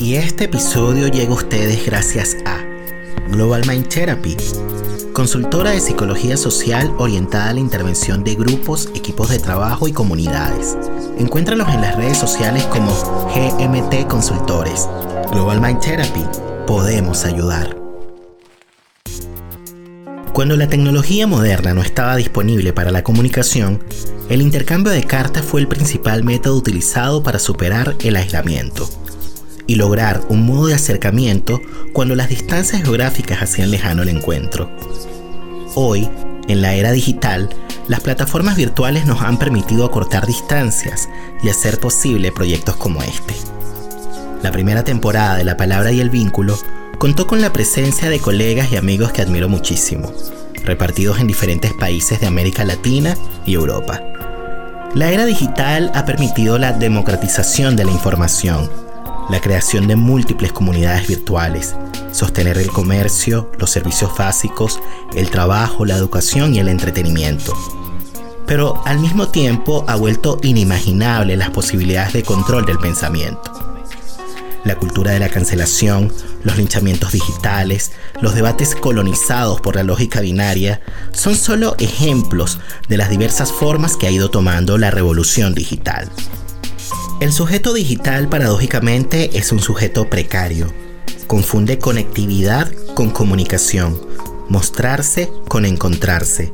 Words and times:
Y 0.00 0.14
este 0.14 0.44
episodio 0.44 1.08
llega 1.08 1.32
a 1.32 1.36
ustedes 1.36 1.84
gracias 1.84 2.36
a 2.46 2.64
Global 3.32 3.62
Mind 3.66 3.88
Therapy, 3.88 4.36
consultora 5.12 5.70
de 5.70 5.80
psicología 5.80 6.36
social 6.36 6.94
orientada 6.98 7.50
a 7.50 7.54
la 7.54 7.60
intervención 7.60 8.22
de 8.22 8.36
grupos, 8.36 8.88
equipos 8.94 9.28
de 9.28 9.40
trabajo 9.40 9.88
y 9.88 9.92
comunidades. 9.92 10.78
Encuéntralos 11.18 11.68
en 11.70 11.80
las 11.80 11.96
redes 11.96 12.16
sociales 12.16 12.64
como 12.66 12.92
GMT 13.34 14.06
Consultores. 14.06 14.88
Global 15.32 15.60
Mind 15.60 15.80
Therapy, 15.80 16.24
podemos 16.66 17.24
ayudar. 17.24 17.76
Cuando 20.32 20.56
la 20.56 20.68
tecnología 20.68 21.26
moderna 21.26 21.74
no 21.74 21.82
estaba 21.82 22.14
disponible 22.14 22.72
para 22.72 22.92
la 22.92 23.02
comunicación, 23.02 23.82
el 24.28 24.42
intercambio 24.42 24.92
de 24.92 25.02
cartas 25.02 25.44
fue 25.44 25.60
el 25.60 25.66
principal 25.66 26.22
método 26.22 26.54
utilizado 26.56 27.24
para 27.24 27.40
superar 27.40 27.96
el 28.04 28.14
aislamiento 28.14 28.88
y 29.68 29.76
lograr 29.76 30.22
un 30.28 30.44
modo 30.44 30.66
de 30.66 30.74
acercamiento 30.74 31.62
cuando 31.92 32.16
las 32.16 32.28
distancias 32.28 32.82
geográficas 32.82 33.42
hacían 33.42 33.70
lejano 33.70 34.02
el 34.02 34.08
encuentro. 34.08 34.68
Hoy, 35.76 36.08
en 36.48 36.62
la 36.62 36.74
era 36.74 36.90
digital, 36.90 37.50
las 37.86 38.00
plataformas 38.00 38.56
virtuales 38.56 39.06
nos 39.06 39.22
han 39.22 39.38
permitido 39.38 39.84
acortar 39.84 40.26
distancias 40.26 41.08
y 41.42 41.50
hacer 41.50 41.78
posible 41.78 42.32
proyectos 42.32 42.76
como 42.76 43.02
este. 43.02 43.34
La 44.42 44.50
primera 44.50 44.84
temporada 44.84 45.36
de 45.36 45.44
La 45.44 45.56
Palabra 45.56 45.92
y 45.92 46.00
el 46.00 46.10
Vínculo 46.10 46.58
contó 46.98 47.26
con 47.26 47.40
la 47.40 47.52
presencia 47.52 48.08
de 48.08 48.20
colegas 48.20 48.72
y 48.72 48.76
amigos 48.76 49.12
que 49.12 49.20
admiro 49.20 49.48
muchísimo, 49.48 50.12
repartidos 50.64 51.20
en 51.20 51.26
diferentes 51.26 51.74
países 51.74 52.20
de 52.20 52.26
América 52.26 52.64
Latina 52.64 53.16
y 53.44 53.54
Europa. 53.54 54.02
La 54.94 55.10
era 55.10 55.26
digital 55.26 55.92
ha 55.94 56.06
permitido 56.06 56.56
la 56.58 56.72
democratización 56.72 57.76
de 57.76 57.84
la 57.84 57.92
información, 57.92 58.70
la 59.28 59.40
creación 59.40 59.86
de 59.86 59.96
múltiples 59.96 60.52
comunidades 60.52 61.06
virtuales, 61.06 61.74
sostener 62.12 62.58
el 62.58 62.68
comercio, 62.68 63.50
los 63.58 63.70
servicios 63.70 64.16
básicos, 64.16 64.80
el 65.14 65.30
trabajo, 65.30 65.84
la 65.84 65.96
educación 65.96 66.54
y 66.54 66.60
el 66.60 66.68
entretenimiento. 66.68 67.54
Pero 68.46 68.82
al 68.86 68.98
mismo 68.98 69.28
tiempo 69.28 69.84
ha 69.86 69.96
vuelto 69.96 70.38
inimaginable 70.42 71.36
las 71.36 71.50
posibilidades 71.50 72.14
de 72.14 72.22
control 72.22 72.64
del 72.64 72.78
pensamiento. 72.78 73.52
La 74.64 74.76
cultura 74.76 75.12
de 75.12 75.20
la 75.20 75.28
cancelación, 75.28 76.12
los 76.42 76.56
linchamientos 76.56 77.12
digitales, 77.12 77.92
los 78.20 78.34
debates 78.34 78.74
colonizados 78.74 79.60
por 79.60 79.76
la 79.76 79.82
lógica 79.82 80.20
binaria 80.20 80.80
son 81.12 81.36
solo 81.36 81.76
ejemplos 81.78 82.58
de 82.88 82.96
las 82.96 83.10
diversas 83.10 83.52
formas 83.52 83.96
que 83.96 84.06
ha 84.06 84.10
ido 84.10 84.30
tomando 84.30 84.78
la 84.78 84.90
revolución 84.90 85.54
digital. 85.54 86.10
El 87.20 87.32
sujeto 87.32 87.72
digital 87.72 88.28
paradójicamente 88.28 89.36
es 89.36 89.50
un 89.50 89.58
sujeto 89.58 90.08
precario. 90.08 90.72
Confunde 91.26 91.80
conectividad 91.80 92.70
con 92.94 93.10
comunicación, 93.10 94.00
mostrarse 94.48 95.28
con 95.48 95.64
encontrarse. 95.64 96.52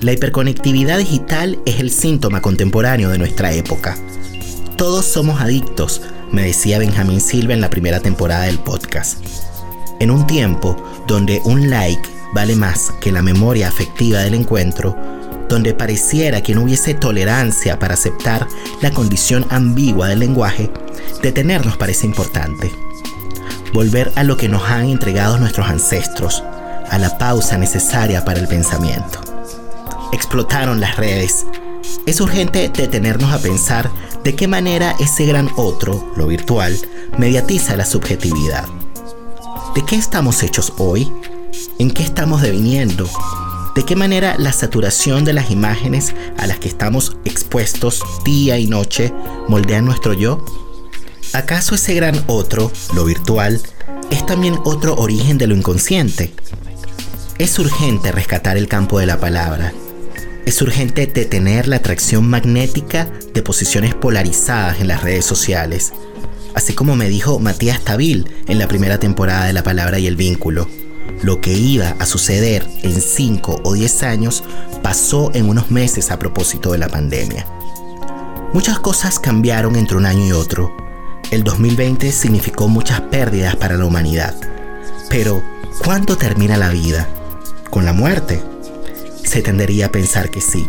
La 0.00 0.12
hiperconectividad 0.12 0.98
digital 0.98 1.58
es 1.66 1.80
el 1.80 1.90
síntoma 1.90 2.40
contemporáneo 2.40 3.10
de 3.10 3.18
nuestra 3.18 3.52
época. 3.52 3.96
Todos 4.76 5.06
somos 5.06 5.40
adictos, 5.40 6.02
me 6.30 6.44
decía 6.44 6.78
Benjamín 6.78 7.20
Silva 7.20 7.54
en 7.54 7.60
la 7.60 7.70
primera 7.70 7.98
temporada 7.98 8.44
del 8.44 8.60
podcast. 8.60 9.18
En 9.98 10.12
un 10.12 10.24
tiempo 10.28 10.76
donde 11.08 11.40
un 11.44 11.68
like 11.68 12.08
vale 12.32 12.54
más 12.54 12.92
que 13.00 13.10
la 13.10 13.22
memoria 13.22 13.66
afectiva 13.66 14.20
del 14.20 14.34
encuentro, 14.34 14.96
donde 15.48 15.74
pareciera 15.74 16.42
que 16.42 16.54
no 16.54 16.62
hubiese 16.62 16.94
tolerancia 16.94 17.78
para 17.78 17.94
aceptar 17.94 18.46
la 18.80 18.90
condición 18.90 19.46
ambigua 19.50 20.08
del 20.08 20.20
lenguaje, 20.20 20.70
detenernos 21.22 21.76
parece 21.76 22.06
importante. 22.06 22.72
Volver 23.72 24.12
a 24.16 24.24
lo 24.24 24.36
que 24.36 24.48
nos 24.48 24.62
han 24.64 24.86
entregado 24.88 25.38
nuestros 25.38 25.68
ancestros, 25.68 26.42
a 26.90 26.98
la 26.98 27.18
pausa 27.18 27.58
necesaria 27.58 28.24
para 28.24 28.40
el 28.40 28.48
pensamiento. 28.48 29.20
Explotaron 30.12 30.80
las 30.80 30.96
redes. 30.96 31.46
Es 32.06 32.20
urgente 32.20 32.68
detenernos 32.68 33.32
a 33.32 33.38
pensar 33.38 33.90
de 34.24 34.34
qué 34.34 34.48
manera 34.48 34.94
ese 34.98 35.26
gran 35.26 35.50
otro, 35.56 36.12
lo 36.16 36.26
virtual, 36.26 36.76
mediatiza 37.18 37.76
la 37.76 37.84
subjetividad. 37.84 38.64
¿De 39.74 39.84
qué 39.84 39.96
estamos 39.96 40.42
hechos 40.42 40.72
hoy? 40.78 41.12
¿En 41.78 41.90
qué 41.90 42.02
estamos 42.02 42.42
deviniendo? 42.42 43.08
¿De 43.76 43.84
qué 43.84 43.94
manera 43.94 44.36
la 44.38 44.54
saturación 44.54 45.26
de 45.26 45.34
las 45.34 45.50
imágenes 45.50 46.14
a 46.38 46.46
las 46.46 46.58
que 46.58 46.66
estamos 46.66 47.18
expuestos 47.26 48.02
día 48.24 48.58
y 48.58 48.66
noche 48.66 49.12
moldean 49.48 49.84
nuestro 49.84 50.14
yo? 50.14 50.42
¿Acaso 51.34 51.74
ese 51.74 51.92
gran 51.92 52.24
otro, 52.26 52.72
lo 52.94 53.04
virtual, 53.04 53.60
es 54.10 54.24
también 54.24 54.56
otro 54.64 54.96
origen 54.96 55.36
de 55.36 55.46
lo 55.46 55.54
inconsciente? 55.54 56.32
Es 57.38 57.58
urgente 57.58 58.12
rescatar 58.12 58.56
el 58.56 58.66
campo 58.66 58.98
de 58.98 59.04
la 59.04 59.20
palabra. 59.20 59.74
Es 60.46 60.62
urgente 60.62 61.06
detener 61.06 61.68
la 61.68 61.76
atracción 61.76 62.26
magnética 62.26 63.10
de 63.34 63.42
posiciones 63.42 63.94
polarizadas 63.94 64.80
en 64.80 64.88
las 64.88 65.02
redes 65.02 65.26
sociales, 65.26 65.92
así 66.54 66.72
como 66.72 66.96
me 66.96 67.10
dijo 67.10 67.38
Matías 67.40 67.82
Tabil 67.82 68.26
en 68.48 68.58
la 68.58 68.68
primera 68.68 68.98
temporada 68.98 69.44
de 69.44 69.52
La 69.52 69.62
Palabra 69.62 69.98
y 69.98 70.06
el 70.06 70.16
Vínculo. 70.16 70.66
Lo 71.22 71.40
que 71.40 71.52
iba 71.52 71.96
a 71.98 72.06
suceder 72.06 72.68
en 72.82 73.00
5 73.00 73.62
o 73.64 73.72
10 73.72 74.02
años 74.02 74.44
pasó 74.82 75.30
en 75.34 75.48
unos 75.48 75.70
meses 75.70 76.10
a 76.10 76.18
propósito 76.18 76.72
de 76.72 76.78
la 76.78 76.88
pandemia. 76.88 77.46
Muchas 78.52 78.78
cosas 78.78 79.18
cambiaron 79.18 79.76
entre 79.76 79.96
un 79.96 80.04
año 80.04 80.26
y 80.26 80.32
otro. 80.32 80.76
El 81.30 81.42
2020 81.42 82.12
significó 82.12 82.68
muchas 82.68 83.00
pérdidas 83.00 83.56
para 83.56 83.76
la 83.76 83.86
humanidad. 83.86 84.34
Pero, 85.08 85.42
¿cuándo 85.82 86.16
termina 86.16 86.58
la 86.58 86.68
vida? 86.68 87.08
¿Con 87.70 87.86
la 87.86 87.92
muerte? 87.92 88.42
Se 89.24 89.42
tendería 89.42 89.86
a 89.86 89.92
pensar 89.92 90.30
que 90.30 90.40
sí. 90.40 90.68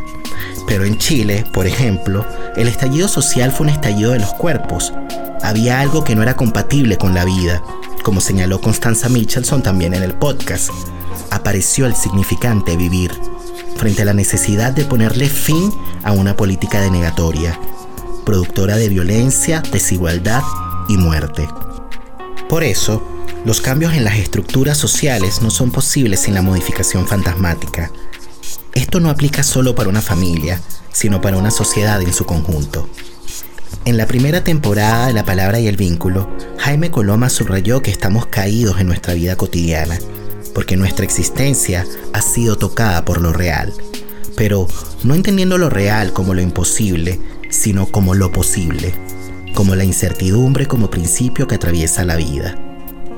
Pero 0.65 0.85
en 0.85 0.97
Chile, 0.97 1.45
por 1.53 1.67
ejemplo, 1.67 2.25
el 2.55 2.67
estallido 2.67 3.07
social 3.07 3.51
fue 3.51 3.67
un 3.67 3.73
estallido 3.73 4.11
de 4.11 4.19
los 4.19 4.33
cuerpos. 4.33 4.93
Había 5.43 5.81
algo 5.81 6.03
que 6.03 6.15
no 6.15 6.23
era 6.23 6.35
compatible 6.35 6.97
con 6.97 7.13
la 7.13 7.25
vida 7.25 7.61
como 8.07 8.21
señaló 8.21 8.61
Constanza 8.61 9.09
Michelson 9.09 9.61
también 9.61 9.93
en 9.93 10.01
el 10.01 10.13
podcast, 10.13 10.69
apareció 11.29 11.85
el 11.85 11.93
significante 11.93 12.77
vivir 12.77 13.11
frente 13.75 14.03
a 14.03 14.05
la 14.05 14.13
necesidad 14.13 14.71
de 14.71 14.85
ponerle 14.85 15.27
fin 15.27 15.73
a 16.03 16.13
una 16.13 16.37
política 16.37 16.79
denegatoria, 16.79 17.59
productora 18.25 18.77
de 18.77 18.87
violencia, 18.87 19.61
desigualdad 19.73 20.41
y 20.87 20.95
muerte. 20.95 21.49
Por 22.47 22.63
eso, 22.63 23.05
los 23.43 23.59
cambios 23.59 23.93
en 23.93 24.05
las 24.05 24.15
estructuras 24.15 24.77
sociales 24.77 25.41
no 25.41 25.49
son 25.49 25.71
posibles 25.71 26.21
sin 26.21 26.33
la 26.33 26.41
modificación 26.41 27.09
fantasmática. 27.09 27.91
Esto 28.73 29.01
no 29.01 29.09
aplica 29.09 29.43
solo 29.43 29.75
para 29.75 29.89
una 29.89 30.01
familia, 30.01 30.61
sino 30.93 31.19
para 31.19 31.35
una 31.35 31.51
sociedad 31.51 32.01
en 32.01 32.13
su 32.13 32.25
conjunto. 32.25 32.87
En 33.87 33.95
la 33.95 34.05
primera 34.05 34.43
temporada 34.43 35.07
de 35.07 35.13
La 35.13 35.23
Palabra 35.23 35.61
y 35.61 35.67
el 35.67 35.77
Vínculo, 35.77 36.29
Jaime 36.57 36.91
Coloma 36.91 37.29
subrayó 37.29 37.81
que 37.81 37.89
estamos 37.89 38.25
caídos 38.25 38.81
en 38.81 38.87
nuestra 38.87 39.13
vida 39.13 39.37
cotidiana, 39.37 39.97
porque 40.53 40.75
nuestra 40.75 41.05
existencia 41.05 41.85
ha 42.11 42.21
sido 42.21 42.57
tocada 42.57 43.05
por 43.05 43.21
lo 43.21 43.31
real, 43.31 43.71
pero 44.35 44.67
no 45.05 45.15
entendiendo 45.15 45.57
lo 45.57 45.69
real 45.69 46.11
como 46.11 46.33
lo 46.33 46.41
imposible, 46.41 47.21
sino 47.49 47.85
como 47.85 48.13
lo 48.13 48.29
posible, 48.29 48.93
como 49.53 49.73
la 49.73 49.85
incertidumbre 49.85 50.65
como 50.65 50.91
principio 50.91 51.47
que 51.47 51.55
atraviesa 51.55 52.03
la 52.03 52.17
vida. 52.17 52.59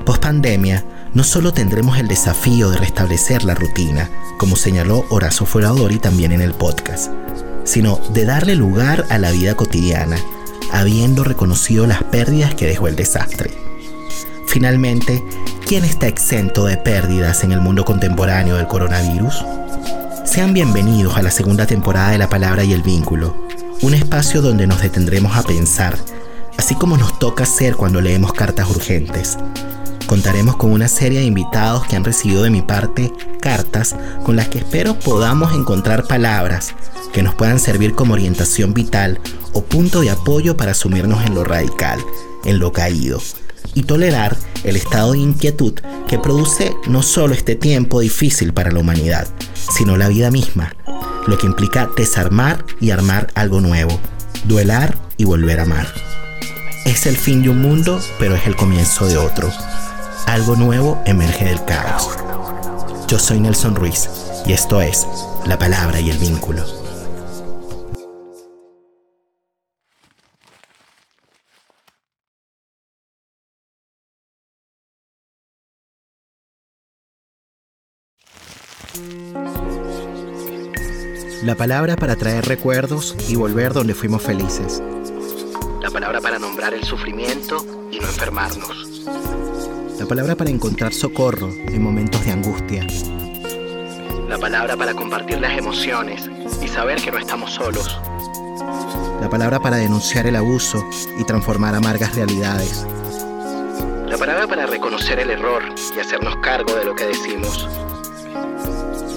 Post 0.06 0.22
pandemia, 0.22 0.84
no 1.14 1.24
solo 1.24 1.52
tendremos 1.52 1.98
el 1.98 2.06
desafío 2.06 2.70
de 2.70 2.78
restablecer 2.78 3.42
la 3.42 3.56
rutina, 3.56 4.08
como 4.38 4.54
señaló 4.54 5.04
Horacio 5.10 5.46
Fueradori 5.46 5.98
también 5.98 6.30
en 6.30 6.42
el 6.42 6.54
podcast, 6.54 7.10
sino 7.64 8.00
de 8.14 8.24
darle 8.24 8.54
lugar 8.54 9.04
a 9.08 9.18
la 9.18 9.32
vida 9.32 9.56
cotidiana 9.56 10.16
habiendo 10.72 11.24
reconocido 11.24 11.86
las 11.86 12.02
pérdidas 12.04 12.54
que 12.54 12.66
dejó 12.66 12.88
el 12.88 12.96
desastre. 12.96 13.50
Finalmente, 14.46 15.22
¿quién 15.66 15.84
está 15.84 16.08
exento 16.08 16.66
de 16.66 16.76
pérdidas 16.76 17.44
en 17.44 17.52
el 17.52 17.60
mundo 17.60 17.84
contemporáneo 17.84 18.56
del 18.56 18.66
coronavirus? 18.66 19.44
Sean 20.24 20.52
bienvenidos 20.52 21.16
a 21.16 21.22
la 21.22 21.30
segunda 21.30 21.66
temporada 21.66 22.10
de 22.10 22.18
La 22.18 22.28
Palabra 22.28 22.64
y 22.64 22.72
el 22.72 22.82
Vínculo, 22.82 23.46
un 23.82 23.94
espacio 23.94 24.42
donde 24.42 24.66
nos 24.66 24.82
detendremos 24.82 25.36
a 25.36 25.42
pensar, 25.42 25.96
así 26.56 26.74
como 26.74 26.96
nos 26.96 27.18
toca 27.18 27.44
hacer 27.44 27.76
cuando 27.76 28.00
leemos 28.00 28.32
cartas 28.32 28.68
urgentes. 28.68 29.38
Contaremos 30.10 30.56
con 30.56 30.72
una 30.72 30.88
serie 30.88 31.20
de 31.20 31.26
invitados 31.26 31.86
que 31.86 31.94
han 31.94 32.02
recibido 32.02 32.42
de 32.42 32.50
mi 32.50 32.62
parte 32.62 33.12
cartas 33.40 33.94
con 34.24 34.34
las 34.34 34.48
que 34.48 34.58
espero 34.58 34.98
podamos 34.98 35.54
encontrar 35.54 36.08
palabras 36.08 36.74
que 37.12 37.22
nos 37.22 37.36
puedan 37.36 37.60
servir 37.60 37.94
como 37.94 38.14
orientación 38.14 38.74
vital 38.74 39.20
o 39.52 39.62
punto 39.62 40.00
de 40.00 40.10
apoyo 40.10 40.56
para 40.56 40.74
sumirnos 40.74 41.24
en 41.24 41.36
lo 41.36 41.44
radical, 41.44 42.00
en 42.44 42.58
lo 42.58 42.72
caído, 42.72 43.22
y 43.74 43.84
tolerar 43.84 44.36
el 44.64 44.74
estado 44.74 45.12
de 45.12 45.18
inquietud 45.18 45.74
que 46.08 46.18
produce 46.18 46.74
no 46.88 47.04
solo 47.04 47.32
este 47.32 47.54
tiempo 47.54 48.00
difícil 48.00 48.52
para 48.52 48.72
la 48.72 48.80
humanidad, 48.80 49.28
sino 49.54 49.96
la 49.96 50.08
vida 50.08 50.32
misma, 50.32 50.74
lo 51.28 51.38
que 51.38 51.46
implica 51.46 51.88
desarmar 51.96 52.64
y 52.80 52.90
armar 52.90 53.28
algo 53.36 53.60
nuevo, 53.60 53.96
duelar 54.42 54.98
y 55.18 55.24
volver 55.24 55.60
a 55.60 55.62
amar. 55.62 55.86
Es 56.84 57.06
el 57.06 57.16
fin 57.16 57.44
de 57.44 57.50
un 57.50 57.62
mundo, 57.62 58.00
pero 58.18 58.34
es 58.34 58.44
el 58.48 58.56
comienzo 58.56 59.06
de 59.06 59.16
otro. 59.16 59.52
Algo 60.30 60.54
nuevo 60.54 61.02
emerge 61.06 61.44
del 61.44 61.64
caos. 61.64 62.08
Yo 63.08 63.18
soy 63.18 63.40
Nelson 63.40 63.74
Ruiz 63.74 64.08
y 64.46 64.52
esto 64.52 64.80
es 64.80 65.04
La 65.44 65.58
Palabra 65.58 65.98
y 65.98 66.08
el 66.08 66.18
Vínculo. 66.18 66.64
La 81.42 81.56
palabra 81.56 81.96
para 81.96 82.14
traer 82.14 82.44
recuerdos 82.44 83.16
y 83.28 83.34
volver 83.34 83.72
donde 83.72 83.94
fuimos 83.94 84.22
felices. 84.22 84.80
La 85.82 85.90
palabra 85.90 86.20
para 86.20 86.38
nombrar 86.38 86.72
el 86.72 86.84
sufrimiento 86.84 87.66
y 87.90 87.98
no 87.98 88.06
enfermarnos. 88.06 89.39
La 90.00 90.06
palabra 90.06 90.34
para 90.34 90.50
encontrar 90.50 90.94
socorro 90.94 91.54
en 91.68 91.82
momentos 91.82 92.24
de 92.24 92.32
angustia. 92.32 92.86
La 94.28 94.38
palabra 94.38 94.76
para 94.76 94.94
compartir 94.94 95.38
las 95.40 95.56
emociones 95.58 96.28
y 96.62 96.68
saber 96.68 97.00
que 97.02 97.12
no 97.12 97.18
estamos 97.18 97.52
solos. 97.52 98.00
La 99.20 99.28
palabra 99.28 99.60
para 99.60 99.76
denunciar 99.76 100.26
el 100.26 100.36
abuso 100.36 100.82
y 101.18 101.24
transformar 101.24 101.74
amargas 101.74 102.16
realidades. 102.16 102.86
La 104.08 104.16
palabra 104.16 104.46
para 104.46 104.66
reconocer 104.66 105.18
el 105.18 105.30
error 105.30 105.62
y 105.94 106.00
hacernos 106.00 106.34
cargo 106.38 106.74
de 106.74 106.86
lo 106.86 106.94
que 106.94 107.04
decimos 107.04 107.68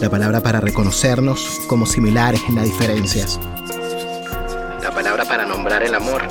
la 0.01 0.09
palabra 0.09 0.41
para 0.41 0.59
reconocernos 0.59 1.61
como 1.69 1.85
similares 1.85 2.41
en 2.49 2.55
las 2.55 2.65
diferencias, 2.65 3.39
la 4.81 4.91
palabra 4.93 5.23
para 5.23 5.45
nombrar 5.45 5.81
el 5.81 5.95
amor 5.95 6.23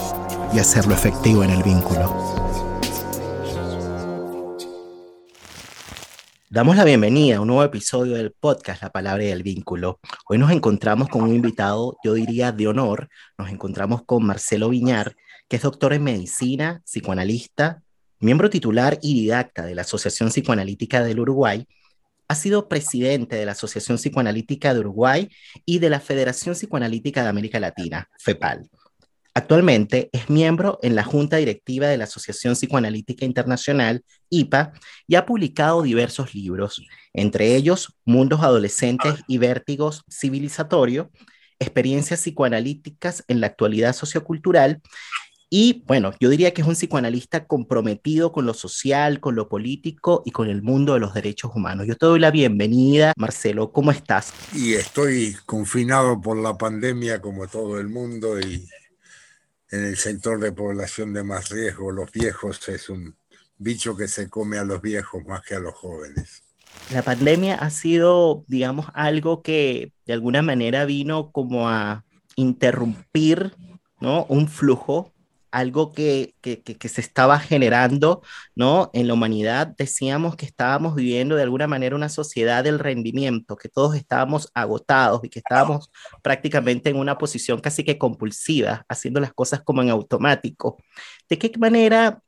y 0.52 0.58
hacerlo 0.58 0.92
efectivo 0.92 1.42
en 1.42 1.48
el 1.48 1.62
vínculo. 1.62 2.41
Damos 6.52 6.76
la 6.76 6.84
bienvenida 6.84 7.38
a 7.38 7.40
un 7.40 7.46
nuevo 7.46 7.64
episodio 7.64 8.14
del 8.14 8.32
podcast 8.32 8.82
La 8.82 8.90
Palabra 8.90 9.24
y 9.24 9.28
el 9.28 9.42
Vínculo. 9.42 10.00
Hoy 10.28 10.36
nos 10.36 10.50
encontramos 10.50 11.08
con 11.08 11.22
un 11.22 11.34
invitado, 11.34 11.96
yo 12.04 12.12
diría, 12.12 12.52
de 12.52 12.68
honor. 12.68 13.08
Nos 13.38 13.48
encontramos 13.48 14.02
con 14.04 14.26
Marcelo 14.26 14.68
Viñar, 14.68 15.16
que 15.48 15.56
es 15.56 15.62
doctor 15.62 15.94
en 15.94 16.04
medicina, 16.04 16.82
psicoanalista, 16.84 17.82
miembro 18.20 18.50
titular 18.50 18.98
y 19.00 19.14
didacta 19.14 19.64
de 19.64 19.74
la 19.74 19.80
Asociación 19.80 20.28
Psicoanalítica 20.28 21.02
del 21.02 21.20
Uruguay 21.20 21.66
ha 22.28 22.34
sido 22.34 22.68
presidente 22.68 23.36
de 23.36 23.46
la 23.46 23.52
Asociación 23.52 23.96
Psicoanalítica 23.96 24.74
de 24.74 24.80
Uruguay 24.80 25.30
y 25.64 25.78
de 25.78 25.88
la 25.88 26.00
Federación 26.00 26.54
Psicoanalítica 26.54 27.22
de 27.22 27.30
América 27.30 27.60
Latina, 27.60 28.10
FEPAL. 28.18 28.68
Actualmente 29.34 30.10
es 30.12 30.28
miembro 30.28 30.78
en 30.82 30.94
la 30.94 31.04
Junta 31.04 31.38
Directiva 31.38 31.86
de 31.86 31.96
la 31.96 32.04
Asociación 32.04 32.54
Psicoanalítica 32.54 33.24
Internacional, 33.24 34.04
IPA, 34.28 34.72
y 35.06 35.14
ha 35.14 35.24
publicado 35.24 35.82
diversos 35.82 36.34
libros, 36.34 36.82
entre 37.14 37.56
ellos 37.56 37.94
Mundos 38.04 38.42
Adolescentes 38.42 39.14
y 39.26 39.38
Vértigos 39.38 40.04
Civilizatorio, 40.10 41.10
Experiencias 41.58 42.20
Psicoanalíticas 42.20 43.24
en 43.28 43.40
la 43.40 43.46
Actualidad 43.46 43.94
Sociocultural 43.94 44.82
y 45.54 45.84
bueno, 45.86 46.12
yo 46.18 46.30
diría 46.30 46.54
que 46.54 46.62
es 46.62 46.66
un 46.66 46.74
psicoanalista 46.74 47.46
comprometido 47.46 48.32
con 48.32 48.46
lo 48.46 48.54
social, 48.54 49.20
con 49.20 49.34
lo 49.34 49.50
político 49.50 50.22
y 50.24 50.30
con 50.30 50.48
el 50.48 50.62
mundo 50.62 50.94
de 50.94 51.00
los 51.00 51.12
derechos 51.12 51.50
humanos. 51.54 51.86
Yo 51.86 51.94
te 51.94 52.06
doy 52.06 52.20
la 52.20 52.30
bienvenida, 52.30 53.12
Marcelo, 53.18 53.70
¿cómo 53.70 53.90
estás? 53.90 54.32
Y 54.54 54.72
estoy 54.72 55.36
confinado 55.44 56.18
por 56.22 56.38
la 56.38 56.56
pandemia 56.56 57.20
como 57.20 57.46
todo 57.48 57.78
el 57.78 57.90
mundo 57.90 58.40
y 58.40 58.66
en 59.72 59.86
el 59.86 59.96
sector 59.96 60.38
de 60.38 60.52
población 60.52 61.14
de 61.14 61.24
más 61.24 61.48
riesgo, 61.48 61.90
los 61.90 62.12
viejos 62.12 62.68
es 62.68 62.90
un 62.90 63.16
bicho 63.56 63.96
que 63.96 64.06
se 64.06 64.28
come 64.28 64.58
a 64.58 64.64
los 64.64 64.82
viejos 64.82 65.24
más 65.24 65.42
que 65.42 65.54
a 65.54 65.60
los 65.60 65.74
jóvenes. 65.74 66.42
La 66.92 67.02
pandemia 67.02 67.54
ha 67.54 67.70
sido, 67.70 68.44
digamos, 68.48 68.86
algo 68.92 69.42
que 69.42 69.92
de 70.06 70.12
alguna 70.12 70.42
manera 70.42 70.84
vino 70.84 71.32
como 71.32 71.68
a 71.68 72.04
interrumpir 72.36 73.54
¿no? 74.00 74.26
un 74.26 74.48
flujo 74.48 75.12
algo 75.52 75.92
que, 75.92 76.34
se 76.42 77.00
estaba 77.00 77.38
generando, 77.38 78.22
¿no? 78.56 78.90
En 78.92 79.06
la 79.06 79.14
humanidad 79.14 79.74
decíamos 79.76 80.34
que 80.36 80.46
estábamos 80.46 80.96
viviendo 80.96 81.36
de 81.36 81.42
alguna 81.42 81.66
manera 81.66 81.94
una 81.94 82.08
sociedad 82.08 82.64
del 82.64 82.78
rendimiento, 82.78 83.56
que 83.56 83.68
todos 83.68 83.94
estábamos 83.94 84.50
agotados 84.54 85.20
y 85.24 85.28
que 85.28 85.38
estábamos 85.38 85.90
prácticamente 86.22 86.90
en 86.90 86.96
una 86.96 87.18
posición 87.18 87.60
casi 87.60 87.84
que 87.84 87.98
compulsiva, 87.98 88.84
haciendo 88.88 89.20
las 89.20 89.32
cosas 89.32 89.62
como 89.62 89.82
en 89.82 89.90
automático. 89.90 90.78
¿De 91.28 91.38
qué 91.38 91.52
manera 91.58 92.20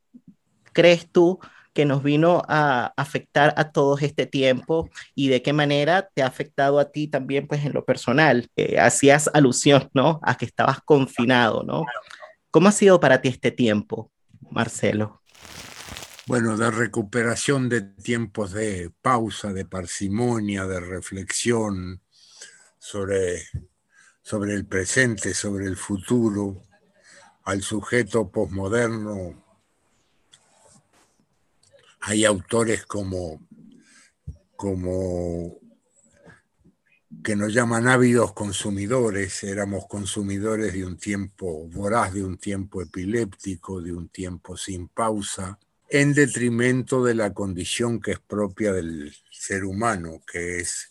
crees 0.72 1.10
tú 1.10 1.40
que 1.74 1.84
nos 1.84 2.02
vino 2.02 2.42
a 2.48 2.94
afectar 2.96 3.52
a 3.56 3.72
todos 3.72 4.00
este 4.02 4.26
tiempo 4.26 4.88
y 5.14 5.28
de 5.28 5.42
qué 5.42 5.52
manera 5.52 6.08
te 6.14 6.22
ha 6.22 6.26
afectado 6.28 6.78
a 6.78 6.90
ti 6.92 7.08
también, 7.08 7.48
pues 7.48 7.64
en 7.64 7.72
lo 7.72 7.84
personal. 7.84 8.48
Eh, 8.56 8.78
hacías 8.78 9.28
alusión, 9.34 9.90
¿no? 9.92 10.20
A 10.22 10.36
que 10.36 10.44
estabas 10.44 10.80
confinado, 10.82 11.64
¿no? 11.64 11.84
¿Cómo 12.54 12.68
ha 12.68 12.72
sido 12.72 13.00
para 13.00 13.20
ti 13.20 13.30
este 13.30 13.50
tiempo, 13.50 14.12
Marcelo? 14.52 15.20
Bueno, 16.28 16.56
de 16.56 16.70
recuperación 16.70 17.68
de 17.68 17.82
tiempos 17.82 18.52
de 18.52 18.92
pausa, 19.02 19.52
de 19.52 19.64
parsimonia, 19.64 20.64
de 20.64 20.78
reflexión 20.78 22.00
sobre, 22.78 23.42
sobre 24.22 24.54
el 24.54 24.66
presente, 24.66 25.34
sobre 25.34 25.66
el 25.66 25.76
futuro, 25.76 26.62
al 27.42 27.60
sujeto 27.62 28.30
posmoderno. 28.30 29.44
Hay 32.02 32.24
autores 32.24 32.86
como, 32.86 33.44
como 34.54 35.58
que 37.22 37.36
nos 37.36 37.52
llaman 37.52 37.88
ávidos 37.88 38.32
consumidores, 38.32 39.42
éramos 39.44 39.86
consumidores 39.86 40.72
de 40.72 40.84
un 40.84 40.96
tiempo 40.96 41.68
voraz, 41.68 42.14
de 42.14 42.24
un 42.24 42.36
tiempo 42.38 42.82
epiléptico, 42.82 43.80
de 43.80 43.92
un 43.92 44.08
tiempo 44.08 44.56
sin 44.56 44.88
pausa, 44.88 45.58
en 45.88 46.14
detrimento 46.14 47.04
de 47.04 47.14
la 47.14 47.32
condición 47.32 48.00
que 48.00 48.12
es 48.12 48.18
propia 48.18 48.72
del 48.72 49.14
ser 49.30 49.64
humano, 49.64 50.22
que 50.30 50.58
es 50.60 50.88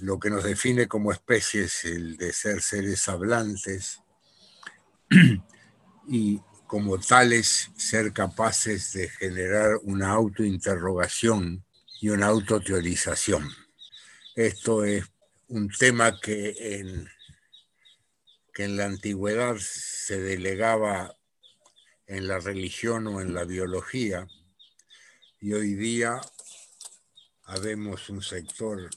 lo 0.00 0.18
que 0.18 0.30
nos 0.30 0.44
define 0.44 0.88
como 0.88 1.12
especies, 1.12 1.84
el 1.84 2.16
de 2.16 2.32
ser 2.32 2.60
seres 2.60 3.08
hablantes 3.08 4.00
y 6.08 6.40
como 6.66 6.98
tales 6.98 7.70
ser 7.76 8.12
capaces 8.12 8.92
de 8.92 9.08
generar 9.08 9.78
una 9.84 10.10
autointerrogación 10.10 11.64
y 12.00 12.10
una 12.10 12.26
autoteorización. 12.26 13.48
Esto 14.38 14.84
es 14.84 15.04
un 15.48 15.68
tema 15.68 16.20
que 16.20 16.54
en, 16.60 17.10
que 18.54 18.62
en 18.62 18.76
la 18.76 18.84
antigüedad 18.84 19.56
se 19.58 20.20
delegaba 20.20 21.12
en 22.06 22.28
la 22.28 22.38
religión 22.38 23.08
o 23.08 23.20
en 23.20 23.34
la 23.34 23.42
biología 23.42 24.28
y 25.40 25.54
hoy 25.54 25.74
día 25.74 26.20
habemos 27.46 28.08
un 28.10 28.22
sector 28.22 28.88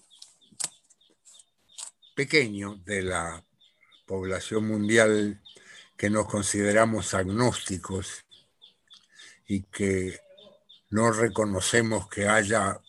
pequeño 2.16 2.76
de 2.86 3.02
la 3.02 3.44
población 4.06 4.68
mundial 4.68 5.42
que 5.98 6.12
nos 6.12 6.28
consideramos 6.28 7.16
agnósticos 7.16 8.26
y 9.48 9.64
que 9.64 10.20
no 10.92 11.12
reconocemos 11.12 12.08
que 12.10 12.28
haya 12.28 12.80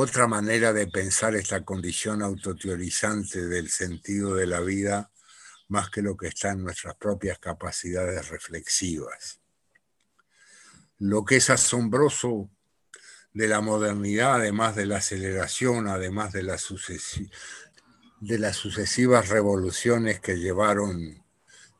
otra 0.00 0.28
manera 0.28 0.72
de 0.72 0.86
pensar 0.86 1.34
esta 1.34 1.64
condición 1.64 2.22
autoteorizante 2.22 3.48
del 3.48 3.68
sentido 3.68 4.36
de 4.36 4.46
la 4.46 4.60
vida 4.60 5.10
más 5.66 5.90
que 5.90 6.02
lo 6.02 6.16
que 6.16 6.28
está 6.28 6.52
en 6.52 6.62
nuestras 6.62 6.94
propias 6.94 7.40
capacidades 7.40 8.28
reflexivas. 8.28 9.40
Lo 10.98 11.24
que 11.24 11.38
es 11.38 11.50
asombroso 11.50 12.48
de 13.32 13.48
la 13.48 13.60
modernidad, 13.60 14.36
además 14.36 14.76
de 14.76 14.86
la 14.86 14.98
aceleración, 14.98 15.88
además 15.88 16.32
de, 16.32 16.42
de 18.20 18.38
las 18.38 18.56
sucesivas 18.56 19.28
revoluciones 19.30 20.20
que 20.20 20.36
llevaron 20.36 21.24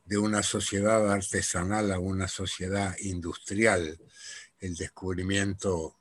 de 0.03 0.17
una 0.17 0.43
sociedad 0.43 1.09
artesanal 1.09 1.89
a 1.93 1.99
una 1.99 2.27
sociedad 2.27 2.97
industrial, 2.99 3.97
el 4.59 4.75
descubrimiento 4.75 5.98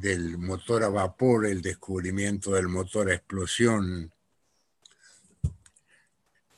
del 0.00 0.38
motor 0.38 0.84
a 0.84 0.88
vapor, 0.88 1.46
el 1.46 1.60
descubrimiento 1.60 2.52
del 2.52 2.68
motor 2.68 3.10
a 3.10 3.14
explosión, 3.14 4.12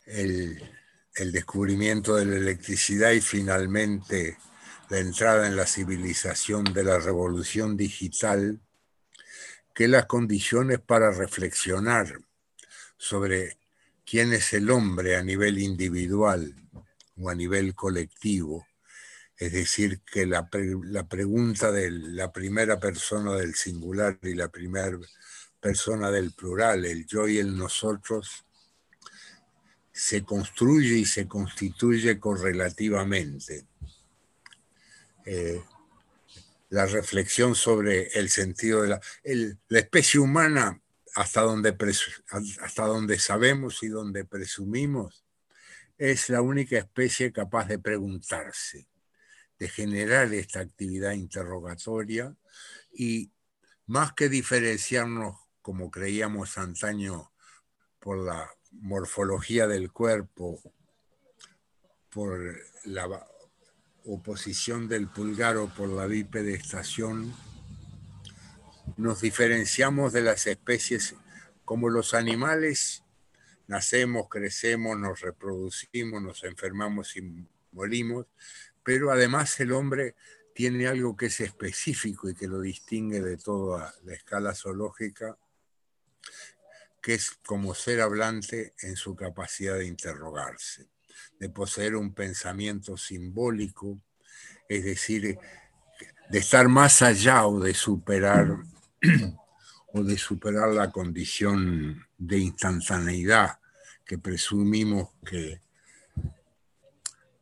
el, 0.07 0.63
descubrimiento 1.33 2.17
de 2.17 2.27
la 2.27 2.37
electricidad 2.37 3.13
y 3.13 3.21
finalmente 3.21 4.39
la 4.89 4.99
entrada 4.99 5.47
en 5.47 5.57
la 5.57 5.67
civilización 5.67 6.65
de 6.65 6.85
la 6.85 6.99
revolución 6.99 7.77
digital, 7.77 8.61
que 9.75 9.89
las 9.89 10.07
condiciones 10.07 10.81
para 10.81 11.11
reflexionar 11.11 12.21
sobre 12.97 13.59
quién 14.05 14.33
es 14.33 14.53
el 14.53 14.71
hombre 14.71 15.17
a 15.17 15.23
nivel 15.23 15.59
individual 15.59 16.55
o 17.19 17.31
a 17.31 17.35
nivel 17.35 17.75
colectivo 17.75 18.67
Es 19.41 19.53
decir, 19.53 20.03
que 20.03 20.27
la, 20.27 20.51
pregunta 20.51 21.73
de 21.73 21.91
la 21.91 22.31
primera 22.31 22.79
persona 22.79 23.35
del 23.37 23.55
singular 23.55 24.19
y 24.21 24.35
la 24.35 24.49
primera 24.49 24.99
persona 25.59 26.11
del 26.11 26.33
plural, 26.33 26.85
el 26.85 27.07
yo 27.07 27.27
y 27.27 27.39
el 27.39 27.57
nosotros, 27.57 28.45
se 29.91 30.25
construye 30.25 30.99
y 30.99 31.07
se 31.07 31.27
constituye 31.27 32.21
correlativamente. 32.21 33.65
Eh, 35.25 35.65
la 36.69 36.85
reflexión 36.85 37.55
sobre 37.55 38.09
el 38.09 38.29
sentido 38.29 38.83
de 38.83 38.89
la, 38.89 39.01
la 39.69 39.79
especie 39.79 40.21
humana, 40.21 40.83
hasta 41.15 41.41
donde, 41.41 41.75
hasta 42.61 42.85
donde 42.85 43.19
sabemos 43.19 43.83
y 43.83 43.89
donde 43.89 44.27
presumimos, 44.27 45.25
es 45.97 46.29
la 46.29 46.43
única 46.43 46.77
especie 46.77 47.33
capaz 47.33 47.69
de 47.69 47.79
preguntarse, 47.79 48.90
de 49.61 49.69
generar 49.69 50.33
esta 50.33 50.61
actividad 50.61 51.13
interrogatoria 51.13 52.35
y 52.93 53.31
más 53.87 54.15
que 54.15 54.31
diferenciarnos, 54.31 55.37
como 55.61 55.91
creíamos 55.91 56.57
antaño, 56.57 57.31
por 57.99 58.19
la 58.25 58.51
morfología 58.73 59.67
del 59.67 59.93
cuerpo, 59.93 60.59
por 62.09 62.57
la 62.85 63.27
oposición 64.07 64.89
del 64.89 65.09
pulgar 65.09 65.59
o 65.59 65.69
por 65.69 65.91
la 65.91 66.07
bipedestación, 66.07 67.35
nos 68.97 69.21
diferenciamos 69.21 70.15
de 70.15 70.23
las 70.23 70.47
especies 70.47 71.15
como 71.67 71.91
los 71.91 72.15
animales, 72.15 73.05
nacemos, 73.67 74.29
crecemos, 74.31 74.99
nos 74.99 75.21
reproducimos, 75.21 76.23
nos 76.23 76.45
enfermamos 76.45 77.17
y 77.17 77.47
morimos, 77.73 78.27
pero 78.83 79.11
además 79.11 79.59
el 79.61 79.73
hombre 79.73 80.15
tiene 80.55 80.87
algo 80.87 81.17
que 81.17 81.27
es 81.27 81.41
específico 81.41 82.29
y 82.29 82.35
que 82.35 82.49
lo 82.49 82.61
distingue 82.61 83.21
de 83.21 83.37
toda 83.37 83.95
la 84.05 84.15
escala 84.15 84.55
zoológica, 84.55 85.39
que 87.01 87.15
es 87.15 87.31
como 87.47 87.75
ser 87.75 88.01
hablante 88.01 88.75
en 88.83 88.97
su 88.97 89.17
capacidad 89.17 89.79
de 89.79 89.87
interrogarse, 89.87 90.89
de 91.39 91.49
poseer 91.49 91.97
un 91.97 92.13
pensamiento 92.13 92.97
simbólico, 92.97 93.99
es 94.69 94.85
decir, 94.85 95.39
de 96.29 96.39
estar 96.39 96.69
más 96.69 97.03
allá 97.03 97.47
o 97.47 97.61
de 97.61 97.75
superar 97.75 98.59
o 99.93 100.05
de 100.05 100.19
superar 100.19 100.69
la 100.69 100.91
condición 100.91 102.07
de 102.19 102.39
instantaneidad 102.39 103.59
que 104.05 104.19
presumimos 104.19 105.11
que 105.25 105.61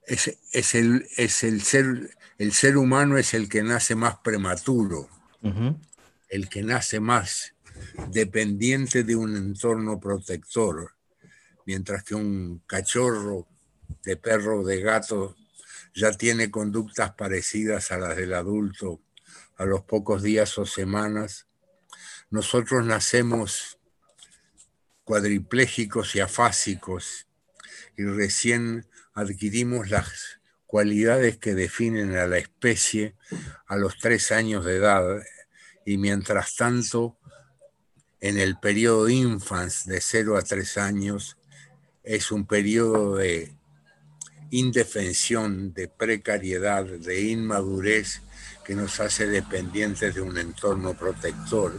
es, 0.09 0.75
el, 0.75 1.07
es 1.17 1.45
el, 1.45 1.62
ser, 1.62 2.17
el 2.38 2.53
ser 2.53 2.77
humano 2.77 3.19
es 3.19 3.35
el 3.35 3.49
que 3.49 3.62
nace 3.62 3.95
más 3.95 4.17
prematuro, 4.19 5.09
el 6.29 6.49
que 6.49 6.62
nace 6.62 7.00
más 7.00 7.55
dependiente 8.09 9.05
de 9.05 9.15
un 9.15 9.37
entorno 9.37 10.00
protector, 10.00 10.95
mientras 11.67 12.03
que 12.03 12.15
un 12.15 12.62
cachorro 12.67 13.47
de 14.03 14.17
perro 14.17 14.61
o 14.61 14.67
de 14.67 14.81
gato 14.81 15.37
ya 15.95 16.12
tiene 16.12 16.50
conductas 16.50 17.12
parecidas 17.12 17.93
a 17.93 17.99
las 17.99 18.17
del 18.17 18.35
adulto 18.35 19.00
a 19.57 19.65
los 19.65 19.83
pocos 19.83 20.23
días 20.23 20.57
o 20.59 20.65
semanas. 20.65 21.47
Nosotros 22.31 22.87
nacemos 22.87 23.79
cuadriplégicos 25.05 26.15
y 26.15 26.21
afásicos 26.21 27.27
y 27.97 28.05
recién 28.05 28.87
adquirimos 29.19 29.91
las 29.91 30.39
cualidades 30.67 31.39
que 31.39 31.55
definen 31.55 32.17
a 32.17 32.27
la 32.27 32.39
especie 32.39 33.15
a 33.67 33.77
los 33.77 33.99
tres 33.99 34.31
años 34.31 34.65
de 34.65 34.77
edad 34.77 35.23
y 35.85 35.99
mientras 35.99 36.55
tanto 36.55 37.19
en 38.21 38.39
el 38.39 38.59
periodo 38.59 39.09
infans 39.09 39.87
de 39.87 40.01
0 40.01 40.37
a 40.37 40.43
3 40.43 40.79
años 40.79 41.37
es 42.05 42.31
un 42.31 42.47
periodo 42.47 43.17
de 43.17 43.53
indefensión, 44.51 45.73
de 45.75 45.89
precariedad, 45.89 46.85
de 46.85 47.23
inmadurez 47.23 48.23
que 48.65 48.75
nos 48.75 49.01
hace 49.01 49.27
dependientes 49.27 50.15
de 50.15 50.21
un 50.21 50.39
entorno 50.39 50.95
protector. 50.95 51.79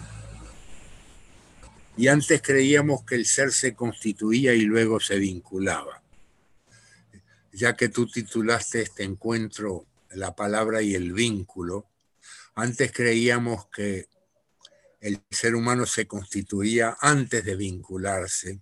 Y 1.96 2.08
antes 2.08 2.42
creíamos 2.42 3.04
que 3.04 3.16
el 3.16 3.26
ser 3.26 3.52
se 3.52 3.76
constituía 3.76 4.54
y 4.54 4.62
luego 4.62 5.00
se 5.00 5.18
vinculaba. 5.18 6.02
Ya 7.52 7.76
que 7.76 7.90
tú 7.90 8.08
titulaste 8.08 8.82
este 8.82 9.04
encuentro 9.04 9.86
La 10.12 10.36
palabra 10.36 10.82
y 10.82 10.96
el 10.96 11.14
vínculo, 11.14 11.88
antes 12.56 12.92
creíamos 12.92 13.68
que 13.68 14.08
el 15.02 15.22
ser 15.30 15.56
humano 15.56 15.86
se 15.86 16.08
constituía 16.08 16.98
antes 17.00 17.46
de 17.46 17.56
vincularse, 17.56 18.62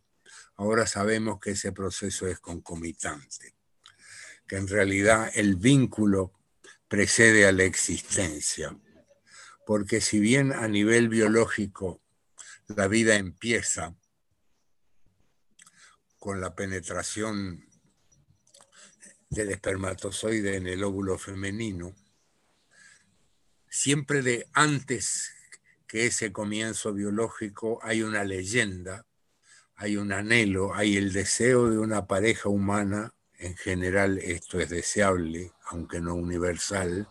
ahora 0.56 0.86
sabemos 0.86 1.40
que 1.40 1.52
ese 1.52 1.72
proceso 1.72 2.28
es 2.28 2.40
concomitante, 2.40 3.56
que 4.48 4.58
en 4.58 4.68
realidad 4.68 5.32
el 5.34 5.56
vínculo 5.56 6.34
precede 6.88 7.48
a 7.48 7.52
la 7.52 7.64
existencia, 7.64 8.78
porque 9.66 10.02
si 10.02 10.20
bien 10.20 10.54
a 10.54 10.68
nivel 10.68 11.10
biológico 11.10 12.02
la 12.68 12.88
vida 12.88 13.16
empieza 13.16 13.96
con 16.20 16.42
la 16.42 16.56
penetración 16.56 17.67
del 19.30 19.52
espermatozoide 19.52 20.56
en 20.56 20.68
el 20.68 20.84
óvulo 20.84 21.18
femenino, 21.18 21.94
siempre 23.70 24.22
de 24.22 24.48
antes 24.54 25.32
que 25.88 26.06
ese 26.06 26.32
comienzo 26.32 26.94
biológico 26.94 27.80
hay 27.82 28.02
una 28.04 28.24
leyenda, 28.24 29.06
hay 29.76 29.96
un 29.98 30.12
anhelo, 30.12 30.74
hay 30.74 30.98
el 30.98 31.14
deseo 31.14 31.70
de 31.70 31.78
una 31.78 32.08
pareja 32.08 32.50
humana, 32.50 33.14
en 33.38 33.56
general 33.56 34.18
esto 34.18 34.60
es 34.60 34.70
deseable, 34.70 35.52
aunque 35.66 36.02
no 36.02 36.16
universal, 36.16 37.08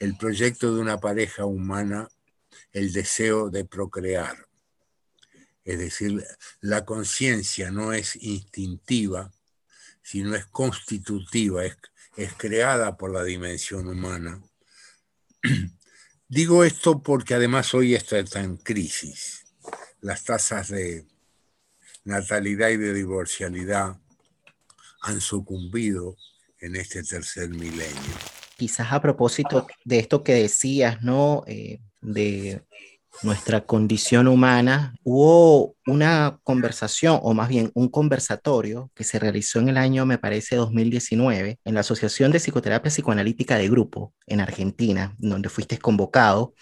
el 0.00 0.16
proyecto 0.16 0.74
de 0.74 0.80
una 0.80 0.98
pareja 0.98 1.44
humana, 1.44 2.08
el 2.72 2.92
deseo 2.92 3.50
de 3.50 3.64
procrear. 3.64 4.48
Es 5.64 5.78
decir, 5.78 6.26
la 6.60 6.84
conciencia 6.84 7.70
no 7.70 7.92
es 7.92 8.16
instintiva, 8.16 9.32
sino 10.04 10.36
es 10.36 10.44
constitutiva, 10.46 11.64
es, 11.64 11.76
es 12.16 12.34
creada 12.34 12.96
por 12.96 13.10
la 13.10 13.24
dimensión 13.24 13.88
humana. 13.88 14.40
Digo 16.28 16.62
esto 16.62 17.02
porque 17.02 17.34
además 17.34 17.74
hoy 17.74 17.94
está 17.94 18.40
en 18.40 18.58
crisis. 18.58 19.46
Las 20.00 20.24
tasas 20.24 20.68
de 20.68 21.06
natalidad 22.04 22.68
y 22.68 22.76
de 22.76 22.92
divorcialidad 22.92 23.98
han 25.00 25.20
sucumbido 25.20 26.16
en 26.60 26.76
este 26.76 27.02
tercer 27.02 27.48
milenio. 27.48 28.14
Quizás 28.56 28.92
a 28.92 29.00
propósito 29.00 29.66
de 29.84 29.98
esto 29.98 30.22
que 30.22 30.34
decías, 30.34 31.02
¿no? 31.02 31.44
Eh, 31.46 31.80
de 32.00 32.62
nuestra 33.22 33.64
condición 33.64 34.28
humana, 34.28 34.94
hubo 35.02 35.76
una 35.86 36.38
conversación, 36.42 37.18
o 37.22 37.34
más 37.34 37.48
bien 37.48 37.70
un 37.74 37.88
conversatorio 37.88 38.90
que 38.94 39.04
se 39.04 39.18
realizó 39.18 39.60
en 39.60 39.68
el 39.68 39.76
año, 39.76 40.04
me 40.06 40.18
parece, 40.18 40.56
2019, 40.56 41.58
en 41.64 41.74
la 41.74 41.80
Asociación 41.80 42.32
de 42.32 42.40
Psicoterapia 42.40 42.90
Psicoanalítica 42.90 43.56
de 43.56 43.68
Grupo 43.68 44.12
en 44.26 44.40
Argentina, 44.40 45.14
donde 45.18 45.48
fuiste 45.48 45.78
convocado. 45.78 46.54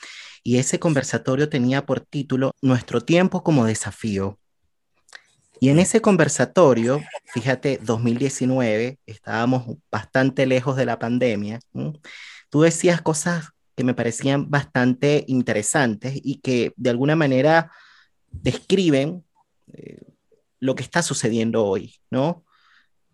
Y 0.45 0.59
ese 0.59 0.79
conversatorio 0.79 1.49
tenía 1.49 1.87
por 1.87 2.01
título 2.01 2.53
Nuestro 2.61 3.01
tiempo 3.01 3.43
como 3.43 3.65
desafío. 3.65 4.39
Y 5.61 5.69
en 5.69 5.79
ese 5.79 6.01
conversatorio, 6.01 7.01
fíjate, 7.33 7.79
2019, 7.83 8.99
estábamos 9.07 9.77
bastante 9.91 10.45
lejos 10.45 10.77
de 10.77 10.87
la 10.87 10.99
pandemia, 10.99 11.61
tú 12.51 12.63
decías 12.63 13.01
cosas 13.01 13.51
que 13.83 13.87
me 13.87 13.95
parecían 13.95 14.49
bastante 14.49 15.25
interesantes 15.27 16.15
y 16.23 16.37
que 16.37 16.73
de 16.77 16.91
alguna 16.91 17.17
manera 17.17 17.73
describen 18.31 19.25
eh, 19.73 19.99
lo 20.61 20.77
que 20.77 20.85
está 20.85 21.03
sucediendo 21.03 21.65
hoy, 21.65 21.97
¿no? 22.09 22.45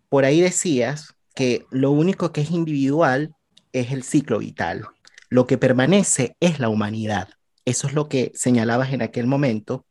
Por 0.09 0.25
ahí 0.25 0.41
decías 0.41 1.15
que 1.33 1.65
lo 1.71 1.89
único 1.89 2.31
que 2.31 2.41
es 2.41 2.51
individual 2.51 3.33
es 3.73 3.91
el 3.91 4.03
ciclo 4.03 4.37
vital. 4.37 4.85
Lo 5.29 5.47
que 5.47 5.57
permanece 5.57 6.35
es 6.39 6.59
la 6.59 6.69
humanidad. 6.69 7.29
Eso 7.65 7.87
es 7.87 7.93
lo 7.93 8.07
que 8.07 8.31
señalabas 8.35 8.93
en 8.93 9.01
aquel 9.01 9.25
momento. 9.25 9.87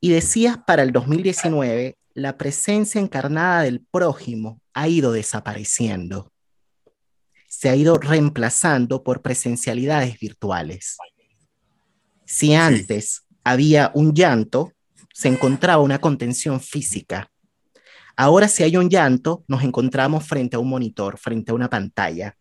Y 0.00 0.10
decías 0.10 0.58
para 0.66 0.82
el 0.82 0.90
2019, 0.90 1.96
la 2.14 2.36
presencia 2.36 3.00
encarnada 3.00 3.62
del 3.62 3.84
prójimo 3.88 4.60
ha 4.74 4.88
ido 4.88 5.12
desapareciendo 5.12 6.32
se 7.56 7.70
ha 7.70 7.74
ido 7.74 7.96
reemplazando 7.96 9.02
por 9.02 9.22
presencialidades 9.22 10.18
virtuales. 10.18 10.98
Si 12.26 12.52
antes 12.52 13.22
había 13.44 13.90
un 13.94 14.12
llanto, 14.12 14.74
se 15.14 15.28
encontraba 15.28 15.82
una 15.82 15.98
contención 15.98 16.60
física. 16.60 17.30
Ahora 18.14 18.48
si 18.48 18.62
hay 18.62 18.76
un 18.76 18.90
llanto, 18.90 19.42
nos 19.48 19.62
encontramos 19.62 20.26
frente 20.26 20.56
a 20.56 20.58
un 20.58 20.68
monitor, 20.68 21.16
frente 21.16 21.50
a 21.50 21.54
una 21.54 21.70
pantalla. 21.70 22.36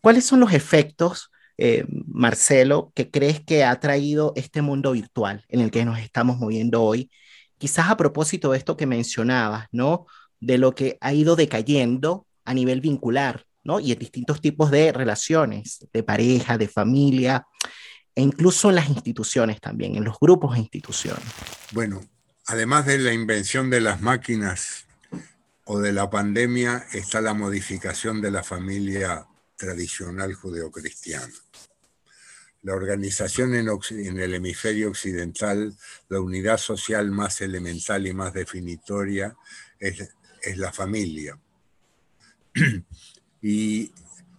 ¿Cuáles 0.00 0.24
son 0.24 0.40
los 0.40 0.54
efectos, 0.54 1.30
eh, 1.58 1.84
Marcelo, 2.06 2.90
que 2.94 3.10
crees 3.10 3.40
que 3.44 3.64
ha 3.64 3.78
traído 3.78 4.32
este 4.34 4.62
mundo 4.62 4.92
virtual 4.92 5.44
en 5.48 5.60
el 5.60 5.70
que 5.70 5.84
nos 5.84 5.98
estamos 5.98 6.38
moviendo 6.38 6.82
hoy? 6.82 7.10
Quizás 7.58 7.90
a 7.90 7.98
propósito 7.98 8.52
de 8.52 8.58
esto 8.58 8.78
que 8.78 8.86
mencionabas, 8.86 9.66
¿no? 9.72 10.06
De 10.40 10.56
lo 10.56 10.74
que 10.74 10.96
ha 11.02 11.12
ido 11.12 11.36
decayendo 11.36 12.26
a 12.44 12.54
nivel 12.54 12.80
vincular, 12.80 13.44
¿no? 13.64 13.80
Y 13.80 13.92
en 13.92 13.98
distintos 13.98 14.40
tipos 14.40 14.70
de 14.70 14.92
relaciones, 14.92 15.86
de 15.92 16.02
pareja, 16.02 16.58
de 16.58 16.68
familia, 16.68 17.46
e 18.14 18.22
incluso 18.22 18.68
en 18.68 18.76
las 18.76 18.88
instituciones 18.88 19.60
también, 19.60 19.96
en 19.96 20.04
los 20.04 20.18
grupos 20.20 20.56
e 20.56 20.60
instituciones. 20.60 21.24
Bueno, 21.72 22.00
además 22.46 22.86
de 22.86 22.98
la 22.98 23.12
invención 23.12 23.70
de 23.70 23.80
las 23.80 24.00
máquinas 24.00 24.86
o 25.64 25.78
de 25.78 25.92
la 25.92 26.10
pandemia, 26.10 26.84
está 26.92 27.20
la 27.20 27.34
modificación 27.34 28.20
de 28.20 28.30
la 28.30 28.42
familia 28.42 29.26
tradicional 29.56 30.34
judeocristiana. 30.34 31.32
La 32.62 32.74
organización 32.74 33.54
en, 33.54 34.20
el 34.20 34.34
hemisferio 34.34 34.88
occidental, 34.88 35.74
la 36.08 36.20
unidad 36.20 36.58
social 36.58 37.10
más 37.10 37.40
elemental 37.40 38.06
y 38.06 38.12
más 38.12 38.32
definitoria 38.32 39.36
es 39.80 40.08
la 40.56 40.72
familia. 40.72 41.38
y 43.42 43.92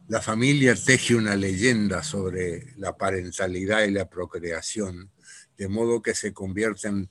la 0.08 0.22
familia 0.22 0.76
teje 0.76 1.16
una 1.16 1.36
leyenda 1.36 2.04
sobre 2.04 2.74
la 2.78 2.98
parentalidad 2.98 3.84
y 3.84 3.92
la 3.92 4.10
procreación, 4.10 5.12
de 5.58 5.68
modo 5.68 6.02
que 6.02 6.14
se 6.14 6.34
convierte 6.34 6.88
en 6.88 7.10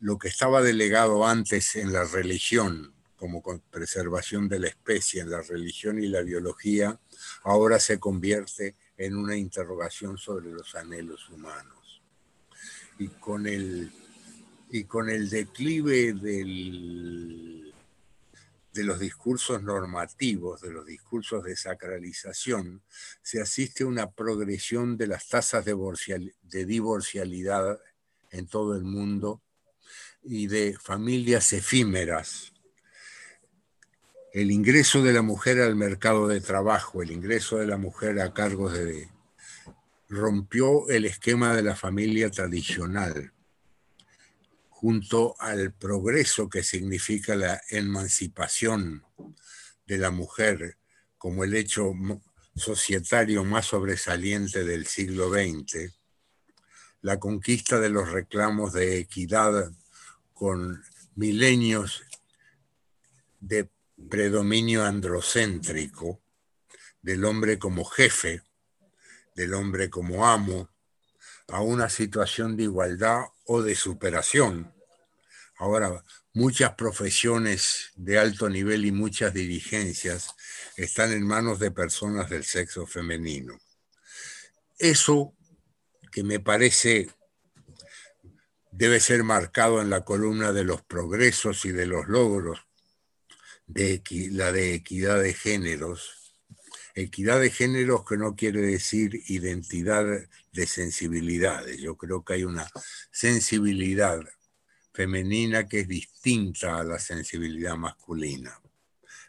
lo 0.00 0.18
que 0.18 0.28
estaba 0.28 0.62
delegado 0.62 1.26
antes 1.26 1.76
en 1.76 1.92
la 1.92 2.04
religión, 2.04 2.94
como 3.16 3.42
preservación 3.70 4.48
de 4.48 4.60
la 4.60 4.68
especie, 4.68 5.20
en 5.20 5.30
la 5.30 5.42
religión 5.42 6.02
y 6.02 6.08
la 6.08 6.22
biología, 6.22 6.98
ahora 7.44 7.78
se 7.78 8.00
convierte 8.00 8.76
en 8.96 9.14
una 9.14 9.36
interrogación 9.36 10.16
sobre 10.16 10.50
los 10.50 10.74
anhelos 10.74 11.28
humanos. 11.28 12.02
Y 12.98 13.08
con 13.08 13.46
el, 13.46 13.92
y 14.70 14.84
con 14.84 15.10
el 15.10 15.28
declive 15.28 16.14
del 16.14 17.69
de 18.72 18.84
los 18.84 19.00
discursos 19.00 19.62
normativos, 19.62 20.60
de 20.60 20.70
los 20.70 20.86
discursos 20.86 21.44
de 21.44 21.56
sacralización, 21.56 22.82
se 23.22 23.40
asiste 23.40 23.82
a 23.82 23.86
una 23.86 24.10
progresión 24.10 24.96
de 24.96 25.08
las 25.08 25.28
tasas 25.28 25.64
de, 25.64 26.64
divorcialidad 26.64 27.80
en 28.30 28.46
todo 28.46 28.76
el 28.76 28.84
mundo 28.84 29.42
y 30.22 30.46
de 30.46 30.76
familias 30.80 31.52
efímeras. 31.52 32.52
El 34.32 34.52
ingreso 34.52 35.02
de 35.02 35.12
la 35.12 35.22
mujer 35.22 35.60
al 35.60 35.74
mercado 35.74 36.28
de 36.28 36.40
trabajo, 36.40 37.02
el 37.02 37.10
ingreso 37.10 37.56
de 37.56 37.66
la 37.66 37.76
mujer 37.76 38.20
a 38.20 38.32
cargos 38.32 38.74
de... 38.74 39.08
rompió 40.08 40.88
el 40.88 41.04
esquema 41.04 41.56
de 41.56 41.62
la 41.62 41.74
familia 41.74 42.30
tradicional 42.30 43.32
junto 44.80 45.36
al 45.38 45.74
progreso 45.74 46.48
que 46.48 46.62
significa 46.62 47.36
la 47.36 47.60
emancipación 47.68 49.04
de 49.86 49.98
la 49.98 50.10
mujer 50.10 50.78
como 51.18 51.44
el 51.44 51.54
hecho 51.54 51.92
societario 52.56 53.44
más 53.44 53.66
sobresaliente 53.66 54.64
del 54.64 54.86
siglo 54.86 55.28
XX, 55.28 55.92
la 57.02 57.20
conquista 57.20 57.78
de 57.78 57.90
los 57.90 58.10
reclamos 58.10 58.72
de 58.72 58.96
equidad 58.96 59.70
con 60.32 60.82
milenios 61.14 62.02
de 63.38 63.68
predominio 64.08 64.86
androcéntrico, 64.86 66.22
del 67.02 67.26
hombre 67.26 67.58
como 67.58 67.84
jefe, 67.84 68.42
del 69.34 69.52
hombre 69.52 69.90
como 69.90 70.26
amo, 70.26 70.70
a 71.48 71.60
una 71.60 71.90
situación 71.90 72.56
de 72.56 72.62
igualdad 72.62 73.24
o 73.44 73.62
de 73.62 73.74
superación. 73.74 74.72
Ahora, 75.60 76.02
muchas 76.32 76.72
profesiones 76.74 77.90
de 77.94 78.18
alto 78.18 78.48
nivel 78.48 78.86
y 78.86 78.92
muchas 78.92 79.34
dirigencias 79.34 80.34
están 80.74 81.12
en 81.12 81.22
manos 81.22 81.58
de 81.58 81.70
personas 81.70 82.30
del 82.30 82.44
sexo 82.44 82.86
femenino. 82.86 83.58
Eso 84.78 85.34
que 86.10 86.24
me 86.24 86.40
parece 86.40 87.10
debe 88.72 89.00
ser 89.00 89.22
marcado 89.22 89.82
en 89.82 89.90
la 89.90 90.02
columna 90.02 90.52
de 90.52 90.64
los 90.64 90.80
progresos 90.80 91.66
y 91.66 91.72
de 91.72 91.84
los 91.84 92.08
logros 92.08 92.60
de 93.66 94.02
la 94.32 94.52
de 94.52 94.72
equidad 94.72 95.20
de 95.20 95.34
géneros, 95.34 96.16
Equidad 96.94 97.38
de 97.38 97.50
géneros 97.50 98.04
que 98.04 98.16
no 98.16 98.34
quiere 98.34 98.62
decir 98.62 99.22
identidad 99.28 100.06
de 100.52 100.66
sensibilidades. 100.66 101.78
Yo 101.80 101.96
creo 101.96 102.24
que 102.24 102.32
hay 102.32 102.44
una 102.44 102.68
sensibilidad 103.12 104.20
femenina 104.92 105.68
que 105.68 105.80
es 105.80 105.88
distinta 105.88 106.78
a 106.78 106.84
la 106.84 106.98
sensibilidad 106.98 107.76
masculina. 107.76 108.60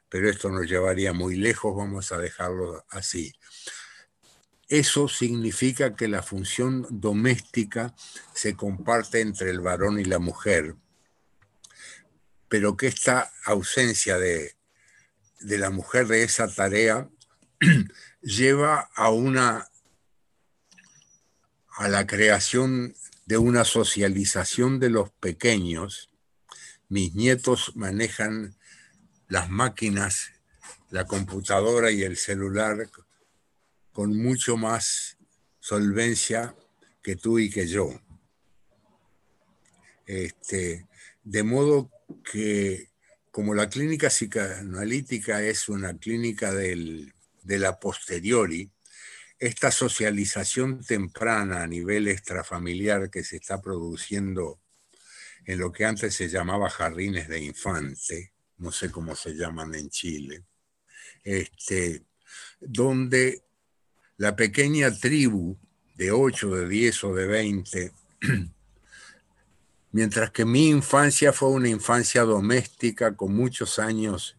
Pero 0.09 0.29
esto 0.29 0.49
nos 0.49 0.67
llevaría 0.67 1.13
muy 1.13 1.35
lejos, 1.35 1.75
vamos 1.75 2.11
a 2.11 2.17
dejarlo 2.17 2.85
así. 2.89 3.33
Eso 4.67 5.07
significa 5.07 5.95
que 5.95 6.07
la 6.07 6.23
función 6.23 6.87
doméstica 6.89 7.93
se 8.33 8.55
comparte 8.55 9.21
entre 9.21 9.49
el 9.49 9.59
varón 9.59 9.99
y 9.99 10.05
la 10.05 10.19
mujer, 10.19 10.75
pero 12.47 12.77
que 12.77 12.87
esta 12.87 13.31
ausencia 13.45 14.17
de, 14.17 14.55
de 15.41 15.57
la 15.57 15.69
mujer 15.69 16.07
de 16.07 16.23
esa 16.23 16.47
tarea 16.53 17.09
lleva 18.21 18.89
a 18.95 19.09
una 19.09 19.67
a 21.77 21.87
la 21.87 22.05
creación 22.05 22.93
de 23.31 23.37
una 23.37 23.63
socialización 23.63 24.77
de 24.77 24.89
los 24.89 25.09
pequeños. 25.09 26.09
Mis 26.89 27.15
nietos 27.15 27.71
manejan 27.77 28.57
las 29.29 29.49
máquinas, 29.49 30.33
la 30.89 31.05
computadora 31.05 31.91
y 31.91 32.03
el 32.03 32.17
celular 32.17 32.89
con 33.93 34.21
mucho 34.21 34.57
más 34.57 35.17
solvencia 35.61 36.57
que 37.01 37.15
tú 37.15 37.39
y 37.39 37.49
que 37.49 37.67
yo. 37.67 38.01
Este, 40.05 40.85
de 41.23 41.43
modo 41.43 41.89
que 42.29 42.89
como 43.31 43.55
la 43.55 43.69
clínica 43.69 44.09
psicoanalítica 44.09 45.41
es 45.41 45.69
una 45.69 45.97
clínica 45.97 46.51
del 46.51 47.13
de 47.43 47.59
la 47.59 47.79
posteriori, 47.79 48.69
esta 49.41 49.71
socialización 49.71 50.83
temprana 50.83 51.63
a 51.63 51.67
nivel 51.67 52.07
extrafamiliar 52.07 53.09
que 53.09 53.23
se 53.23 53.37
está 53.37 53.59
produciendo 53.59 54.59
en 55.45 55.57
lo 55.57 55.71
que 55.71 55.83
antes 55.83 56.13
se 56.13 56.29
llamaba 56.29 56.69
jardines 56.69 57.27
de 57.27 57.41
infante, 57.41 58.33
no 58.59 58.71
sé 58.71 58.91
cómo 58.91 59.15
se 59.15 59.33
llaman 59.33 59.73
en 59.73 59.89
Chile, 59.89 60.43
este, 61.23 62.03
donde 62.59 63.41
la 64.17 64.35
pequeña 64.35 64.95
tribu 64.95 65.57
de 65.95 66.11
8, 66.11 66.55
de 66.57 66.69
10 66.69 67.03
o 67.05 67.15
de 67.15 67.25
20, 67.25 67.91
mientras 69.91 70.29
que 70.29 70.45
mi 70.45 70.69
infancia 70.69 71.33
fue 71.33 71.49
una 71.49 71.69
infancia 71.69 72.21
doméstica 72.21 73.15
con 73.15 73.33
muchos 73.33 73.79
años 73.79 74.37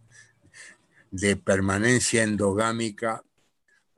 de 1.10 1.34
permanencia 1.34 2.22
endogámica 2.22 3.24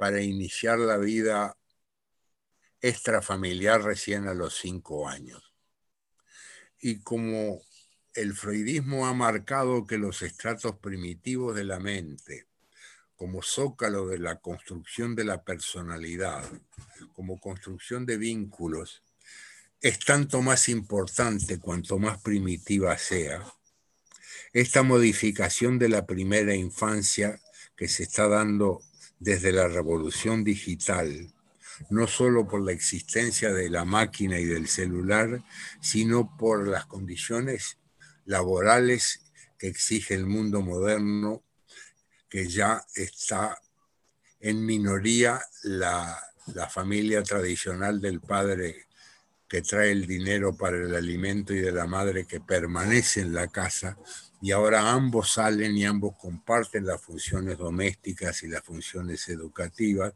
para 0.04 0.20
iniciar 0.20 0.78
la 0.78 0.98
vida 0.98 1.56
extrafamiliar 2.82 3.80
recién 3.82 4.28
a 4.28 4.34
los 4.34 4.54
cinco 4.54 5.08
años. 5.08 5.54
Y 6.78 7.00
como 7.00 7.62
el 8.12 8.34
freudismo 8.34 9.06
ha 9.06 9.14
marcado 9.14 9.86
que 9.86 9.96
los 9.96 10.20
estratos 10.20 10.76
primitivos 10.76 11.56
de 11.56 11.64
la 11.64 11.80
mente, 11.80 12.48
como 13.16 13.40
zócalo 13.40 14.06
de 14.06 14.18
la 14.18 14.40
construcción 14.40 15.16
de 15.16 15.24
la 15.24 15.42
personalidad, 15.42 16.44
como 17.14 17.40
construcción 17.40 18.04
de 18.04 18.18
vínculos, 18.18 19.02
es 19.80 20.00
tanto 20.00 20.42
más 20.42 20.68
importante 20.68 21.58
cuanto 21.58 21.98
más 21.98 22.20
primitiva 22.20 22.98
sea, 22.98 23.42
esta 24.52 24.82
modificación 24.82 25.78
de 25.78 25.88
la 25.88 26.04
primera 26.04 26.54
infancia 26.54 27.40
que 27.74 27.88
se 27.88 28.02
está 28.02 28.28
dando 28.28 28.82
desde 29.18 29.52
la 29.52 29.68
revolución 29.68 30.44
digital, 30.44 31.32
no 31.90 32.06
solo 32.06 32.46
por 32.46 32.62
la 32.62 32.72
existencia 32.72 33.52
de 33.52 33.70
la 33.70 33.84
máquina 33.84 34.38
y 34.38 34.44
del 34.44 34.68
celular, 34.68 35.42
sino 35.80 36.36
por 36.36 36.68
las 36.68 36.86
condiciones 36.86 37.78
laborales 38.24 39.20
que 39.58 39.68
exige 39.68 40.14
el 40.14 40.26
mundo 40.26 40.62
moderno, 40.62 41.42
que 42.28 42.48
ya 42.48 42.84
está 42.94 43.58
en 44.40 44.64
minoría 44.64 45.40
la, 45.62 46.22
la 46.54 46.68
familia 46.68 47.22
tradicional 47.22 48.00
del 48.00 48.20
padre 48.20 48.86
que 49.48 49.62
trae 49.62 49.92
el 49.92 50.06
dinero 50.06 50.56
para 50.56 50.76
el 50.76 50.94
alimento 50.94 51.54
y 51.54 51.60
de 51.60 51.72
la 51.72 51.86
madre 51.86 52.26
que 52.26 52.40
permanece 52.40 53.20
en 53.20 53.34
la 53.34 53.48
casa 53.48 53.96
y 54.44 54.52
ahora 54.52 54.90
ambos 54.92 55.32
salen 55.32 55.74
y 55.74 55.86
ambos 55.86 56.18
comparten 56.18 56.84
las 56.84 57.00
funciones 57.00 57.56
domésticas 57.56 58.42
y 58.42 58.48
las 58.48 58.62
funciones 58.62 59.26
educativas, 59.30 60.12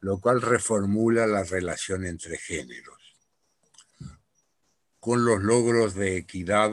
lo 0.00 0.20
cual 0.20 0.42
reformula 0.42 1.26
la 1.26 1.42
relación 1.42 2.04
entre 2.04 2.36
géneros, 2.36 2.98
con 5.00 5.24
los 5.24 5.42
logros 5.42 5.94
de 5.94 6.18
equidad 6.18 6.70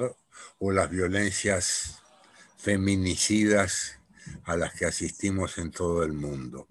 o 0.57 0.71
las 0.73 0.89
violencias 0.89 2.03
feminicidas 2.57 3.97
a 4.43 4.57
las 4.57 4.73
que 4.73 4.83
asistimos 4.83 5.57
en 5.57 5.71
todo 5.71 6.03
el 6.03 6.11
mundo. 6.11 6.67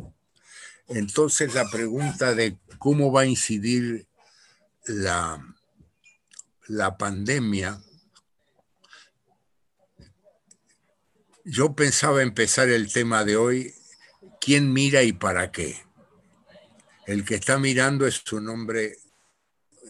Entonces 0.89 1.55
la 1.55 1.71
pregunta 1.71 2.35
de 2.35 2.59
cómo 2.79 3.11
va 3.11 3.23
a 3.23 3.27
incidir 3.27 4.07
la, 4.85 5.43
la 6.67 6.99
pandemia 6.99 7.81
Yo 11.51 11.75
pensaba 11.75 12.23
empezar 12.23 12.69
el 12.69 12.93
tema 12.93 13.25
de 13.25 13.39
hoy, 13.39 13.75
¿quién 14.39 14.71
mira 14.71 15.03
y 15.03 15.15
para 15.15 15.51
qué? 15.51 15.83
El 17.07 17.25
que 17.25 17.37
está 17.37 17.59
mirando 17.59 18.07
es 18.07 18.31
un 18.35 18.51
hombre, 18.51 18.99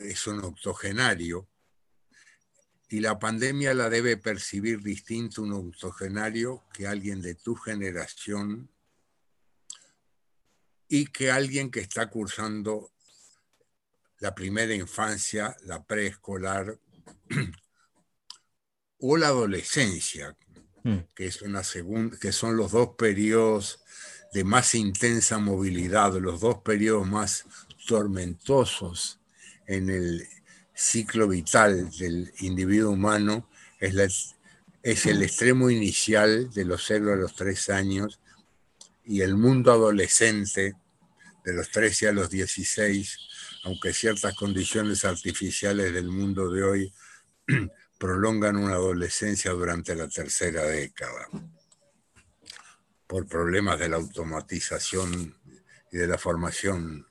es 0.01 0.25
un 0.29 0.39
octogenario, 0.45 1.49
y 2.89 3.01
la 3.01 3.19
pandemia 3.19 3.75
la 3.75 3.91
debe 3.91 4.17
percibir 4.17 4.83
distinto 4.83 5.43
un 5.43 5.53
octogenario 5.53 6.63
que 6.73 6.87
alguien 6.87 7.21
de 7.21 7.35
tu 7.35 7.57
generación 7.57 8.71
y 10.87 11.07
que 11.07 11.33
alguien 11.33 11.73
que 11.73 11.81
está 11.81 12.09
cursando 12.09 12.93
la 14.21 14.33
primera 14.33 14.77
infancia, 14.77 15.57
la 15.63 15.85
preescolar 15.85 16.79
o 19.01 19.17
la 19.17 19.27
adolescencia, 19.27 20.37
Mm. 20.83 20.99
que, 21.15 21.27
es 21.27 21.43
una 21.43 21.65
segunda, 21.65 22.17
que 22.19 22.33
son 22.33 22.57
los 22.57 22.73
dos 22.73 22.91
periodos 22.97 23.81
de 24.33 24.45
más 24.45 24.75
intensa 24.75 25.39
movilidad, 25.39 26.15
los 26.15 26.41
dos 26.41 26.59
periodos 26.59 27.07
más 27.07 27.45
tormentosos 27.87 29.21
en 29.67 29.91
el 29.91 30.27
ciclo 30.75 31.29
vital 31.29 31.91
del 31.99 32.33
individuo 32.41 32.93
humano, 32.93 33.49
es, 33.81 34.37
es 34.83 35.07
el 35.07 35.23
extremo 35.23 35.71
inicial 35.71 36.51
de 36.51 36.65
los 36.65 36.85
0 36.87 37.13
a 37.13 37.17
los 37.17 37.35
3 37.35 37.71
años 37.71 38.21
y 39.05 39.23
el 39.23 39.37
mundo 39.37 39.73
adolescente 39.73 40.75
de 41.45 41.53
los 41.55 41.71
13 41.71 42.09
a 42.09 42.13
los 42.13 42.29
16, 42.29 43.19
aunque 43.65 43.93
ciertas 43.93 44.35
condiciones 44.35 45.05
artificiales 45.05 45.93
del 45.93 46.09
mundo 46.09 46.51
de 46.51 46.63
hoy 46.63 46.93
prolongan 47.99 48.57
una 48.57 48.75
adolescencia 48.75 49.51
durante 49.51 49.95
la 49.95 50.09
tercera 50.09 50.63
década 50.63 51.29
por 53.07 53.27
problemas 53.27 53.79
de 53.79 53.89
la 53.89 53.97
automatización 53.97 55.35
y 55.91 55.97
de 55.97 56.07
la 56.07 56.19
formación 56.19 57.07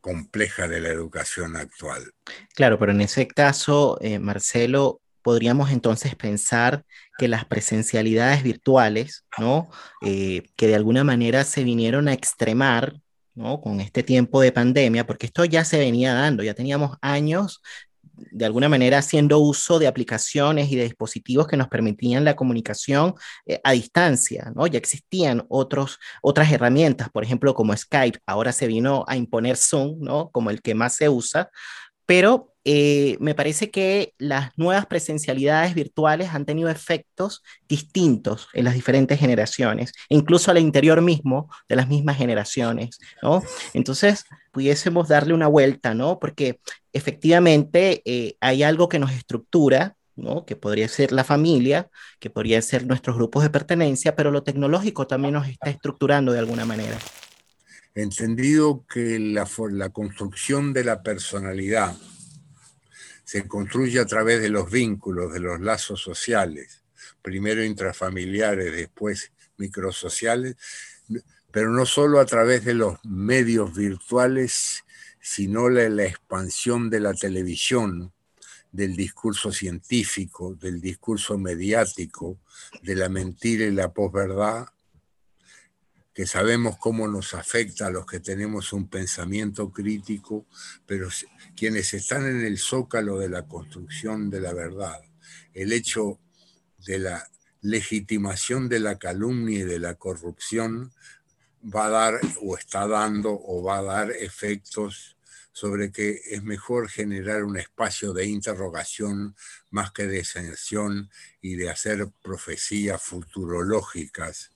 compleja 0.00 0.66
de 0.66 0.80
la 0.80 0.88
educación 0.88 1.56
actual. 1.56 2.12
Claro, 2.54 2.78
pero 2.78 2.92
en 2.92 3.02
ese 3.02 3.28
caso, 3.28 3.98
eh, 4.00 4.18
Marcelo, 4.18 5.00
podríamos 5.22 5.70
entonces 5.70 6.14
pensar 6.14 6.84
que 7.18 7.28
las 7.28 7.44
presencialidades 7.44 8.42
virtuales, 8.42 9.26
¿no? 9.38 9.68
Eh, 10.00 10.48
que 10.56 10.68
de 10.68 10.76
alguna 10.76 11.04
manera 11.04 11.44
se 11.44 11.64
vinieron 11.64 12.08
a 12.08 12.14
extremar 12.14 12.94
¿no? 13.34 13.60
con 13.60 13.80
este 13.80 14.02
tiempo 14.02 14.40
de 14.40 14.50
pandemia, 14.50 15.06
porque 15.06 15.26
esto 15.26 15.44
ya 15.44 15.64
se 15.64 15.78
venía 15.78 16.12
dando, 16.12 16.42
ya 16.42 16.54
teníamos 16.54 16.96
años 17.00 17.62
de 18.30 18.44
alguna 18.44 18.68
manera 18.68 18.98
haciendo 18.98 19.38
uso 19.38 19.78
de 19.78 19.86
aplicaciones 19.86 20.70
y 20.70 20.76
de 20.76 20.84
dispositivos 20.84 21.46
que 21.46 21.56
nos 21.56 21.68
permitían 21.68 22.24
la 22.24 22.36
comunicación 22.36 23.14
eh, 23.46 23.60
a 23.64 23.72
distancia, 23.72 24.52
¿no? 24.54 24.66
Ya 24.66 24.78
existían 24.78 25.44
otros, 25.48 25.98
otras 26.22 26.50
herramientas, 26.52 27.08
por 27.10 27.24
ejemplo, 27.24 27.54
como 27.54 27.76
Skype, 27.76 28.20
ahora 28.26 28.52
se 28.52 28.66
vino 28.66 29.04
a 29.08 29.16
imponer 29.16 29.56
Zoom, 29.56 30.00
¿no? 30.00 30.30
Como 30.30 30.50
el 30.50 30.62
que 30.62 30.74
más 30.74 30.94
se 30.96 31.08
usa, 31.08 31.50
pero 32.08 32.54
eh, 32.64 33.18
me 33.20 33.34
parece 33.34 33.70
que 33.70 34.14
las 34.16 34.56
nuevas 34.56 34.86
presencialidades 34.86 35.74
virtuales 35.74 36.30
han 36.32 36.46
tenido 36.46 36.70
efectos 36.70 37.42
distintos 37.68 38.48
en 38.54 38.64
las 38.64 38.72
diferentes 38.72 39.20
generaciones, 39.20 39.92
incluso 40.08 40.50
al 40.50 40.56
interior 40.56 41.02
mismo 41.02 41.50
de 41.68 41.76
las 41.76 41.86
mismas 41.86 42.16
generaciones, 42.16 42.98
¿no? 43.22 43.42
Entonces, 43.74 44.24
pudiésemos 44.52 45.06
darle 45.08 45.34
una 45.34 45.48
vuelta, 45.48 45.92
¿no? 45.92 46.18
Porque 46.18 46.60
efectivamente 46.94 48.00
eh, 48.06 48.36
hay 48.40 48.62
algo 48.62 48.88
que 48.88 48.98
nos 48.98 49.12
estructura, 49.12 49.96
¿no? 50.16 50.46
Que 50.46 50.56
podría 50.56 50.88
ser 50.88 51.12
la 51.12 51.24
familia, 51.24 51.90
que 52.20 52.30
podría 52.30 52.62
ser 52.62 52.86
nuestros 52.86 53.16
grupos 53.16 53.42
de 53.42 53.50
pertenencia, 53.50 54.16
pero 54.16 54.30
lo 54.30 54.44
tecnológico 54.44 55.06
también 55.06 55.34
nos 55.34 55.46
está 55.46 55.68
estructurando 55.68 56.32
de 56.32 56.38
alguna 56.38 56.64
manera. 56.64 56.96
Entendido 57.94 58.84
que 58.88 59.18
la, 59.18 59.46
construcción 59.90 60.72
de 60.72 60.84
la 60.84 61.02
personalidad 61.02 61.96
se 63.24 63.46
construye 63.48 63.98
a 63.98 64.06
través 64.06 64.40
de 64.40 64.48
los 64.48 64.70
vínculos, 64.70 65.32
de 65.32 65.40
los 65.40 65.60
lazos 65.60 66.00
sociales, 66.00 66.82
primero 67.22 67.64
intrafamiliares, 67.64 68.72
después 68.72 69.32
microsociales, 69.56 70.56
pero 71.50 71.70
no 71.70 71.86
solo 71.86 72.20
a 72.20 72.26
través 72.26 72.64
de 72.64 72.74
los 72.74 72.98
medios 73.04 73.74
virtuales, 73.74 74.84
sino 75.20 75.68
la, 75.68 75.88
la 75.88 76.04
expansión 76.04 76.90
de 76.90 77.00
la 77.00 77.14
televisión, 77.14 78.12
del 78.70 78.96
discurso 78.96 79.50
científico, 79.50 80.54
del 80.54 80.80
discurso 80.80 81.38
mediático, 81.38 82.38
de 82.82 82.94
la 82.94 83.08
mentira 83.08 83.64
y 83.64 83.72
la 83.72 83.92
posverdad, 83.92 84.68
que 86.18 86.26
sabemos 86.26 86.78
cómo 86.78 87.06
nos 87.06 87.32
afecta 87.32 87.86
a 87.86 87.90
los 87.90 88.04
que 88.04 88.18
tenemos 88.18 88.72
un 88.72 88.88
pensamiento 88.88 89.70
crítico, 89.70 90.46
pero 90.84 91.08
quienes 91.56 91.94
están 91.94 92.26
en 92.26 92.44
el 92.44 92.58
zócalo 92.58 93.20
de 93.20 93.28
la 93.28 93.46
construcción 93.46 94.28
de 94.28 94.40
la 94.40 94.52
verdad, 94.52 95.00
el 95.54 95.72
hecho 95.72 96.18
de 96.84 96.98
la 96.98 97.24
legitimación 97.60 98.68
de 98.68 98.80
la 98.80 98.98
calumnia 98.98 99.60
y 99.60 99.62
de 99.62 99.78
la 99.78 99.94
corrupción 99.94 100.90
va 101.62 101.86
a 101.86 101.90
dar 101.90 102.20
o 102.42 102.58
está 102.58 102.88
dando 102.88 103.40
o 103.40 103.62
va 103.62 103.78
a 103.78 103.82
dar 103.84 104.10
efectos 104.10 105.16
sobre 105.52 105.92
que 105.92 106.20
es 106.32 106.42
mejor 106.42 106.90
generar 106.90 107.44
un 107.44 107.58
espacio 107.58 108.12
de 108.12 108.26
interrogación 108.26 109.36
más 109.70 109.92
que 109.92 110.08
de 110.08 110.24
sanción 110.24 111.10
y 111.40 111.54
de 111.54 111.70
hacer 111.70 112.08
profecías 112.24 113.00
futurológicas. 113.00 114.50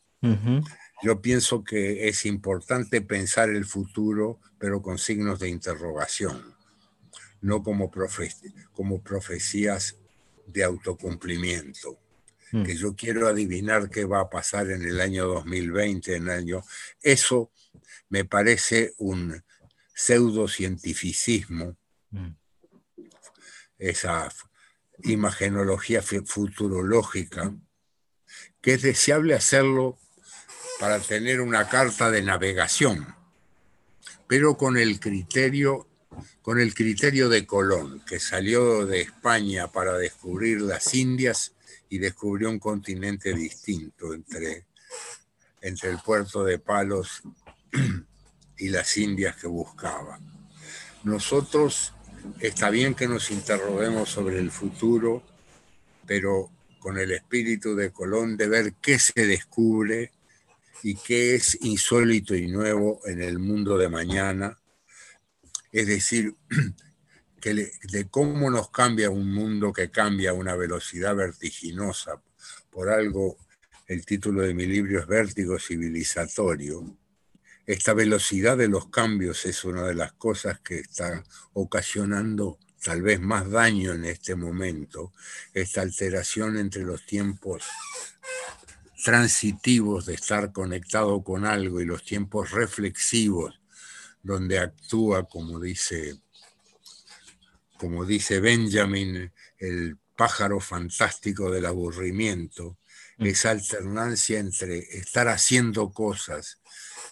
Yo 1.03 1.21
pienso 1.21 1.65
que 1.65 2.09
es 2.09 2.25
importante 2.27 3.01
pensar 3.01 3.51
el 3.51 3.65
futuro, 3.65 4.41
pero 4.59 4.81
con 4.81 4.99
signos 4.99 5.41
de 5.41 5.49
interrogación, 5.49 6.55
no 7.41 7.63
como, 7.65 7.91
como 8.73 9.03
profecías 9.03 9.97
de 10.47 10.63
autocumplimiento. 10.63 11.99
Mm. 12.53 12.63
Que 12.63 12.77
yo 12.77 12.95
quiero 12.95 13.27
adivinar 13.27 13.91
qué 13.91 14.05
va 14.05 14.21
a 14.21 14.31
pasar 14.31 14.71
en 14.71 14.83
el 14.83 15.01
año 15.01 15.27
2020, 15.27 16.15
en 16.15 16.23
el 16.25 16.31
año. 16.31 16.63
Eso 17.01 17.51
me 18.09 18.25
parece 18.25 18.95
un 18.99 19.43
pseudocientificismo, 19.95 21.77
mm. 22.11 22.29
esa 23.79 24.29
imagenología 25.03 26.01
futurológica, 26.01 27.53
que 28.61 28.75
es 28.75 28.83
deseable 28.83 29.35
hacerlo 29.35 29.99
para 30.83 30.99
tener 30.99 31.41
una 31.41 31.69
carta 31.69 32.11
de 32.11 32.23
navegación, 32.23 33.15
pero 34.27 34.57
con 34.57 34.77
el 34.77 34.99
criterio 34.99 35.87
con 36.43 36.59
el 36.59 36.75
criterio 36.75 37.29
de 37.29 37.47
Colón, 37.47 38.03
que 38.05 38.19
salió 38.19 38.85
de 38.85 39.03
España 39.03 39.71
para 39.71 39.97
descubrir 39.97 40.61
las 40.61 40.93
Indias 40.93 41.53
y 41.89 41.99
descubrió 41.99 42.51
un 42.51 42.59
continente 42.59 43.33
distinto 43.33 44.13
entre, 44.13 44.67
entre 45.61 45.91
el 45.91 45.99
puerto 46.01 46.43
de 46.43 46.59
Palos 46.59 47.23
y 48.59 48.69
las 48.69 48.97
Indias 48.97 49.37
que 49.37 49.47
buscaba. 49.47 50.19
Nosotros 51.05 51.93
está 52.41 52.71
bien 52.71 52.97
que 52.97 53.07
nos 53.07 53.31
interroguemos 53.31 54.09
sobre 54.09 54.41
el 54.41 54.51
futuro, 54.51 55.23
pero 56.09 56.51
con 56.81 56.99
el 56.99 57.13
espíritu 57.13 57.77
de 57.77 57.93
Colón 57.93 58.37
de 58.37 58.49
ver 58.49 58.75
qué 58.83 58.99
se 58.99 59.29
descubre 59.29 60.11
y 60.83 60.97
qué 60.97 61.35
es 61.35 61.59
insólito 61.63 62.35
y 62.35 62.49
nuevo 62.49 63.01
en 63.05 63.23
el 63.23 63.39
mundo 63.39 63.79
de 63.79 63.89
mañana, 63.89 64.59
es 65.71 65.87
decir, 65.87 66.35
que 67.41 67.55
de 67.55 68.09
cómo 68.09 68.51
nos 68.51 68.71
cambia 68.71 69.11
un 69.11 69.33
mundo 69.33 69.73
que 69.73 69.91
cambia 69.91 70.31
a 70.31 70.35
una 70.35 70.55
velocidad 70.55 71.17
vertiginosa. 71.17 72.23
Por 72.71 72.89
algo, 72.89 73.37
el 73.87 74.05
título 74.05 74.43
de 74.43 74.55
mi 74.55 74.67
libro 74.67 75.01
es 75.01 75.07
Vértigo 75.07 75.59
Civilizatorio. 75.59 76.97
Esta 77.67 77.95
velocidad 77.95 78.57
de 78.57 78.69
los 78.69 78.89
cambios 78.91 79.45
es 79.47 79.65
una 79.65 79.85
de 79.85 79.95
las 79.95 80.13
cosas 80.13 80.61
que 80.61 80.81
está 80.81 81.23
ocasionando 81.53 82.59
tal 82.83 83.03
vez 83.03 83.21
más 83.21 83.49
daño 83.49 83.93
en 83.93 84.05
este 84.05 84.35
momento, 84.35 85.13
esta 85.55 85.83
alteración 85.83 86.59
entre 86.59 86.83
los 86.83 87.07
tiempos 87.07 87.65
transitivos 89.03 90.07
de 90.07 90.15
estar 90.15 90.53
conectado 90.53 91.23
con 91.23 91.45
algo 91.45 91.81
y 91.81 91.85
los 91.85 92.05
tiempos 92.05 92.51
reflexivos 92.53 93.61
donde 94.23 94.59
actúa, 94.59 95.29
como 95.29 95.59
dice, 95.59 96.17
como 97.77 98.05
dice 98.05 98.41
Benjamin, 98.41 99.33
el 99.59 99.99
pájaro 100.17 100.61
fantástico 100.61 101.51
del 101.51 101.67
aburrimiento, 101.67 102.79
mm. 103.19 103.27
esa 103.27 103.51
alternancia 103.51 104.39
entre 104.39 104.79
estar 104.79 105.29
haciendo 105.29 105.91
cosas 105.91 106.61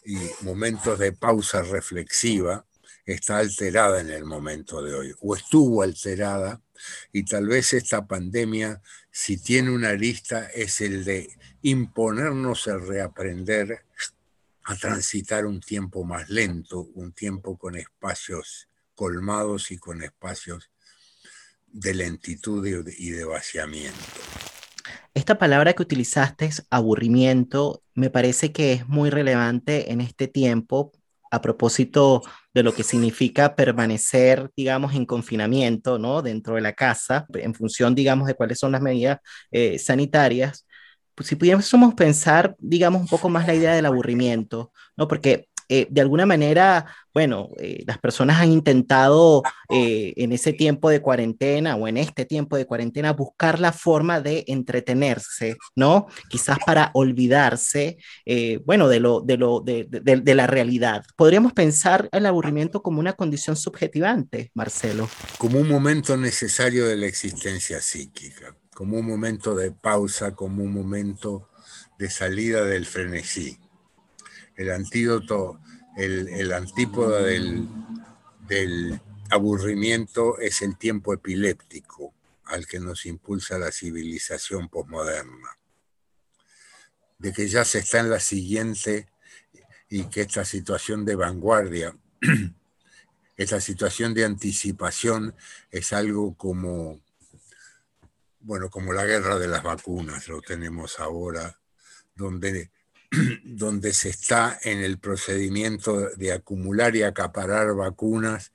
y 0.04 0.16
momentos 0.42 0.98
de 0.98 1.12
pausa 1.12 1.62
reflexiva, 1.62 2.64
está 3.04 3.38
alterada 3.38 4.00
en 4.00 4.10
el 4.10 4.24
momento 4.24 4.82
de 4.82 4.94
hoy, 4.94 5.14
o 5.20 5.34
estuvo 5.34 5.82
alterada, 5.82 6.62
y 7.12 7.24
tal 7.24 7.48
vez 7.48 7.72
esta 7.72 8.06
pandemia, 8.06 8.80
si 9.10 9.36
tiene 9.36 9.70
una 9.70 9.92
lista, 9.92 10.46
es 10.54 10.80
el 10.80 11.04
de 11.04 11.28
imponernos 11.62 12.66
el 12.66 12.86
reaprender 12.86 13.84
a 14.64 14.76
transitar 14.76 15.46
un 15.46 15.60
tiempo 15.60 16.04
más 16.04 16.28
lento, 16.28 16.88
un 16.94 17.12
tiempo 17.12 17.58
con 17.58 17.76
espacios 17.76 18.68
colmados 18.94 19.70
y 19.70 19.78
con 19.78 20.02
espacios 20.02 20.70
de 21.66 21.94
lentitud 21.94 22.66
y 22.66 23.10
de 23.10 23.24
vaciamiento. 23.24 23.98
Esta 25.14 25.38
palabra 25.38 25.72
que 25.72 25.82
utilizaste 25.82 26.46
es 26.46 26.66
aburrimiento, 26.70 27.82
me 27.94 28.10
parece 28.10 28.52
que 28.52 28.72
es 28.72 28.88
muy 28.88 29.10
relevante 29.10 29.90
en 29.92 30.00
este 30.00 30.28
tiempo 30.28 30.92
a 31.30 31.40
propósito 31.40 32.22
de 32.54 32.62
lo 32.62 32.74
que 32.74 32.82
significa 32.82 33.54
permanecer, 33.54 34.50
digamos, 34.56 34.94
en 34.94 35.06
confinamiento, 35.06 35.98
¿no? 35.98 36.22
Dentro 36.22 36.56
de 36.56 36.60
la 36.62 36.72
casa, 36.72 37.26
en 37.34 37.54
función, 37.54 37.94
digamos, 37.94 38.26
de 38.26 38.34
cuáles 38.34 38.58
son 38.58 38.72
las 38.72 38.82
medidas 38.82 39.18
eh, 39.50 39.78
sanitarias. 39.78 40.66
Pues 41.14 41.28
si 41.28 41.36
pudiésemos 41.36 41.94
pensar, 41.94 42.56
digamos, 42.58 43.02
un 43.02 43.08
poco 43.08 43.28
más 43.28 43.46
la 43.46 43.54
idea 43.54 43.74
del 43.74 43.86
aburrimiento, 43.86 44.72
¿no? 44.96 45.06
Porque 45.06 45.48
eh, 45.72 45.86
de 45.88 46.00
alguna 46.00 46.26
manera, 46.26 46.84
bueno, 47.14 47.50
eh, 47.60 47.84
las 47.86 47.98
personas 47.98 48.40
han 48.40 48.50
intentado 48.50 49.44
eh, 49.68 50.14
en 50.16 50.32
ese 50.32 50.52
tiempo 50.52 50.90
de 50.90 51.00
cuarentena 51.00 51.76
o 51.76 51.86
en 51.86 51.96
este 51.96 52.24
tiempo 52.24 52.56
de 52.56 52.66
cuarentena 52.66 53.12
buscar 53.12 53.60
la 53.60 53.72
forma 53.72 54.20
de 54.20 54.42
entretenerse, 54.48 55.56
¿no? 55.76 56.08
Quizás 56.28 56.58
para 56.66 56.90
olvidarse, 56.94 57.98
bueno, 58.64 58.88
de, 58.88 58.98
lo, 58.98 59.20
de, 59.20 59.36
lo, 59.36 59.60
de, 59.60 59.86
de, 59.88 60.34
la 60.34 60.48
realidad. 60.48 61.04
Podríamos 61.14 61.52
pensar 61.52 62.08
el 62.10 62.26
aburrimiento 62.26 62.82
como 62.82 62.98
una 62.98 63.12
condición 63.12 63.54
subjetivante, 63.54 64.50
Marcelo. 64.54 65.08
Como 65.38 65.60
un 65.60 65.68
momento 65.68 66.16
necesario 66.16 66.84
de 66.88 66.96
la 66.96 67.06
existencia 67.06 67.80
psíquica, 67.80 68.56
como 68.74 68.98
un 68.98 69.06
momento 69.06 69.54
de 69.54 69.70
pausa, 69.70 70.34
como 70.34 70.64
un 70.64 70.72
momento 70.72 71.48
de 71.96 72.10
salida 72.10 72.64
del 72.64 72.86
frenesí 72.86 73.56
el 74.60 74.70
antídoto, 74.70 75.58
el, 75.96 76.52
antípoda 76.52 77.22
del, 77.22 77.66
del 78.46 79.00
aburrimiento 79.30 80.38
es 80.38 80.60
el 80.60 80.76
tiempo 80.76 81.14
epiléptico 81.14 82.12
al 82.44 82.66
que 82.66 82.78
nos 82.78 83.06
impulsa 83.06 83.58
la 83.58 83.72
civilización 83.72 84.68
posmoderna. 84.68 85.56
De 87.18 87.32
que 87.32 87.48
ya 87.48 87.64
se 87.64 87.78
está 87.78 88.00
en 88.00 88.10
la 88.10 88.20
siguiente 88.20 89.08
y 89.88 90.04
que 90.04 90.20
esta 90.20 90.44
situación 90.44 91.06
de 91.06 91.14
vanguardia, 91.14 91.96
esta 93.38 93.62
situación 93.62 94.12
de 94.12 94.26
anticipación 94.26 95.34
es 95.70 95.94
algo 95.94 96.34
como, 96.36 97.00
bueno, 98.40 98.68
como 98.68 98.92
la 98.92 99.06
guerra 99.06 99.38
de 99.38 99.48
las 99.48 99.62
vacunas, 99.62 100.28
lo 100.28 100.42
tenemos 100.42 101.00
ahora, 101.00 101.58
donde 102.14 102.70
donde 103.44 103.92
se 103.92 104.08
está 104.08 104.58
en 104.62 104.78
el 104.78 104.98
procedimiento 104.98 106.10
de 106.16 106.32
acumular 106.32 106.94
y 106.96 107.02
acaparar 107.02 107.74
vacunas 107.74 108.52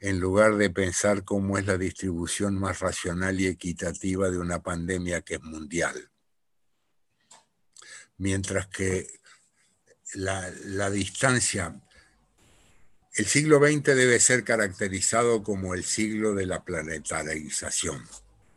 en 0.00 0.20
lugar 0.20 0.56
de 0.56 0.70
pensar 0.70 1.24
cómo 1.24 1.58
es 1.58 1.66
la 1.66 1.76
distribución 1.76 2.54
más 2.54 2.80
racional 2.80 3.40
y 3.40 3.46
equitativa 3.46 4.30
de 4.30 4.38
una 4.38 4.62
pandemia 4.62 5.22
que 5.22 5.34
es 5.34 5.42
mundial. 5.42 6.10
Mientras 8.18 8.68
que 8.68 9.08
la, 10.14 10.52
la 10.66 10.90
distancia, 10.90 11.80
el 13.14 13.26
siglo 13.26 13.58
XX 13.58 13.84
debe 13.84 14.20
ser 14.20 14.44
caracterizado 14.44 15.42
como 15.42 15.74
el 15.74 15.84
siglo 15.84 16.34
de 16.34 16.46
la 16.46 16.64
planetarización 16.64 18.04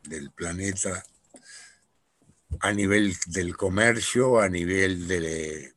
del 0.04 0.32
planeta 0.32 1.04
a 2.60 2.72
nivel 2.74 3.16
del 3.28 3.56
comercio, 3.56 4.40
a 4.40 4.50
nivel 4.50 5.08
de, 5.08 5.74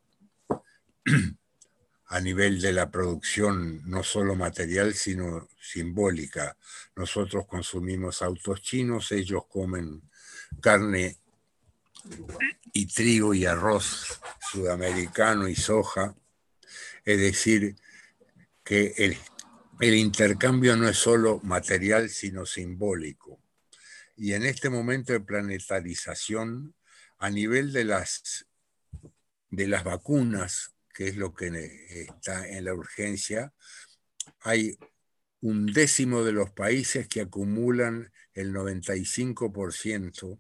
a 2.06 2.20
nivel 2.20 2.60
de 2.60 2.72
la 2.72 2.90
producción 2.90 3.82
no 3.88 4.02
solo 4.02 4.34
material, 4.34 4.94
sino 4.94 5.48
simbólica. 5.60 6.56
Nosotros 6.96 7.46
consumimos 7.46 8.22
autos 8.22 8.62
chinos, 8.62 9.12
ellos 9.12 9.44
comen 9.48 10.02
carne 10.60 11.16
y 12.72 12.86
trigo 12.86 13.34
y 13.34 13.46
arroz 13.46 14.20
sudamericano 14.52 15.48
y 15.48 15.56
soja. 15.56 16.14
Es 17.04 17.18
decir, 17.18 17.76
que 18.62 18.94
el, 18.96 19.16
el 19.80 19.94
intercambio 19.94 20.76
no 20.76 20.88
es 20.88 20.96
solo 20.96 21.40
material, 21.42 22.08
sino 22.08 22.46
simbólico. 22.46 23.43
Y 24.16 24.32
en 24.34 24.44
este 24.44 24.70
momento 24.70 25.12
de 25.12 25.20
planetarización, 25.20 26.74
a 27.18 27.30
nivel 27.30 27.72
de 27.72 27.84
las, 27.84 28.46
de 29.50 29.66
las 29.66 29.84
vacunas, 29.84 30.74
que 30.92 31.08
es 31.08 31.16
lo 31.16 31.34
que 31.34 31.48
está 31.90 32.46
en 32.48 32.64
la 32.64 32.74
urgencia, 32.74 33.52
hay 34.40 34.78
un 35.40 35.66
décimo 35.66 36.22
de 36.22 36.32
los 36.32 36.50
países 36.50 37.08
que 37.08 37.20
acumulan 37.20 38.12
el 38.32 38.52
95% 38.54 40.38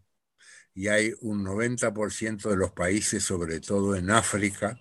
y 0.74 0.88
hay 0.88 1.12
un 1.20 1.44
90% 1.44 2.48
de 2.48 2.56
los 2.56 2.72
países, 2.72 3.22
sobre 3.22 3.60
todo 3.60 3.96
en 3.96 4.10
África, 4.10 4.80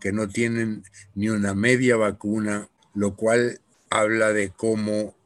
que 0.00 0.12
no 0.12 0.28
tienen 0.28 0.84
ni 1.14 1.28
una 1.28 1.54
media 1.54 1.96
vacuna, 1.96 2.68
lo 2.94 3.16
cual 3.16 3.60
habla 3.90 4.32
de 4.32 4.50
cómo 4.50 5.16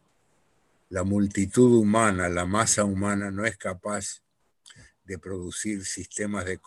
la 0.97 1.05
multitud 1.05 1.75
humana, 1.75 2.27
la 2.31 2.47
masa 2.47 2.83
humana 2.85 3.31
no 3.31 3.45
es 3.45 3.59
capaz 3.59 4.23
de 5.05 5.19
producir 5.19 5.85
sistemas 5.85 6.47
de, 6.47 6.59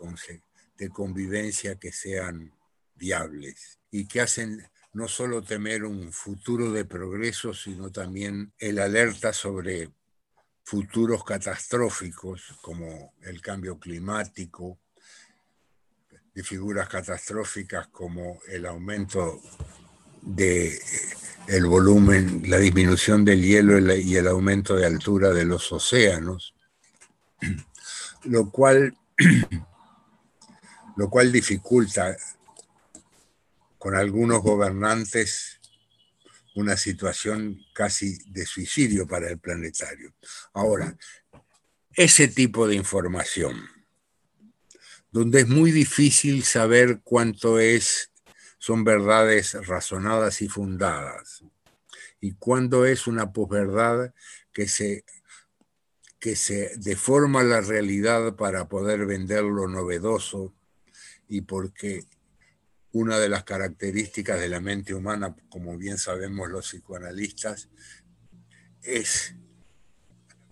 convivencia 0.92 1.80
que 1.80 1.92
sean 1.92 2.54
viables 2.94 3.80
y 3.90 4.08
que 4.08 4.22
hacen 4.22 4.70
no 4.94 5.08
solo 5.08 5.42
temer 5.42 5.84
un 5.84 6.14
futuro 6.14 6.72
de 6.72 6.86
progreso, 6.86 7.56
sino 7.56 7.92
también 7.92 8.54
el 8.60 8.78
alerta 8.78 9.34
sobre 9.34 9.90
futuros 10.64 11.24
catastróficos 11.24 12.56
como 12.62 13.16
el 13.22 13.42
cambio 13.42 13.80
climático, 13.80 14.80
de 16.36 16.44
figuras 16.44 16.88
catastróficas 16.88 17.88
como 17.88 18.40
el 18.48 18.68
aumento 18.68 19.42
de 20.22 20.80
el 21.48 21.66
volumen, 21.66 22.44
la 22.46 22.58
disminución 22.58 23.26
del 23.26 23.42
hielo 23.42 23.80
y 23.96 24.16
el 24.16 24.28
aumento 24.28 24.76
de 24.76 24.86
altura 24.86 25.32
de 25.32 25.46
los 25.46 25.72
océanos, 25.72 26.54
lo 28.26 28.52
cual, 28.52 28.96
lo 30.96 31.10
cual 31.10 31.32
dificulta 31.32 32.16
con 33.80 33.96
algunos 33.96 34.42
gobernantes 34.44 35.60
una 36.56 36.78
situación 36.78 37.60
casi 37.74 38.18
de 38.30 38.46
suicidio 38.46 39.08
para 39.08 39.30
el 39.30 39.40
planetario. 39.40 40.14
Ahora, 40.54 40.96
ese 41.94 42.28
tipo 42.28 42.68
de 42.68 42.76
información, 42.76 43.58
donde 45.12 45.42
es 45.42 45.48
muy 45.48 45.72
difícil 45.72 46.44
saber 46.44 47.02
cuánto 47.04 47.60
es 47.60 48.09
son 48.60 48.84
verdades 48.84 49.54
razonadas 49.66 50.42
y 50.44 50.50
fundadas. 50.50 51.44
Y 52.20 52.34
cuando 52.34 52.86
es 52.86 53.08
una 53.08 53.32
posverdad 53.32 54.14
que 54.54 54.68
se, 54.68 55.06
que 56.20 56.36
se 56.36 56.74
deforma 56.78 57.42
la 57.44 57.62
realidad 57.62 58.36
para 58.36 58.68
poder 58.68 59.06
vender 59.06 59.44
lo 59.44 59.68
novedoso 59.68 60.54
y 61.30 61.42
porque 61.42 62.06
una 62.92 63.18
de 63.18 63.30
las 63.30 63.46
características 63.46 64.40
de 64.40 64.50
la 64.50 64.60
mente 64.60 64.94
humana, 64.94 65.36
como 65.50 65.78
bien 65.78 65.98
sabemos 65.98 66.50
los 66.50 66.68
psicoanalistas, 66.68 67.70
es 68.82 69.36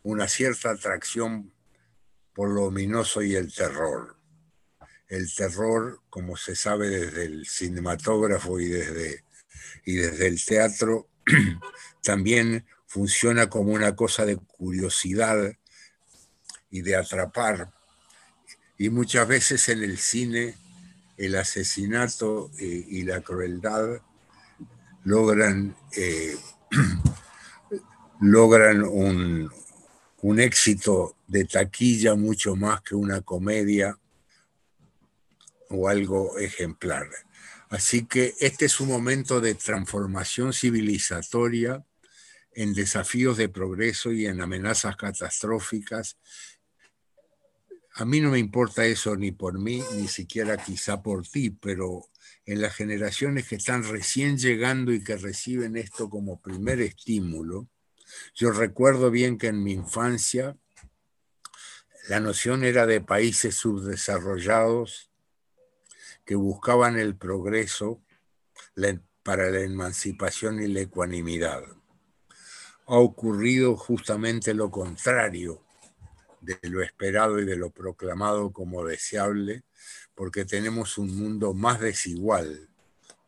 una 0.03 0.29
cierta 0.29 0.71
atracción 0.71 1.51
por 2.33 2.49
lo 2.49 2.65
ominoso 2.65 3.21
y 3.21 3.35
el 3.35 3.53
terror 3.53 4.16
el 5.09 5.33
terror, 5.33 6.01
como 6.09 6.35
se 6.35 6.55
sabe 6.55 6.89
desde 6.89 7.25
el 7.25 7.47
cinematógrafo 7.47 8.59
y 8.59 8.67
desde, 8.67 9.23
y 9.85 9.95
desde 9.95 10.27
el 10.27 10.43
teatro, 10.43 11.07
también 12.03 12.65
funciona 12.87 13.49
como 13.49 13.71
una 13.71 13.95
cosa 13.95 14.25
de 14.25 14.37
curiosidad 14.37 15.53
y 16.69 16.81
de 16.81 16.95
atrapar. 16.95 17.71
Y 18.77 18.89
muchas 18.89 19.27
veces 19.27 19.69
en 19.69 19.83
el 19.83 19.97
cine 19.97 20.55
el 21.17 21.35
asesinato 21.35 22.51
eh, 22.59 22.85
y 22.87 23.03
la 23.03 23.21
crueldad 23.21 24.01
logran, 25.03 25.75
eh, 25.95 26.35
logran 28.21 28.83
un, 28.83 29.49
un 30.21 30.39
éxito 30.39 31.15
de 31.27 31.45
taquilla 31.45 32.15
mucho 32.15 32.55
más 32.55 32.81
que 32.81 32.93
una 32.93 33.21
comedia 33.21 33.97
o 35.69 35.89
algo 35.89 36.37
ejemplar. 36.37 37.07
Así 37.69 38.05
que 38.05 38.33
este 38.39 38.65
es 38.65 38.79
un 38.79 38.87
momento 38.87 39.41
de 39.41 39.55
transformación 39.55 40.53
civilizatoria 40.53 41.85
en 42.53 42.73
desafíos 42.73 43.37
de 43.37 43.49
progreso 43.49 44.11
y 44.11 44.25
en 44.25 44.41
amenazas 44.41 44.95
catastróficas. 44.95 46.17
A 47.93 48.05
mí 48.05 48.21
no 48.21 48.31
me 48.31 48.39
importa 48.39 48.85
eso 48.85 49.15
ni 49.15 49.31
por 49.31 49.59
mí, 49.59 49.83
ni 49.95 50.07
siquiera 50.07 50.57
quizá 50.57 51.01
por 51.01 51.27
ti, 51.27 51.49
pero 51.49 52.07
en 52.45 52.61
las 52.61 52.73
generaciones 52.73 53.47
que 53.47 53.55
están 53.55 53.83
recién 53.83 54.37
llegando 54.37 54.93
y 54.93 55.03
que 55.03 55.17
reciben 55.17 55.75
esto 55.75 56.09
como 56.09 56.41
primer 56.41 56.79
estímulo, 56.79 57.67
yo 58.33 58.51
recuerdo 58.51 59.11
bien 59.11 59.37
que 59.37 59.47
en 59.47 59.61
mi 59.61 59.73
infancia 59.73 60.57
la 62.07 62.21
noción 62.21 62.63
era 62.63 62.85
de 62.85 63.01
países 63.01 63.55
subdesarrollados 63.55 65.11
que 66.27 66.35
buscaban 66.35 66.99
el 66.99 67.15
progreso 67.15 68.03
para 69.23 69.49
la 69.49 69.61
emancipación 69.61 70.61
y 70.61 70.67
la 70.67 70.81
ecuanimidad. 70.81 71.63
Ha 72.85 72.97
ocurrido 72.97 73.77
justamente 73.77 74.53
lo 74.53 74.69
contrario 74.69 75.63
de 76.41 76.59
lo 76.63 76.83
esperado 76.83 77.39
y 77.39 77.45
de 77.45 77.55
lo 77.55 77.71
proclamado 77.71 78.51
como 78.51 78.85
deseable, 78.85 79.63
porque 80.13 80.45
tenemos 80.45 80.97
un 80.97 81.17
mundo 81.17 81.53
más 81.53 81.79
desigual, 81.79 82.69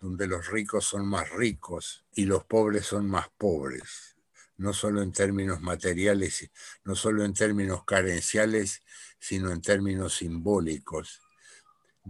donde 0.02 0.28
los 0.28 0.48
ricos 0.48 0.86
son 0.86 1.08
más 1.08 1.30
ricos 1.32 2.06
y 2.14 2.26
los 2.26 2.44
pobres 2.44 2.86
son 2.86 3.10
más 3.10 3.30
pobres 3.38 4.18
no 4.58 4.74
solo 4.74 5.02
en 5.02 5.14
términos 5.14 5.62
materiales, 5.62 6.52
no 6.84 6.94
solo 6.94 7.24
en 7.24 7.34
términos 7.34 7.86
carenciales, 7.86 8.84
sino 9.18 9.52
en 9.52 9.62
términos 9.62 10.18
simbólicos. 10.18 11.22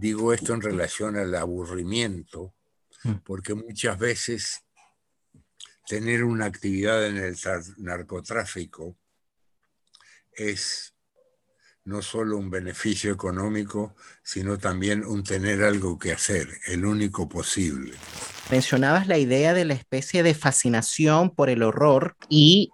Digo 0.00 0.32
esto 0.32 0.54
en 0.54 0.62
relación 0.62 1.16
al 1.16 1.34
aburrimiento, 1.34 2.54
mm. 3.04 3.16
porque 3.22 3.52
muchas 3.52 3.98
veces 3.98 4.62
tener 5.86 6.24
una 6.24 6.46
actividad 6.46 7.06
en 7.06 7.18
el 7.18 7.36
narcotráfico 7.76 8.96
es 10.32 10.94
no 11.84 12.00
solo 12.00 12.38
un 12.38 12.48
beneficio 12.48 13.12
económico, 13.12 13.94
sino 14.22 14.56
también 14.56 15.04
un 15.04 15.22
tener 15.22 15.62
algo 15.62 15.98
que 15.98 16.12
hacer, 16.12 16.48
el 16.68 16.86
único 16.86 17.28
posible. 17.28 17.92
Mencionabas 18.50 19.06
la 19.06 19.18
idea 19.18 19.52
de 19.52 19.66
la 19.66 19.74
especie 19.74 20.22
de 20.22 20.32
fascinación 20.32 21.34
por 21.34 21.50
el 21.50 21.62
horror 21.62 22.16
y 22.30 22.70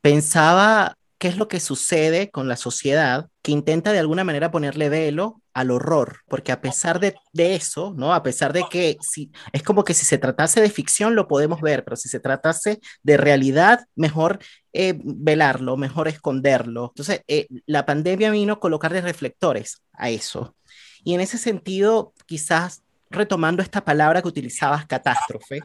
pensaba 0.00 0.96
qué 1.22 1.28
es 1.28 1.36
lo 1.36 1.46
que 1.46 1.60
sucede 1.60 2.32
con 2.32 2.48
la 2.48 2.56
sociedad 2.56 3.28
que 3.42 3.52
intenta 3.52 3.92
de 3.92 4.00
alguna 4.00 4.24
manera 4.24 4.50
ponerle 4.50 4.88
velo 4.88 5.40
al 5.54 5.70
horror, 5.70 6.16
porque 6.26 6.50
a 6.50 6.60
pesar 6.60 6.98
de, 6.98 7.14
eso, 7.32 7.94
¿no? 7.96 8.12
A 8.12 8.24
pesar 8.24 8.52
de 8.52 8.64
que 8.68 8.96
si, 9.02 9.30
es 9.52 9.62
como 9.62 9.84
que 9.84 9.94
si 9.94 10.04
se 10.04 10.18
tratase 10.18 10.60
de 10.60 10.68
ficción 10.68 11.14
lo 11.14 11.28
podemos 11.28 11.60
ver, 11.60 11.84
pero 11.84 11.94
si 11.94 12.08
se 12.08 12.18
tratase 12.18 12.80
de 13.04 13.16
realidad, 13.18 13.86
mejor 13.94 14.40
eh, 14.72 14.98
velarlo, 15.00 15.76
mejor 15.76 16.08
esconderlo. 16.08 16.86
Entonces, 16.92 17.20
eh, 17.28 17.46
la 17.66 17.86
pandemia 17.86 18.32
vino 18.32 18.54
a 18.54 18.58
colocarle 18.58 19.00
reflectores 19.00 19.80
a 19.92 20.10
eso. 20.10 20.56
Y 21.04 21.14
en 21.14 21.20
ese 21.20 21.38
sentido, 21.38 22.14
quizás 22.26 22.82
retomando 23.10 23.62
esta 23.62 23.84
palabra 23.84 24.22
que 24.22 24.28
utilizabas, 24.28 24.86
catástrofe, 24.86 25.60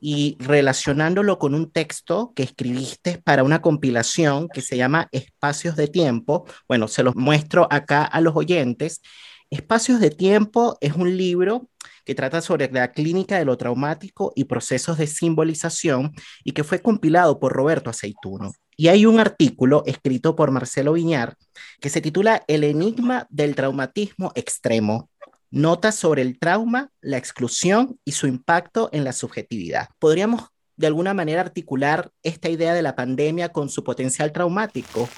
y 0.00 0.36
relacionándolo 0.40 1.38
con 1.38 1.54
un 1.54 1.70
texto 1.70 2.32
que 2.34 2.42
escribiste 2.42 3.18
para 3.18 3.44
una 3.44 3.60
compilación 3.60 4.48
que 4.48 4.62
se 4.62 4.76
llama 4.76 5.08
Espacios 5.12 5.76
de 5.76 5.88
Tiempo. 5.88 6.46
Bueno, 6.66 6.88
se 6.88 7.02
los 7.02 7.16
muestro 7.16 7.68
acá 7.70 8.04
a 8.04 8.20
los 8.20 8.34
oyentes. 8.34 9.02
Espacios 9.50 10.00
de 10.00 10.10
Tiempo 10.10 10.78
es 10.80 10.94
un 10.94 11.16
libro 11.16 11.68
que 12.04 12.14
trata 12.14 12.40
sobre 12.40 12.70
la 12.72 12.92
clínica 12.92 13.38
de 13.38 13.44
lo 13.44 13.56
traumático 13.56 14.32
y 14.34 14.44
procesos 14.44 14.98
de 14.98 15.06
simbolización 15.06 16.12
y 16.44 16.52
que 16.52 16.64
fue 16.64 16.80
compilado 16.80 17.38
por 17.38 17.52
Roberto 17.52 17.90
Aceituno. 17.90 18.52
Y 18.76 18.88
hay 18.88 19.04
un 19.04 19.20
artículo 19.20 19.82
escrito 19.86 20.34
por 20.34 20.50
Marcelo 20.50 20.94
Viñar 20.94 21.36
que 21.80 21.90
se 21.90 22.00
titula 22.00 22.42
El 22.48 22.64
enigma 22.64 23.26
del 23.28 23.54
traumatismo 23.54 24.32
extremo, 24.34 25.10
Notas 25.50 25.96
sobre 25.96 26.22
el 26.22 26.38
trauma, 26.38 26.92
la 27.00 27.16
exclusión 27.16 27.98
y 28.04 28.12
su 28.12 28.28
impacto 28.28 28.88
en 28.92 29.02
la 29.02 29.12
subjetividad. 29.12 29.88
¿Podríamos 29.98 30.50
de 30.76 30.86
alguna 30.86 31.12
manera 31.12 31.40
articular 31.40 32.12
esta 32.22 32.48
idea 32.48 32.72
de 32.72 32.82
la 32.82 32.94
pandemia 32.94 33.50
con 33.50 33.68
su 33.68 33.82
potencial 33.82 34.32
traumático? 34.32 35.08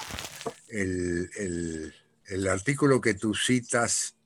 El, 0.69 1.93
artículo 2.51 3.01
que 3.01 3.13
tú 3.15 3.35
citas 3.35 4.17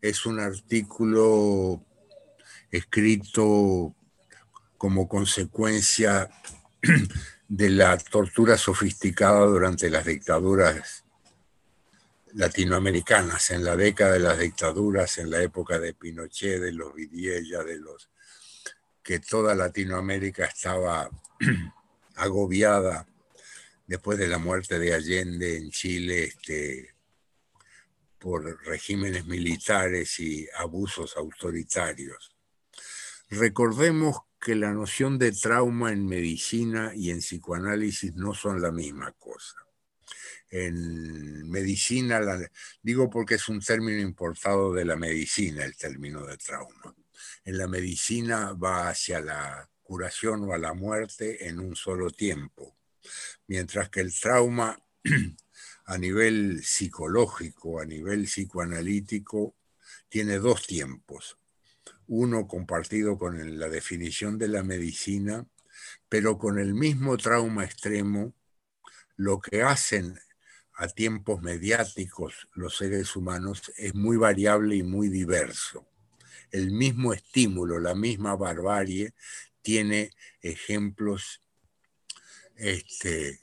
es 0.00 0.24
un 0.24 0.40
artículo 0.40 1.84
escrito 2.70 3.94
como 4.78 5.08
consecuencia 5.08 6.30
de 7.48 7.70
la 7.70 7.98
tortura 7.98 8.56
sofisticada 8.56 9.44
durante 9.44 9.90
las 9.90 10.06
dictaduras 10.06 11.04
latinoamericanas, 12.34 13.50
en 13.50 13.64
la 13.64 13.76
década 13.76 14.12
de 14.12 14.20
las 14.20 14.38
dictaduras, 14.38 15.18
en 15.18 15.30
la 15.30 15.42
época 15.42 15.78
de 15.78 15.94
Pinochet, 15.94 16.60
de 16.60 16.72
los 16.72 16.94
Vidiella, 16.94 17.62
de 17.64 17.78
los 17.78 18.10
que 19.02 19.20
toda 19.20 19.54
Latinoamérica 19.54 20.44
estaba 20.44 21.08
agobiada 22.16 23.06
después 23.86 24.18
de 24.18 24.28
la 24.28 24.38
muerte 24.38 24.78
de 24.78 24.92
Allende 24.92 25.56
en 25.56 25.70
Chile 25.70 26.24
este, 26.24 26.94
por 28.18 28.62
regímenes 28.64 29.26
militares 29.26 30.20
y 30.20 30.46
abusos 30.56 31.16
autoritarios. 31.16 32.36
Recordemos 33.30 34.18
que 34.40 34.54
la 34.54 34.72
noción 34.72 35.18
de 35.18 35.32
trauma 35.32 35.92
en 35.92 36.06
medicina 36.06 36.92
y 36.94 37.10
en 37.10 37.18
psicoanálisis 37.18 38.14
no 38.14 38.34
son 38.34 38.60
la 38.60 38.70
misma 38.70 39.12
cosa 39.12 39.67
en 40.50 41.48
medicina, 41.50 42.20
digo 42.82 43.10
porque 43.10 43.34
es 43.34 43.48
un 43.48 43.60
término 43.60 44.00
importado 44.00 44.72
de 44.72 44.84
la 44.84 44.96
medicina, 44.96 45.64
el 45.64 45.76
término 45.76 46.24
de 46.26 46.36
trauma. 46.36 46.94
En 47.44 47.58
la 47.58 47.66
medicina 47.66 48.52
va 48.52 48.88
hacia 48.88 49.20
la 49.20 49.68
curación 49.82 50.44
o 50.44 50.52
a 50.52 50.58
la 50.58 50.74
muerte 50.74 51.48
en 51.48 51.58
un 51.58 51.74
solo 51.74 52.10
tiempo, 52.10 52.76
mientras 53.46 53.88
que 53.90 54.00
el 54.00 54.12
trauma 54.18 54.78
a 55.86 55.98
nivel 55.98 56.62
psicológico, 56.62 57.80
a 57.80 57.86
nivel 57.86 58.24
psicoanalítico, 58.24 59.56
tiene 60.08 60.38
dos 60.38 60.66
tiempos. 60.66 61.38
Uno 62.06 62.46
compartido 62.46 63.18
con 63.18 63.58
la 63.58 63.68
definición 63.68 64.38
de 64.38 64.48
la 64.48 64.62
medicina, 64.62 65.46
pero 66.08 66.38
con 66.38 66.58
el 66.58 66.74
mismo 66.74 67.16
trauma 67.16 67.64
extremo, 67.64 68.34
lo 69.16 69.40
que 69.40 69.62
hacen 69.62 70.18
a 70.78 70.86
tiempos 70.86 71.42
mediáticos 71.42 72.46
los 72.54 72.76
seres 72.76 73.16
humanos 73.16 73.72
es 73.76 73.96
muy 73.96 74.16
variable 74.16 74.76
y 74.76 74.84
muy 74.84 75.08
diverso. 75.08 75.84
El 76.52 76.70
mismo 76.70 77.12
estímulo, 77.12 77.80
la 77.80 77.96
misma 77.96 78.36
barbarie, 78.36 79.12
tiene 79.60 80.12
ejemplos 80.40 81.42
este, 82.54 83.40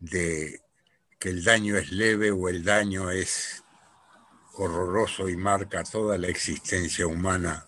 de 0.00 0.62
que 1.18 1.28
el 1.28 1.44
daño 1.44 1.76
es 1.76 1.92
leve 1.92 2.30
o 2.30 2.48
el 2.48 2.64
daño 2.64 3.10
es 3.10 3.62
horroroso 4.54 5.28
y 5.28 5.36
marca 5.36 5.84
toda 5.84 6.16
la 6.16 6.28
existencia 6.28 7.06
humana 7.06 7.66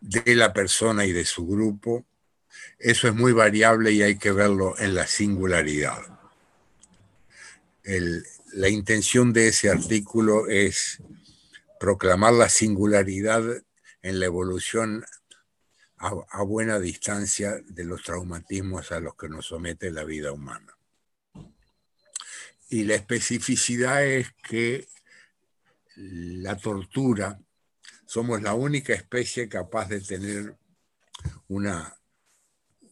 de 0.00 0.34
la 0.36 0.52
persona 0.52 1.06
y 1.06 1.12
de 1.12 1.24
su 1.24 1.46
grupo. 1.46 2.04
Eso 2.78 3.08
es 3.08 3.14
muy 3.14 3.32
variable 3.32 3.90
y 3.92 4.02
hay 4.02 4.18
que 4.18 4.32
verlo 4.32 4.78
en 4.78 4.94
la 4.94 5.06
singularidad 5.06 6.17
la 8.52 8.68
intención 8.68 9.32
de 9.32 9.48
ese 9.48 9.70
artículo 9.70 10.46
es 10.48 11.02
proclamar 11.80 12.34
la 12.34 12.48
singularidad 12.48 13.42
en 14.02 14.20
la 14.20 14.26
evolución 14.26 15.04
a, 15.96 16.42
buena 16.42 16.78
distancia 16.78 17.60
de 17.64 17.84
los 17.84 18.02
traumatismos 18.02 18.92
a 18.92 19.00
los 19.00 19.16
que 19.16 19.28
nos 19.28 19.46
somete 19.46 19.90
la 19.90 20.04
vida 20.04 20.32
humana. 20.32 20.76
Y 22.68 22.84
la 22.84 22.94
especificidad 22.94 24.04
es 24.04 24.28
que 24.48 24.86
la 25.96 26.56
tortura, 26.56 27.40
somos 28.06 28.42
la 28.42 28.54
única 28.54 28.92
especie 28.92 29.48
capaz 29.48 29.88
de 29.88 30.00
tener 30.00 30.56
una, 31.48 31.97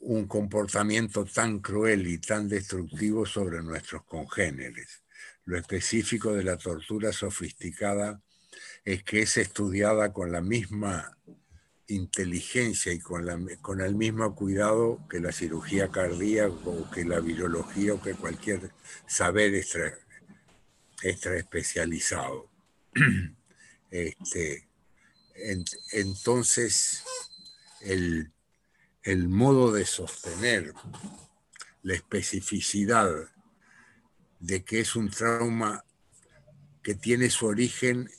un 0.06 0.28
comportamiento 0.28 1.24
tan 1.24 1.58
cruel 1.58 2.06
y 2.06 2.18
tan 2.18 2.48
destructivo 2.48 3.26
sobre 3.26 3.60
nuestros 3.60 4.04
congéneres. 4.04 5.02
Lo 5.44 5.58
específico 5.58 6.32
de 6.32 6.44
la 6.44 6.56
tortura 6.56 7.12
sofisticada 7.12 8.22
es 8.84 9.02
que 9.02 9.22
es 9.22 9.36
estudiada 9.36 10.12
con 10.12 10.30
la 10.30 10.40
misma 10.40 11.18
inteligencia 11.88 12.92
y 12.92 13.00
con, 13.00 13.26
la, 13.26 13.36
con 13.60 13.80
el 13.80 13.96
mismo 13.96 14.32
cuidado 14.36 15.00
que 15.10 15.18
la 15.18 15.32
cirugía 15.32 15.88
cardíaca 15.88 16.54
o 16.64 16.88
que 16.88 17.04
la 17.04 17.18
virología 17.18 17.94
o 17.94 18.00
que 18.00 18.14
cualquier 18.14 18.70
saber 19.08 19.54
extra, 19.56 19.92
especializado. 21.02 22.48
Este, 23.88 24.68
entonces, 25.92 27.04
el, 27.80 28.32
el 29.06 29.28
modo 29.28 29.70
de 29.70 29.86
sostener 29.86 30.74
la 31.82 31.94
especificidad 31.94 33.08
de 34.40 34.64
que 34.64 34.80
es 34.80 34.96
un 34.96 35.10
trauma 35.10 35.84
que 36.82 36.96
tiene 36.96 37.30
su 37.30 37.46
origen 37.46 38.10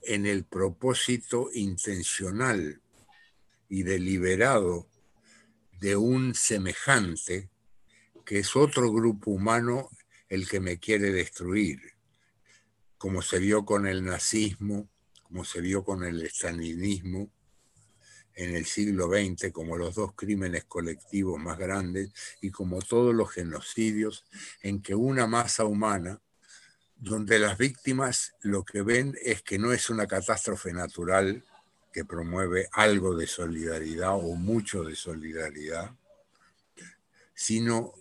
en 0.00 0.26
el 0.26 0.44
propósito 0.44 1.50
intencional 1.52 2.80
y 3.68 3.82
deliberado 3.82 4.88
de 5.80 5.96
un 5.96 6.36
semejante 6.36 7.50
que 8.24 8.38
es 8.38 8.54
otro 8.54 8.92
grupo 8.92 9.32
humano 9.32 9.90
el 10.28 10.48
que 10.48 10.60
me 10.60 10.78
quiere 10.78 11.10
destruir, 11.10 11.80
como 12.96 13.22
se 13.22 13.40
vio 13.40 13.64
con 13.64 13.88
el 13.88 14.04
nazismo, 14.04 14.88
como 15.24 15.44
se 15.44 15.60
vio 15.60 15.82
con 15.82 16.04
el 16.04 16.22
estalinismo 16.22 17.28
en 18.38 18.54
el 18.54 18.66
siglo 18.66 19.08
XX, 19.08 19.52
como 19.52 19.76
los 19.76 19.96
dos 19.96 20.12
crímenes 20.14 20.64
colectivos 20.64 21.40
más 21.40 21.58
grandes 21.58 22.12
y 22.40 22.50
como 22.50 22.80
todos 22.80 23.12
los 23.12 23.32
genocidios 23.32 24.24
en 24.62 24.80
que 24.80 24.94
una 24.94 25.26
masa 25.26 25.64
humana, 25.64 26.20
donde 26.96 27.40
las 27.40 27.58
víctimas 27.58 28.34
lo 28.42 28.64
que 28.64 28.82
ven 28.82 29.16
es 29.22 29.42
que 29.42 29.58
no 29.58 29.72
es 29.72 29.90
una 29.90 30.06
catástrofe 30.06 30.72
natural, 30.72 31.44
que 31.92 32.04
promueve 32.04 32.68
algo 32.72 33.16
de 33.16 33.26
solidaridad 33.26 34.14
o 34.14 34.36
mucho 34.36 34.84
de 34.84 34.94
solidaridad, 34.94 35.90
sino 37.34 37.94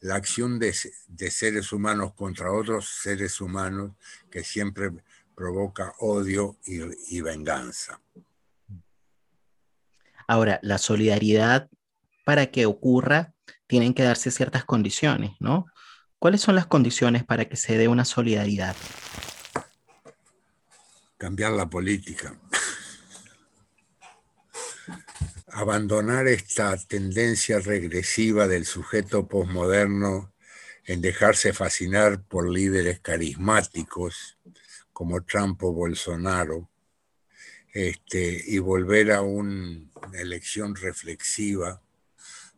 la 0.00 0.14
acción 0.14 0.58
de, 0.58 0.72
seres 0.72 1.72
humanos 1.72 2.14
contra 2.14 2.52
otros 2.52 2.88
seres 3.02 3.38
humanos 3.40 3.92
que 4.30 4.42
siempre 4.44 4.92
provoca 5.34 5.92
odio 5.98 6.56
y, 6.64 7.20
venganza. 7.20 8.00
Ahora, 10.26 10.58
la 10.62 10.78
solidaridad 10.78 11.68
para 12.24 12.46
que 12.46 12.66
ocurra 12.66 13.32
tienen 13.66 13.94
que 13.94 14.02
darse 14.02 14.30
ciertas 14.30 14.64
condiciones, 14.64 15.32
¿no? 15.40 15.66
¿Cuáles 16.18 16.40
son 16.40 16.54
las 16.54 16.66
condiciones 16.66 17.24
para 17.24 17.46
que 17.46 17.56
se 17.56 17.76
dé 17.76 17.88
una 17.88 18.04
solidaridad? 18.04 18.74
Cambiar 21.18 21.52
la 21.52 21.68
política 21.68 22.38
abandonar 25.48 26.26
esta 26.26 26.76
tendencia 26.76 27.60
regresiva 27.60 28.48
del 28.48 28.66
sujeto 28.66 29.28
posmoderno 29.28 30.32
en 30.84 31.00
dejarse 31.00 31.52
fascinar 31.52 32.22
por 32.24 32.50
líderes 32.50 33.00
carismáticos 33.00 34.38
como 34.92 35.22
Trump 35.22 35.62
o 35.62 35.72
Bolsonaro, 35.72 36.70
este, 37.74 38.40
y 38.46 38.58
volver 38.60 39.10
a 39.10 39.22
una 39.22 39.90
elección 40.12 40.76
reflexiva 40.76 41.82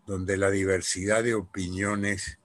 donde 0.07 0.37
la 0.37 0.51
diversidad 0.51 1.25
de 1.25 1.35
opiniones 1.35 2.39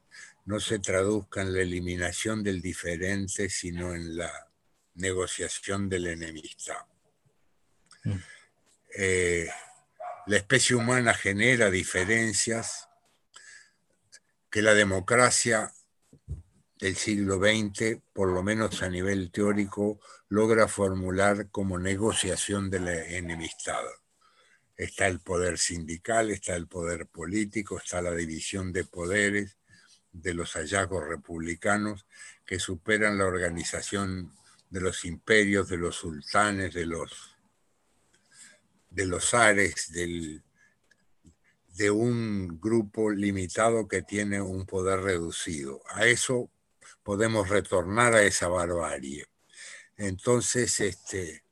no 0.45 0.59
se 0.61 0.79
traduzca 0.79 1.41
en 1.41 1.53
la 1.53 1.61
eliminación 1.61 2.43
del 2.43 2.61
diferente, 2.61 3.49
sino 3.49 3.93
en 3.93 4.15
la 4.15 4.49
negociación 4.95 5.89
de 5.89 5.99
la 5.99 6.11
enemistad. 6.11 6.85
Mm. 8.05 8.15
Eh, 8.95 9.49
la 10.27 10.37
especie 10.37 10.75
humana 10.75 11.13
genera 11.13 11.69
diferencias 11.69 12.87
que 14.49 14.61
la 14.61 14.73
democracia 14.73 15.73
del 16.79 16.95
siglo 16.95 17.37
XX, 17.37 18.01
por 18.13 18.29
lo 18.29 18.41
menos 18.43 18.81
a 18.81 18.89
nivel 18.89 19.29
teórico, 19.29 19.99
logra 20.31 20.69
formular 20.69 21.49
como 21.51 21.77
negociación 21.77 22.69
de 22.69 22.79
la 22.79 23.05
enemistad. 23.05 23.83
Está 24.77 25.07
el 25.07 25.19
poder 25.19 25.57
sindical, 25.57 26.31
está 26.31 26.55
el 26.55 26.67
poder 26.67 27.07
político, 27.07 27.77
está 27.77 28.01
la 28.01 28.15
división 28.15 28.71
de 28.71 28.85
poderes 28.85 29.57
de 30.13 30.33
los 30.33 30.53
hallazgos 30.53 31.05
republicanos 31.05 32.05
que 32.45 32.59
superan 32.59 33.17
la 33.17 33.25
organización 33.25 34.31
de 34.69 34.79
los 34.79 35.03
imperios, 35.03 35.67
de 35.67 35.75
los 35.75 35.97
sultanes, 35.97 36.73
de 36.73 36.85
los 36.85 37.35
de 38.89 39.07
los 39.07 39.33
ares 39.33 39.91
de 39.91 41.91
un 41.91 42.57
grupo 42.61 43.11
limitado 43.11 43.85
que 43.85 44.01
tiene 44.01 44.41
un 44.41 44.65
poder 44.65 45.01
reducido. 45.01 45.81
A 45.89 46.05
eso 46.05 46.49
podemos 47.03 47.49
retornar 47.49 48.13
a 48.13 48.23
esa 48.23 48.47
barbarie. 48.47 49.30
Entonces, 50.01 50.79
este, 50.79 51.43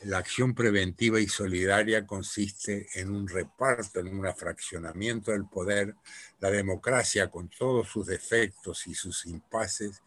la 0.00 0.18
acción 0.18 0.56
preventiva 0.56 1.20
y 1.20 1.28
solidaria 1.28 2.04
consiste 2.04 2.88
en 2.94 3.14
un 3.14 3.28
reparto, 3.28 4.00
en 4.00 4.08
un 4.08 4.34
fraccionamiento 4.34 5.30
del 5.30 5.46
poder. 5.46 5.94
La 6.40 6.50
democracia, 6.50 7.30
con 7.30 7.48
todos 7.48 7.88
sus 7.88 8.08
defectos 8.08 8.88
y 8.88 8.94
sus 8.96 9.24
impases, 9.26 10.02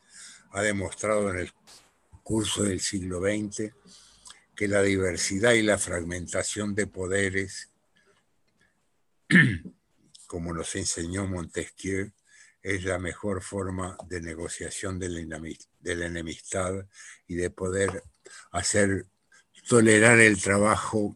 ha 0.52 0.62
demostrado 0.62 1.30
en 1.30 1.38
el 1.38 1.54
curso 2.22 2.64
del 2.64 2.82
siglo 2.82 3.22
XX 3.22 3.72
que 4.58 4.68
la 4.68 4.82
diversidad 4.82 5.54
y 5.54 5.62
la 5.62 5.78
fragmentación 5.78 6.76
de 6.76 6.88
poderes, 6.88 7.72
como 10.28 10.54
nos 10.54 10.76
enseñó 10.76 11.28
Montesquieu, 11.28 12.12
es 12.66 12.84
la 12.84 12.98
mejor 12.98 13.44
forma 13.44 13.96
de 14.08 14.20
negociación 14.22 14.98
de 14.98 15.10
la 15.10 16.06
enemistad 16.08 16.74
y 17.28 17.36
de 17.36 17.52
poder 17.52 18.04
hacer 18.52 19.06
tolerar 19.68 20.20
el 20.20 20.42
trabajo 20.42 21.14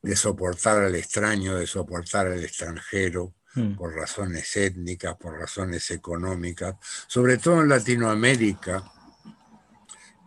de 0.00 0.14
soportar 0.14 0.84
al 0.84 0.94
extraño, 0.94 1.56
de 1.56 1.66
soportar 1.66 2.28
al 2.28 2.44
extranjero, 2.44 3.34
hmm. 3.54 3.74
por 3.74 3.92
razones 3.92 4.56
étnicas, 4.56 5.16
por 5.16 5.36
razones 5.36 5.90
económicas, 5.90 6.76
sobre 7.08 7.38
todo 7.38 7.62
en 7.62 7.70
Latinoamérica, 7.70 8.84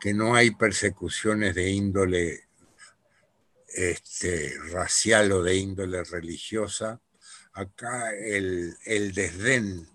que 0.02 0.14
no 0.14 0.36
hay 0.36 0.52
persecuciones 0.52 1.56
de 1.56 1.70
índole 1.70 2.50
este, 3.70 4.54
racial 4.72 5.32
o 5.32 5.44
de 5.44 5.56
índole 5.56 6.04
religiosa, 6.04 7.00
acá 7.54 8.12
el, 8.14 8.76
desdén 9.14 9.88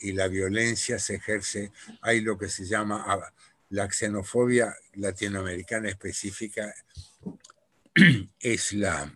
y 0.00 0.12
la 0.12 0.28
violencia 0.28 0.98
se 0.98 1.16
ejerce, 1.16 1.72
hay 2.02 2.20
lo 2.20 2.38
que 2.38 2.48
se 2.48 2.64
llama 2.64 3.04
ah, 3.06 3.32
la 3.70 3.88
xenofobia 3.90 4.74
latinoamericana 4.94 5.88
específica, 5.88 6.74
es 8.40 8.72
la, 8.72 9.12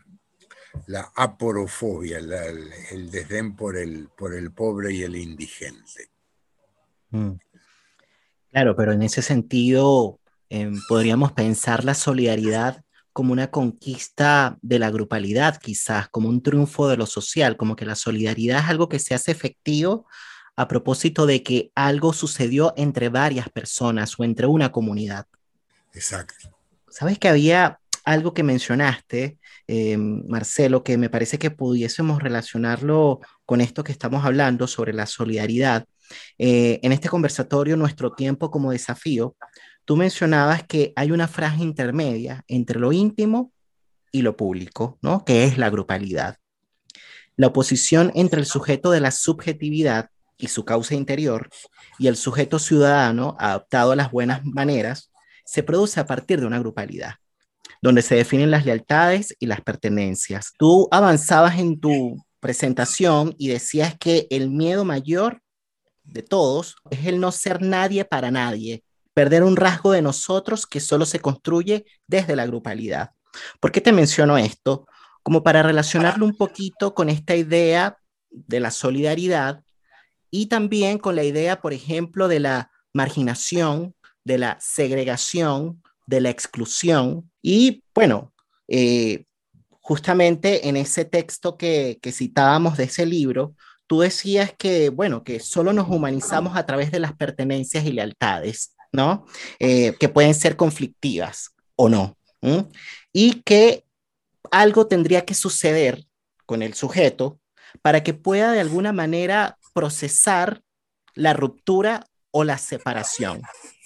la 0.87 1.13
aporofobia, 1.17 2.19
el, 2.19 3.11
desdén 3.11 3.57
por 3.57 3.77
el, 3.77 4.09
por 4.17 4.35
el 4.35 4.53
pobre 4.53 4.93
y 4.93 5.03
el 5.03 5.17
indigente. 5.17 6.11
Mm. 7.11 7.33
Claro, 8.51 8.77
pero 8.77 8.93
en 8.93 9.03
ese 9.03 9.23
sentido 9.23 10.21
em, 10.49 10.81
podríamos 10.89 11.33
pensar 11.33 11.85
la 11.85 11.95
solidaridad 11.95 12.85
como 13.13 13.33
una 13.33 13.51
conquista 13.51 14.59
de 14.61 14.79
la 14.81 14.91
grupalidad, 14.91 15.61
quizás, 15.61 16.09
como 16.09 16.29
un 16.29 16.43
triunfo 16.43 16.89
de 16.89 16.97
lo 16.97 17.07
social, 17.07 17.57
como 17.57 17.77
que 17.77 17.87
la 17.87 17.95
solidaridad 17.95 18.59
es 18.59 18.69
algo 18.69 18.89
que 18.89 18.99
se 18.99 19.15
hace 19.15 19.31
efectivo 19.31 20.07
a 20.57 20.69
propósito 20.69 21.27
de 21.27 21.43
que 21.43 21.71
algo 21.75 22.13
sucedió 22.13 22.73
entre 22.77 23.09
varias 23.09 23.49
personas 23.49 24.19
o 24.19 24.25
entre 24.25 24.47
una 24.47 24.73
comunidad. 24.73 25.27
Exacto. 25.93 26.57
Sabes 26.89 27.19
que 27.19 27.29
había 27.29 27.81
algo 28.05 28.35
que 28.35 28.43
mencionaste, 28.43 29.39
eh, 29.67 29.97
Marcelo, 29.97 30.85
que 30.85 30.99
me 30.99 31.11
parece 31.11 31.39
que 31.39 31.51
pudiésemos 31.51 32.23
relacionarlo 32.23 33.21
con 33.47 33.61
esto 33.61 33.83
que 33.83 33.93
estamos 33.93 34.25
hablando 34.25 34.67
sobre 34.67 34.93
la 34.93 35.07
solidaridad. 35.07 35.87
Eh, 36.39 36.81
en 36.83 36.93
este 36.93 37.09
conversatorio, 37.09 37.77
nuestro 37.77 38.13
tiempo 38.13 38.51
como 38.51 38.73
desafío, 38.73 39.37
Tú 39.85 39.97
mencionabas 39.97 40.65
que 40.65 40.95
hay 40.97 41.11
una 41.11 41.29
franja 41.29 41.63
intermedia 41.63 42.43
entre 42.49 42.81
lo 42.81 42.93
íntimo 42.93 43.53
y 44.11 44.23
lo 44.23 44.35
público, 44.37 44.99
¿no? 45.03 45.25
Que 45.25 45.45
es 45.45 45.59
la 45.59 45.69
grupalidad. 45.69 46.39
La 47.37 47.49
oposición 47.49 48.11
entre 48.15 48.41
el 48.41 48.47
sujeto 48.47 48.91
de 48.91 49.01
la 49.01 49.11
subjetividad 49.11 50.09
y 50.37 50.49
su 50.49 50.65
causa 50.65 50.95
interior 50.95 51.49
y 51.99 52.09
el 52.09 52.17
sujeto 52.17 52.59
ciudadano 52.59 53.37
adaptado 53.39 53.93
a 53.93 53.97
las 53.97 54.11
buenas 54.11 54.45
maneras 54.45 55.11
se 55.45 55.63
produce 55.63 56.01
a 56.01 56.07
partir 56.07 56.41
de 56.41 56.47
una 56.47 56.59
grupalidad, 56.59 57.15
donde 57.83 58.03
se 58.03 58.17
definen 58.17 58.51
las 58.51 58.65
lealtades 58.65 59.35
y 59.39 59.47
las 59.47 59.61
pertenencias. 59.61 60.53
Tú 60.59 60.89
avanzabas 60.91 61.59
en 61.59 61.79
tu 61.81 62.25
presentación 62.41 63.35
y 63.39 63.49
decías 63.49 63.97
que 63.99 64.27
el 64.31 64.51
miedo 64.51 64.85
mayor 64.85 65.43
de 66.03 66.23
todos 66.23 66.77
es 66.91 67.07
el 67.07 67.21
no 67.21 67.33
ser 67.33 67.63
nadie 67.63 68.05
para 68.05 68.31
nadie, 68.31 68.85
perder 69.15 69.43
un 69.43 69.57
rasgo 69.57 69.93
de 69.93 70.03
nosotros 70.03 70.67
que 70.67 70.81
solo 70.81 71.07
se 71.07 71.21
construye 71.21 71.87
desde 72.07 72.37
la 72.37 72.47
grupalidad. 72.47 73.11
¿Por 73.61 73.73
qué 73.73 73.81
te 73.81 73.93
menciono 73.93 74.37
esto? 74.37 74.87
Como 75.23 75.43
para 75.43 75.63
relacionarlo 75.63 76.27
un 76.27 76.37
poquito 76.37 76.95
con 76.95 77.09
esta 77.09 77.35
idea 77.35 77.97
de 78.31 78.61
la 78.61 78.71
solidaridad 78.71 79.64
y 80.37 80.47
también 80.47 80.99
con 80.99 81.15
la 81.15 81.23
idea, 81.23 81.61
por 81.61 81.73
ejemplo, 81.73 82.27
de 82.27 82.41
la 82.41 82.73
marginación, 82.93 83.95
de 84.25 84.39
la 84.39 84.59
segregación, 84.61 85.81
de 86.09 86.21
la 86.21 86.31
exclusión. 86.31 87.31
Y 87.41 87.85
bueno, 87.95 88.35
eh, 88.67 89.27
justamente 89.81 90.69
en 90.69 90.77
ese 90.77 91.05
texto 91.05 91.57
que, 91.57 92.01
que 92.03 92.11
citábamos 92.11 92.77
de 92.77 92.83
ese 92.83 93.07
libro, 93.07 93.55
tú 93.87 94.01
decías 94.01 94.53
que, 94.59 94.89
bueno, 94.89 95.23
que 95.23 95.39
solo 95.39 95.73
nos 95.73 95.89
humanizamos 95.89 96.57
a 96.57 96.67
través 96.67 96.91
de 96.91 96.99
las 96.99 97.13
pertenencias 97.13 97.85
y 97.85 97.93
lealtades, 97.93 98.75
¿no? 98.91 99.27
Eh, 99.61 99.95
que 100.01 100.09
pueden 100.09 100.35
ser 100.35 100.57
conflictivas 100.57 101.55
o 101.77 101.89
no. 101.89 102.19
Y 103.13 103.43
que 103.43 103.85
algo 104.51 104.89
tendría 104.89 105.25
que 105.25 105.35
suceder 105.35 106.05
con 106.45 106.61
el 106.61 106.75
sujeto 106.75 107.39
para 107.83 108.03
que 108.03 108.15
pueda 108.15 108.51
de 108.51 108.59
alguna 108.59 108.93
manera 108.93 109.59
procesar 109.75 110.63
la 111.15 111.35
ruptura 111.35 112.07
o 112.31 112.45
la 112.45 112.57
separación. 112.59 113.43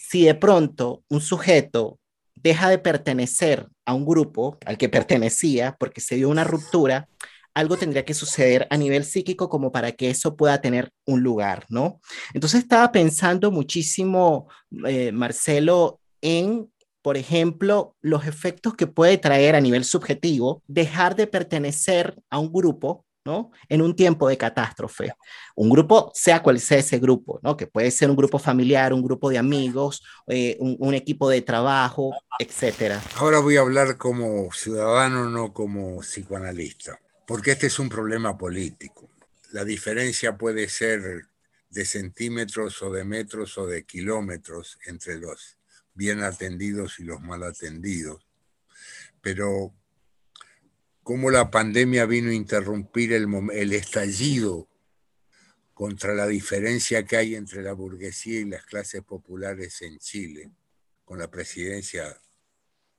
Si 0.08 0.24
de 0.24 0.34
pronto 0.34 1.02
un 1.08 1.20
sujeto 1.20 1.98
deja 2.34 2.70
de 2.70 2.78
pertenecer 2.78 3.66
a 3.84 3.94
un 3.94 4.06
grupo 4.06 4.58
al 4.64 4.78
que 4.78 4.88
pertenecía 4.88 5.76
porque 5.78 6.00
se 6.00 6.16
dio 6.16 6.28
una 6.28 6.44
ruptura, 6.44 7.08
algo 7.54 7.76
tendría 7.76 8.04
que 8.04 8.14
suceder 8.14 8.68
a 8.70 8.76
nivel 8.76 9.04
psíquico 9.04 9.48
como 9.48 9.72
para 9.72 9.92
que 9.92 10.10
eso 10.10 10.36
pueda 10.36 10.60
tener 10.60 10.90
un 11.04 11.22
lugar, 11.22 11.66
¿no? 11.68 12.00
Entonces 12.32 12.60
estaba 12.60 12.92
pensando 12.92 13.50
muchísimo, 13.50 14.48
eh, 14.86 15.10
Marcelo, 15.10 16.00
en, 16.20 16.70
por 17.02 17.16
ejemplo, 17.16 17.96
los 18.00 18.26
efectos 18.26 18.74
que 18.74 18.86
puede 18.86 19.18
traer 19.18 19.56
a 19.56 19.60
nivel 19.60 19.84
subjetivo 19.84 20.62
dejar 20.68 21.16
de 21.16 21.26
pertenecer 21.26 22.16
a 22.30 22.38
un 22.38 22.52
grupo 22.52 23.04
¿no? 23.24 23.50
En 23.68 23.82
un 23.82 23.94
tiempo 23.94 24.28
de 24.28 24.38
catástrofe. 24.38 25.12
Un 25.54 25.68
grupo, 25.70 26.10
sea 26.14 26.42
cual 26.42 26.60
sea 26.60 26.78
ese 26.78 26.98
grupo, 26.98 27.40
¿no? 27.42 27.56
Que 27.56 27.66
puede 27.66 27.90
ser 27.90 28.10
un 28.10 28.16
grupo 28.16 28.38
familiar, 28.38 28.92
un 28.92 29.02
grupo 29.02 29.30
de 29.30 29.38
amigos, 29.38 30.02
eh, 30.26 30.56
un, 30.60 30.76
un, 30.78 30.94
equipo 30.94 31.28
de 31.28 31.42
trabajo, 31.42 32.12
etcétera. 32.38 33.02
Ahora 33.16 33.40
voy 33.40 33.56
a 33.56 33.60
hablar 33.60 33.96
como 33.98 34.50
ciudadano, 34.52 35.28
no 35.28 35.52
como 35.52 36.00
psicoanalista 36.00 36.98
porque 37.28 37.50
este 37.50 37.66
es 37.66 37.78
un 37.78 37.90
problema 37.90 38.38
político. 38.38 39.10
La 39.52 39.62
diferencia 39.62 40.38
puede 40.38 40.66
ser 40.70 41.26
de 41.68 41.84
centímetros 41.84 42.82
o 42.82 42.90
de 42.90 43.04
metros 43.04 43.58
o 43.58 43.66
de 43.66 43.84
kilómetros 43.84 44.78
entre 44.86 45.18
los 45.18 45.58
bien 45.92 46.22
atendidos 46.22 46.98
y 46.98 47.04
los 47.04 47.20
mal 47.20 47.42
atendidos. 47.42 48.26
Pero 49.20 49.74
cómo 51.08 51.30
la 51.30 51.50
pandemia 51.50 52.04
vino 52.04 52.28
a 52.28 52.34
interrumpir 52.34 53.14
el, 53.14 53.72
estallido 53.72 54.68
contra 55.72 56.12
la 56.12 56.26
diferencia 56.26 57.06
que 57.06 57.16
hay 57.16 57.34
entre 57.34 57.62
la 57.62 57.72
burguesía 57.72 58.40
y 58.40 58.44
las 58.44 58.66
clases 58.66 59.02
populares 59.04 59.80
en 59.80 59.98
Chile, 60.00 60.50
con 61.06 61.18
la 61.18 61.30
presidencia 61.30 62.20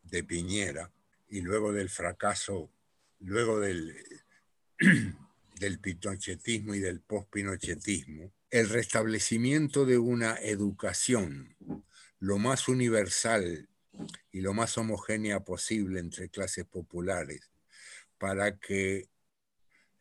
de 0.02 0.24
Piñera, 0.24 0.92
y 1.28 1.42
luego 1.42 1.72
del 1.72 1.88
fracaso, 1.88 2.72
luego 3.20 3.60
del 3.60 3.96
del 5.60 5.80
pinochetismo 5.80 6.74
y 6.74 6.80
del 6.80 7.02
post-pinochetismo, 7.02 8.34
el 8.50 8.70
restablecimiento 8.70 9.86
de 9.86 10.00
una 10.00 10.36
educación 10.38 11.56
lo 12.18 12.40
más 12.40 12.70
universal 12.70 13.70
y 14.32 14.42
lo 14.42 14.56
más 14.56 14.80
homogénea 14.80 15.42
posible 15.42 16.00
entre 16.00 16.30
clases 16.30 16.66
populares 16.66 17.52
para 18.20 18.60
que 18.60 19.10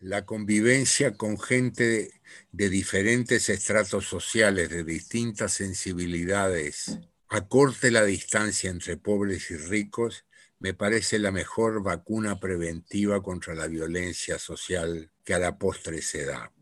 la 0.00 0.26
convivencia 0.26 1.16
con 1.16 1.40
gente 1.40 2.10
de, 2.52 2.68
diferentes 2.68 3.48
estratos 3.48 4.06
sociales, 4.06 4.68
de 4.68 4.84
distintas 4.84 5.54
sensibilidades, 5.54 6.98
acorte 7.28 7.90
la 7.90 8.04
distancia 8.04 8.70
entre 8.70 8.96
pobres 8.96 9.50
y 9.50 9.56
ricos 9.56 10.24
me 10.60 10.74
parece 10.74 11.18
la 11.18 11.30
mejor 11.30 11.82
vacuna 11.82 12.40
preventiva 12.40 13.22
contra 13.22 13.54
la 13.54 13.68
violencia 13.68 14.38
social 14.38 15.10
que 15.24 15.34
a 15.34 15.38
la 15.38 15.56
postre 15.56 16.02
se 16.02 16.24
da. 16.24 16.52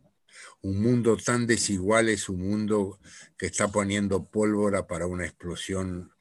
Un 0.60 0.82
mundo 0.82 1.16
tan 1.16 1.46
desigual 1.46 2.08
es 2.08 2.28
un 2.28 2.46
mundo 2.46 2.98
que 3.38 3.46
está 3.46 3.68
poniendo 3.68 4.28
pólvora 4.28 4.86
para 4.86 5.06
una 5.06 5.24
explosión 5.24 6.12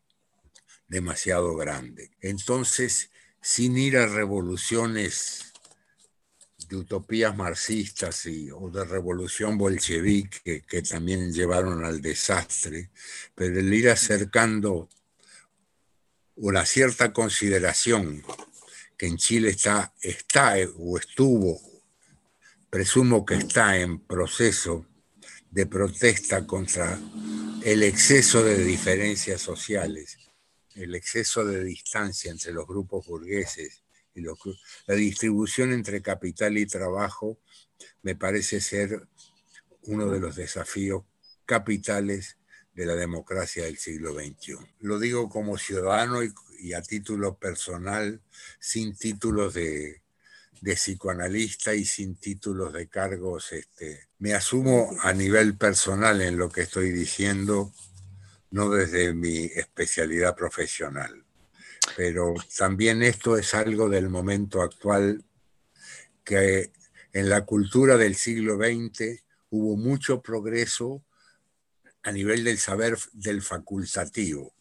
demasiado 0.88 1.56
grande. 1.56 2.12
Entonces, 2.22 3.10
sin 3.46 3.78
ir 3.78 3.96
a 3.96 4.08
revoluciones 4.08 5.54
de 6.68 6.78
utopías 6.78 7.38
marxistas 7.38 8.26
y, 8.26 8.50
o 8.50 8.72
de 8.72 8.84
revolución 8.84 9.56
bolchevique 9.56 10.64
que 10.68 10.82
también 10.82 11.32
llevaron 11.32 11.86
al 11.86 12.02
desastre, 12.02 12.90
pero 13.36 13.60
el 13.60 13.72
ir 13.72 13.92
acercando 13.92 14.90
una 16.38 16.66
cierta 16.66 17.14
consideración 17.14 18.24
que 18.98 19.06
en 19.06 19.18
Chile 19.18 19.50
está, 19.50 19.94
está 20.02 20.56
o 20.80 20.98
estuvo, 20.98 21.62
presumo 22.72 23.24
que 23.28 23.36
está 23.36 23.78
en 23.78 24.00
proceso 24.00 24.88
de 25.52 25.68
protesta 25.68 26.48
contra 26.48 27.00
el 27.64 27.84
exceso 27.84 28.44
de 28.44 28.64
diferencias 28.64 29.40
sociales, 29.40 30.25
el 30.76 30.96
exceso 30.96 31.46
de 31.46 31.64
distancia 31.64 32.32
entre 32.32 32.54
los 32.54 32.68
grupos 32.68 33.06
burgueses 33.08 33.84
y 34.14 34.22
la 34.22 34.96
distribución 34.96 35.74
entre 35.74 36.02
capital 36.02 36.58
y 36.58 36.66
trabajo 36.66 37.38
me 38.02 38.16
parece 38.16 38.62
ser 38.62 39.08
uno 39.84 40.10
de 40.10 40.20
los 40.20 40.36
desafíos 40.36 41.04
capitales 41.46 42.38
de 42.74 42.86
la 42.86 42.96
democracia 42.96 43.66
del 43.66 43.78
siglo 43.78 44.14
XXI. 44.14 44.58
Lo 44.80 45.00
digo 45.00 45.30
como 45.30 45.58
ciudadano 45.58 46.20
y, 46.24 46.74
a 46.74 46.82
título 46.82 47.38
personal, 47.38 48.22
sin 48.60 48.96
títulos 48.96 49.54
de, 49.54 50.02
psicoanalista 50.62 51.76
y 51.76 51.86
sin 51.86 52.16
títulos 52.16 52.74
de 52.74 52.88
cargos. 52.88 53.52
Este, 53.52 54.08
me 54.20 54.34
asumo 54.34 54.90
a 55.02 55.14
nivel 55.14 55.58
personal 55.58 56.22
en 56.22 56.38
lo 56.38 56.50
que 56.50 56.62
estoy 56.62 56.92
diciendo, 56.92 57.72
no 58.56 58.70
desde 58.70 59.14
mi 59.14 59.44
especialidad 59.54 60.34
profesional. 60.34 61.26
Pero 61.98 62.34
también 62.58 63.04
esto 63.04 63.38
es 63.38 63.54
algo 63.54 63.90
del 63.90 64.08
momento 64.08 64.62
actual 64.62 65.26
que 66.24 66.72
en 67.12 67.30
la 67.30 67.44
cultura 67.44 67.98
del 67.98 68.16
siglo 68.16 68.56
XX 68.56 69.22
hubo 69.50 69.76
mucho 69.76 70.22
progreso 70.22 71.04
a 72.04 72.14
nivel 72.14 72.46
del 72.46 72.58
saber 72.58 72.98
del 73.12 73.42
facultativo, 73.42 74.54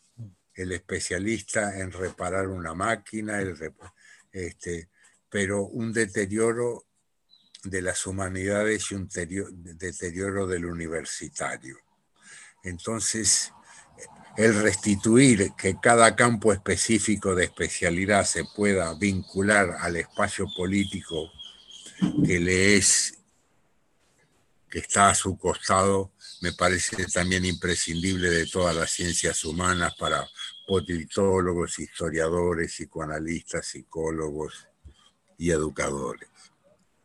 el 0.54 0.72
especialista 0.72 1.78
en 1.78 1.92
reparar 1.92 2.48
una 2.48 2.74
máquina, 2.74 3.40
el, 3.40 3.56
este, 4.32 4.88
pero 5.30 5.66
un 5.66 5.92
deterioro 5.92 6.84
de 7.62 7.80
las 7.80 8.04
humanidades 8.08 8.90
y 8.90 8.96
un 8.96 9.08
deterioro 9.08 10.48
del 10.48 10.64
universitario. 10.64 11.78
Entonces, 12.64 13.52
el 14.36 14.62
restituir 14.62 15.52
que 15.56 15.76
cada 15.80 16.16
campo 16.16 16.52
específico 16.52 17.34
de 17.34 17.44
especialidad 17.44 18.24
se 18.24 18.44
pueda 18.44 18.92
vincular 18.94 19.76
al 19.80 19.96
espacio 19.96 20.46
político 20.56 21.30
que 22.24 22.40
le 22.40 22.76
es, 22.76 23.18
que 24.68 24.80
está 24.80 25.10
a 25.10 25.14
su 25.14 25.38
costado, 25.38 26.12
me 26.40 26.52
parece 26.52 27.06
también 27.06 27.44
imprescindible 27.44 28.28
de 28.28 28.46
todas 28.46 28.74
las 28.74 28.90
ciencias 28.90 29.44
humanas 29.44 29.94
para 29.98 30.26
politólogos, 30.66 31.78
historiadores, 31.78 32.72
psicoanalistas, 32.72 33.66
psicólogos 33.66 34.66
y 35.38 35.50
educadores. 35.50 36.28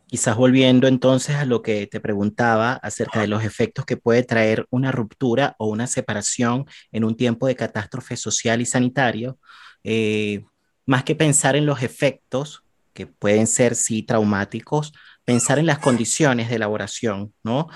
Quizás 0.10 0.36
volviendo 0.36 0.88
entonces 0.88 1.36
a 1.36 1.46
lo 1.46 1.62
que 1.62 1.86
te 1.86 2.00
preguntaba 2.00 2.74
acerca 2.74 3.22
de 3.22 3.28
los 3.28 3.44
efectos 3.44 3.86
que 3.86 3.96
puede 3.96 4.24
traer 4.24 4.66
una 4.72 4.92
ruptura 4.92 5.56
o 5.60 5.68
una 5.68 5.86
separación 5.86 6.66
en 6.92 7.04
un 7.04 7.16
tiempo 7.16 7.46
de 7.46 7.56
catástrofe 7.56 8.18
social 8.18 8.60
y 8.60 8.66
sanitario, 8.66 9.38
eh, 9.84 10.46
más 10.88 11.04
que 11.04 11.14
pensar 11.14 11.56
en 11.56 11.68
los 11.68 11.84
efectos, 11.84 12.64
que 12.92 13.06
pueden 13.06 13.46
ser 13.46 13.76
sí 13.76 14.02
traumáticos, 14.02 14.94
pensar 15.26 15.60
en 15.60 15.68
las 15.68 15.78
condiciones 15.78 16.50
de 16.50 16.56
elaboración, 16.56 17.36
¿no? 17.44 17.68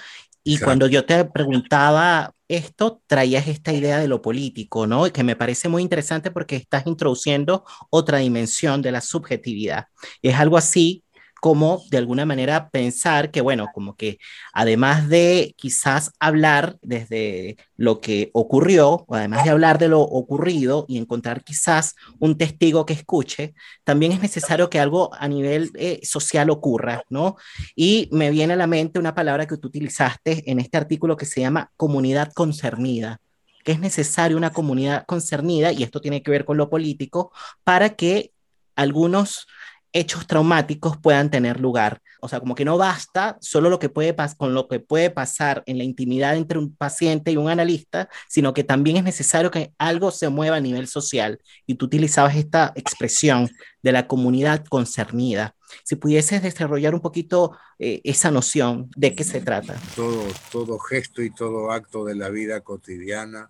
Y 0.44 0.58
cuando 0.58 0.88
yo 0.88 1.06
te 1.06 1.24
preguntaba 1.26 2.34
esto, 2.48 3.04
traías 3.06 3.48
esta 3.48 3.74
idea 3.74 4.00
de 4.00 4.08
lo 4.08 4.24
político, 4.24 4.88
¿no? 4.88 5.06
Que 5.14 5.24
me 5.24 5.36
parece 5.36 5.70
muy 5.70 5.84
interesante 5.84 6.32
porque 6.32 6.56
estás 6.56 6.88
introduciendo 6.88 7.64
otra 7.92 8.18
dimensión 8.18 8.82
de 8.82 8.92
la 8.92 9.02
subjetividad. 9.02 9.86
Es 10.24 10.36
algo 10.36 10.58
así 10.58 11.04
como 11.44 11.84
de 11.91 11.98
alguna 11.98 12.26
manera 12.26 12.70
pensar 12.70 13.30
que, 13.30 13.41
bueno, 13.41 13.68
como 13.74 13.98
que 13.98 14.18
además 14.54 15.10
de 15.10 15.54
quizás 15.58 16.14
hablar 16.18 16.78
desde 16.82 17.58
lo 17.76 18.00
que 18.00 18.30
ocurrió, 18.32 19.04
o 19.10 19.16
además 19.16 19.44
de 19.44 19.50
hablar 19.50 19.78
de 19.78 19.89
lo 19.89 20.00
ocurrido 20.00 20.86
y 20.88 20.98
encontrar 20.98 21.44
quizás 21.44 21.96
un 22.18 22.38
testigo 22.38 22.86
que 22.86 22.94
escuche, 22.94 23.56
también 23.84 24.14
es 24.14 24.22
necesario 24.22 24.70
que 24.70 24.80
algo 24.80 25.14
a 25.14 25.28
nivel 25.28 25.70
eh, 25.76 26.00
social 26.04 26.50
ocurra, 26.50 27.04
¿no? 27.10 27.36
Y 27.76 28.08
me 28.14 28.32
viene 28.32 28.54
a 28.54 28.56
la 28.56 28.66
mente 28.66 28.98
una 28.98 29.14
palabra 29.14 29.46
que 29.46 29.58
tú 29.58 29.68
utilizaste 29.68 30.50
en 30.50 30.62
este 30.62 30.78
artículo 30.78 31.18
que 31.18 31.26
se 31.26 31.41
llama 31.41 31.74
comunidad 31.76 32.32
concernida 32.32 33.20
que 33.66 33.74
es 33.74 33.80
necesaria 33.80 34.36
una 34.36 34.52
comunidad 34.52 35.06
concernida, 35.06 35.72
y 35.72 35.84
esto 35.84 36.02
tiene 36.02 36.22
que 36.22 36.32
ver 36.32 36.44
con 36.44 36.58
lo 36.58 36.70
político, 36.70 37.32
para 37.64 37.96
que 37.96 38.34
algunos 38.76 39.48
hechos 39.94 40.28
traumáticos 40.28 40.98
puedan 40.98 41.30
tener 41.30 41.60
lugar. 41.60 42.02
O 42.20 42.28
sea, 42.28 42.39
como 42.39 42.56
que 42.56 42.66
no 42.66 42.78
basta 42.78 43.38
solo 43.41 43.70
lo 43.70 43.80
que 43.80 43.89
puede 43.89 44.16
con 44.38 44.54
lo 44.54 44.68
que 44.68 44.80
puede 44.80 45.10
pasar 45.10 45.64
en 45.66 45.78
la 45.78 45.84
intimidad 45.84 46.36
entre 46.36 46.58
un 46.58 46.76
paciente 46.76 47.32
y 47.32 47.38
un 47.38 47.50
analista, 47.50 48.10
sino 48.28 48.54
que 48.54 48.64
también 48.64 48.98
es 48.98 49.04
necesario 49.04 49.52
que 49.52 49.74
algo 49.78 50.10
se 50.12 50.30
mueva 50.30 50.58
a 50.58 50.62
nivel 50.62 50.88
social. 50.88 51.39
Y 51.68 51.76
tú 51.76 51.86
utilizabas 51.86 52.36
esta 52.36 52.74
expresión 52.76 53.50
de 53.82 53.91
la 53.91 54.08
comunidad 54.08 54.66
concernida. 54.66 55.56
Si 55.84 55.96
pudieses 55.96 56.41
desarrollar 56.41 56.94
un 56.94 57.02
poquito 57.02 57.58
eh, 57.78 58.02
esa 58.04 58.32
noción, 58.32 58.89
¿de 58.96 59.16
qué 59.16 59.24
se 59.24 59.41
trata? 59.41 59.76
Todo, 59.96 60.26
todo 60.52 60.80
gesto 60.80 61.22
y 61.22 61.30
todo 61.30 61.72
acto 61.72 62.06
de 62.06 62.16
la 62.16 62.30
vida 62.30 62.62
cotidiana, 62.62 63.50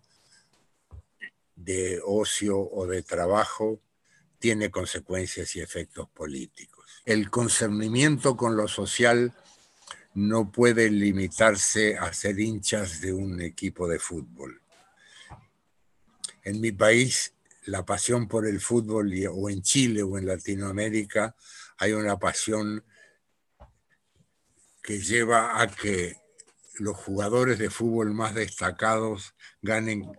de 1.56 2.02
ocio 2.06 2.60
o 2.60 2.88
de 2.88 3.04
trabajo, 3.04 3.80
tiene 4.44 4.70
consecuencias 4.70 5.56
y 5.56 5.62
efectos 5.62 6.10
políticos. 6.10 6.86
El 7.06 7.30
concernimiento 7.30 8.36
con 8.36 8.58
lo 8.58 8.68
social 8.68 9.34
no 10.16 10.52
puede 10.52 10.92
limitarse 10.92 11.98
a 11.98 12.12
ser 12.12 12.38
hinchas 12.42 13.00
de 13.00 13.14
un 13.14 13.40
equipo 13.40 13.88
de 13.88 14.00
fútbol. 14.00 14.60
En 16.44 16.60
mi 16.60 16.74
país, 16.74 17.34
la 17.68 17.86
pasión 17.86 18.28
por 18.28 18.46
el 18.46 18.60
fútbol, 18.60 19.14
o 19.32 19.50
en 19.50 19.62
Chile 19.62 20.04
o 20.04 20.18
en 20.18 20.28
Latinoamérica, 20.28 21.38
hay 21.78 21.94
una 21.94 22.20
pasión 22.20 22.84
que 24.82 25.00
lleva 25.00 25.62
a 25.62 25.68
que 25.68 26.18
los 26.80 26.98
jugadores 26.98 27.60
de 27.60 27.70
fútbol 27.70 28.14
más 28.14 28.36
destacados 28.36 29.36
ganen 29.62 30.12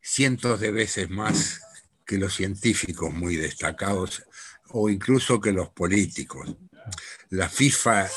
cientos 0.00 0.58
de 0.58 0.72
veces 0.72 1.08
más 1.10 1.60
que 2.04 2.18
los 2.18 2.34
científicos 2.34 3.12
muy 3.12 3.36
destacados 3.36 4.24
o 4.70 4.88
incluso 4.88 5.40
que 5.40 5.52
los 5.52 5.70
políticos. 5.70 6.56
La 7.30 7.48
FIFA 7.48 8.08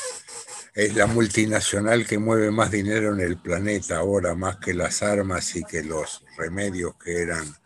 es 0.74 0.94
la 0.94 1.06
multinacional 1.06 2.06
que 2.06 2.18
mueve 2.18 2.50
más 2.50 2.70
dinero 2.70 3.12
en 3.12 3.20
el 3.20 3.40
planeta 3.40 3.98
ahora, 3.98 4.34
más 4.34 4.58
que 4.58 4.74
las 4.74 5.02
armas 5.02 5.56
y 5.56 5.64
que 5.64 5.82
los 5.82 6.24
remedios 6.36 6.94
que 6.96 7.22
eran 7.22 7.56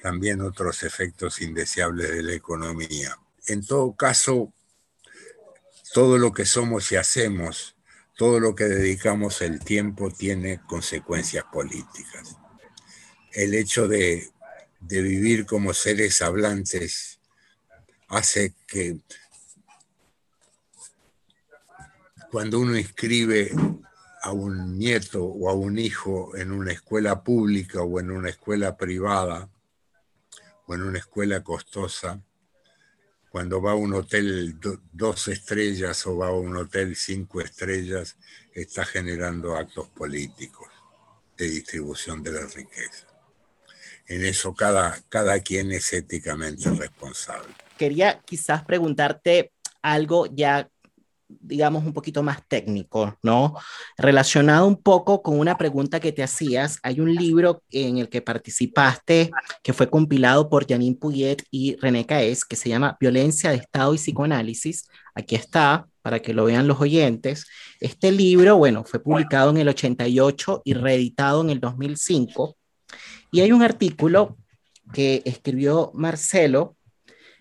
también 0.00 0.40
otros 0.42 0.82
efectos 0.82 1.40
indeseables 1.40 2.10
de 2.10 2.22
la 2.22 2.34
economía. 2.34 3.18
En 3.46 3.66
todo 3.66 3.94
caso, 3.96 4.52
todo 5.94 6.18
lo 6.18 6.32
que 6.32 6.44
somos 6.44 6.90
y 6.92 6.96
hacemos, 6.96 7.76
todo 8.16 8.38
lo 8.38 8.54
que 8.54 8.64
dedicamos 8.64 9.40
el 9.42 9.60
tiempo 9.60 10.10
tiene 10.10 10.60
consecuencias 10.66 11.44
políticas. 11.52 12.36
El 13.32 13.54
hecho 13.54 13.88
de 13.88 14.30
de 14.86 15.00
vivir 15.00 15.46
como 15.46 15.72
seres 15.72 16.20
hablantes 16.20 17.18
hace 18.08 18.54
que 18.66 18.98
cuando 22.30 22.60
uno 22.60 22.76
inscribe 22.76 23.50
a 24.22 24.32
un 24.32 24.78
nieto 24.78 25.24
o 25.24 25.48
a 25.48 25.54
un 25.54 25.78
hijo 25.78 26.36
en 26.36 26.52
una 26.52 26.72
escuela 26.72 27.22
pública 27.22 27.82
o 27.82 27.98
en 27.98 28.10
una 28.10 28.28
escuela 28.28 28.76
privada 28.76 29.48
o 30.66 30.74
en 30.74 30.82
una 30.82 30.98
escuela 30.98 31.42
costosa, 31.42 32.22
cuando 33.30 33.62
va 33.62 33.72
a 33.72 33.76
un 33.76 33.94
hotel 33.94 34.58
dos 34.92 35.28
estrellas 35.28 36.06
o 36.06 36.18
va 36.18 36.28
a 36.28 36.32
un 36.32 36.56
hotel 36.56 36.94
cinco 36.94 37.40
estrellas, 37.40 38.16
está 38.52 38.84
generando 38.84 39.56
actos 39.56 39.88
políticos 39.88 40.68
de 41.36 41.48
distribución 41.48 42.22
de 42.22 42.32
la 42.32 42.46
riqueza 42.46 43.13
en 44.06 44.24
eso 44.24 44.54
cada, 44.54 44.98
cada 45.08 45.40
quien 45.40 45.72
es 45.72 45.92
éticamente 45.92 46.70
responsable. 46.70 47.48
Quería 47.78 48.20
quizás 48.24 48.64
preguntarte 48.64 49.52
algo 49.82 50.26
ya 50.26 50.68
digamos, 51.40 51.84
un 51.84 51.92
poquito 51.92 52.22
más 52.22 52.46
técnico, 52.46 53.18
¿no? 53.22 53.54
Relacionado 53.96 54.66
un 54.66 54.76
poco 54.76 55.22
con 55.22 55.38
una 55.38 55.56
pregunta 55.56 56.00
que 56.00 56.12
te 56.12 56.22
hacías, 56.22 56.78
hay 56.82 57.00
un 57.00 57.14
libro 57.14 57.62
en 57.70 57.98
el 57.98 58.08
que 58.08 58.22
participaste 58.22 59.30
que 59.62 59.72
fue 59.72 59.88
compilado 59.88 60.48
por 60.48 60.66
Janine 60.66 60.96
Puyet 60.96 61.42
y 61.50 61.76
René 61.76 62.06
Caes, 62.06 62.44
que 62.44 62.56
se 62.56 62.68
llama 62.68 62.96
Violencia 63.00 63.50
de 63.50 63.56
Estado 63.56 63.94
y 63.94 63.98
Psicoanálisis. 63.98 64.86
Aquí 65.14 65.34
está, 65.34 65.86
para 66.02 66.20
que 66.20 66.34
lo 66.34 66.44
vean 66.44 66.68
los 66.68 66.80
oyentes. 66.80 67.46
Este 67.80 68.12
libro, 68.12 68.56
bueno, 68.56 68.84
fue 68.84 69.02
publicado 69.02 69.50
en 69.50 69.58
el 69.58 69.68
88 69.68 70.62
y 70.64 70.74
reeditado 70.74 71.42
en 71.42 71.50
el 71.50 71.60
2005 71.60 72.56
y 73.34 73.40
hay 73.40 73.50
un 73.50 73.64
artículo 73.64 74.38
que 74.92 75.20
escribió 75.24 75.90
Marcelo 75.92 76.76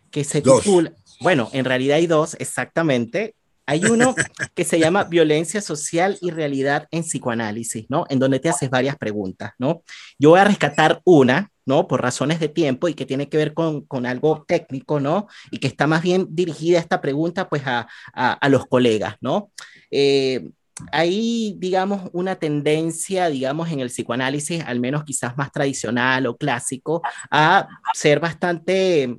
que 0.10 0.24
se 0.24 0.42
titula, 0.42 0.92
bueno, 1.22 1.52
en 1.54 1.66
realidad 1.66 1.98
hay 1.98 2.08
dos 2.08 2.36
exactamente. 2.40 3.36
Hay 3.68 3.86
uno 3.86 4.16
que 4.56 4.64
se 4.64 4.80
llama 4.80 5.04
Violencia 5.04 5.62
Social 5.62 6.18
y 6.20 6.32
Realidad 6.32 6.88
en 6.90 7.04
Psicoanálisis, 7.04 7.86
¿no? 7.90 8.08
En 8.10 8.18
donde 8.18 8.40
te 8.40 8.50
haces 8.50 8.72
varias 8.72 8.98
preguntas, 8.98 9.52
¿no? 9.60 9.84
Yo 10.18 10.32
voy 10.32 10.40
a 10.40 10.46
rescatar 10.46 11.00
una, 11.06 11.52
¿no? 11.64 11.88
Por 11.88 12.02
razones 12.02 12.40
de 12.40 12.50
tiempo 12.50 12.88
y 12.88 12.96
que 12.96 13.06
tiene 13.06 13.30
que 13.30 13.38
ver 13.38 13.54
con, 13.54 13.86
con 13.86 14.08
algo 14.08 14.46
técnico, 14.48 15.00
¿no? 15.00 15.28
Y 15.52 15.60
que 15.60 15.68
está 15.68 15.86
más 15.86 16.02
bien 16.02 16.26
dirigida 16.32 16.80
esta 16.80 17.02
pregunta, 17.02 17.50
pues, 17.50 17.68
a, 17.68 17.88
a, 18.14 18.34
a 18.34 18.50
los 18.50 18.66
colegas, 18.66 19.18
¿no? 19.22 19.52
Eh, 19.92 20.50
hay, 20.92 21.56
digamos, 21.58 22.10
una 22.14 22.36
tendencia, 22.36 23.30
digamos, 23.30 23.72
en 23.72 23.80
el 23.80 23.90
psicoanálisis, 23.90 24.64
al 24.66 24.80
menos 24.80 25.04
quizás 25.04 25.38
más 25.38 25.52
tradicional 25.52 26.26
o 26.26 26.38
clásico, 26.38 27.02
a 27.30 27.68
ser 27.94 28.20
bastante 28.20 29.18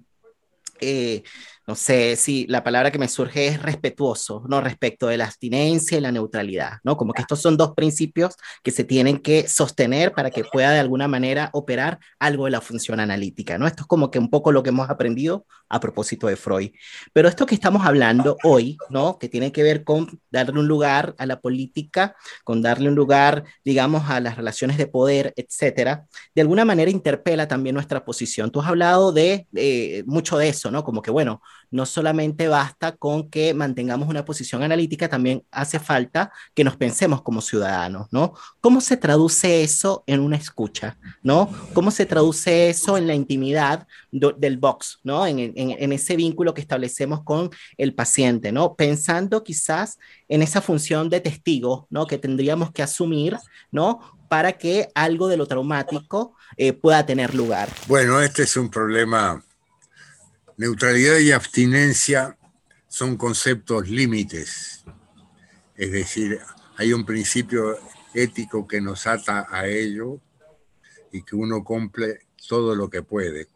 eh, 0.81 1.23
no 1.67 1.75
sé 1.75 2.17
si 2.17 2.47
la 2.49 2.63
palabra 2.63 2.91
que 2.91 2.99
me 2.99 3.09
surge 3.09 3.47
es 3.47 3.63
respetuoso, 3.63 4.45
¿no? 4.49 4.61
Respecto 4.61 5.07
de 5.07 5.17
la 5.17 5.25
abstinencia 5.25 5.97
y 5.97 6.01
la 6.01 6.13
neutralidad, 6.13 6.79
¿no? 6.83 6.97
Como 6.97 7.13
que 7.13 7.23
estos 7.23 7.41
son 7.41 7.57
dos 7.57 7.75
principios 7.75 8.37
que 8.63 8.71
se 8.71 8.85
tienen 8.85 9.19
que 9.19 9.49
sostener 9.49 10.13
para 10.13 10.31
que 10.31 10.45
pueda 10.45 10.73
de 10.73 10.81
alguna 10.81 11.09
manera 11.09 11.51
operar 11.53 11.99
algo 12.19 12.45
de 12.45 12.51
la 12.51 12.61
función 12.61 13.01
analítica, 13.01 13.57
¿no? 13.59 13.67
Esto 13.67 13.83
es 13.83 13.87
como 13.87 14.11
que 14.11 14.19
un 14.19 14.29
poco 14.29 14.53
lo 14.53 14.63
que 14.63 14.69
hemos 14.69 14.91
aprendido 14.91 15.47
a 15.69 15.81
propósito 15.81 16.27
de 16.27 16.37
Freud. 16.37 16.71
Pero 17.13 17.29
esto 17.29 17.47
que 17.47 17.55
estamos 17.55 17.87
hablando 17.87 18.37
hoy, 18.45 18.77
¿no? 18.91 19.19
Que 19.19 19.29
tiene 19.29 19.51
que 19.51 19.63
ver 19.63 19.85
con 19.85 20.21
darle 20.31 20.61
un 20.61 20.69
lugar 20.69 21.15
a 21.19 21.27
la 21.27 21.41
política, 21.41 22.15
con 22.45 22.61
darle 22.61 22.89
un 22.89 22.95
lugar, 22.95 23.45
digamos, 23.65 24.11
a 24.11 24.21
las 24.21 24.37
relaciones 24.37 24.77
de 24.77 24.87
poder, 24.87 25.33
etcétera, 25.37 26.07
de 26.35 26.43
alguna 26.43 26.65
manera 26.65 26.91
interpela 26.91 27.49
también 27.49 27.75
nuestra 27.75 28.05
posición. 28.05 28.51
Tú 28.51 28.61
has 28.61 28.69
hablado 28.69 29.13
de 29.13 29.47
eh, 29.55 30.05
mucho 30.07 30.37
de 30.37 30.49
eso, 30.49 30.71
¿no? 30.71 30.85
Como 30.85 31.03
que, 31.03 31.11
bueno, 31.11 31.41
no 31.75 31.87
solamente 31.87 32.47
basta 32.47 32.93
con 32.93 33.29
que 33.29 33.53
mantengamos 33.53 34.09
una 34.09 34.25
posición 34.25 34.63
analítica, 34.63 35.09
también 35.09 35.43
hace 35.51 35.81
falta 35.81 36.31
que 36.55 36.63
nos 36.63 36.77
pensemos 36.77 37.21
como 37.21 37.41
ciudadanos, 37.41 38.07
¿no? 38.13 38.35
¿Cómo 38.61 38.81
se 38.81 38.97
traduce 38.97 39.65
eso 39.65 40.05
en 40.07 40.21
una 40.21 40.37
escucha, 40.37 40.97
¿no? 41.25 41.51
¿Cómo 41.73 41.91
se 41.91 42.07
traduce 42.07 42.71
eso 42.71 42.97
en 42.97 43.09
la 43.09 43.15
intimidad 43.17 43.89
del 44.13 44.57
box, 44.57 45.01
¿no? 45.03 45.27
En, 45.27 45.53
en 45.57 45.93
ese 45.93 46.15
vínculo 46.15 46.55
que 46.55 46.61
establecemos 46.61 47.25
con 47.25 47.51
el 47.77 47.93
paciente, 47.93 48.53
¿no? 48.53 48.77
Pensando 48.77 49.43
quizás 49.43 49.99
en 50.29 50.43
esa 50.43 50.61
función 50.61 51.11
de 51.11 51.19
testigo, 51.19 51.89
¿no? 51.91 52.07
Que 52.07 52.19
tendríamos 52.19 52.71
que 52.71 52.85
asumir, 52.85 53.37
¿no? 53.73 53.99
Para 54.29 54.53
que 54.53 54.91
algo 54.95 55.27
de 55.27 55.37
lo 55.37 55.49
traumático 55.49 56.37
eh, 56.57 56.73
pueda 56.73 57.05
tener 57.05 57.35
lugar. 57.35 57.69
Bueno, 57.89 58.21
este 58.21 58.45
es 58.45 58.57
un 58.57 58.71
problema 58.71 59.43
Neutralidad 60.57 61.19
y 61.19 61.33
abstinencia 61.33 62.39
son 62.87 63.17
conceptos 63.17 63.89
límites, 63.89 64.85
es 65.75 65.91
decir, 65.91 66.39
hay 66.77 66.93
un 66.93 67.05
principio 67.05 67.77
ético 68.15 68.69
que 68.69 68.81
nos 68.81 69.09
ata 69.09 69.49
a 69.51 69.67
ello 69.67 70.21
y 71.11 71.23
que 71.25 71.35
uno 71.35 71.65
cumple 71.65 72.21
todo 72.47 72.77
lo 72.77 72.89
que 72.89 73.03
puede, 73.03 73.49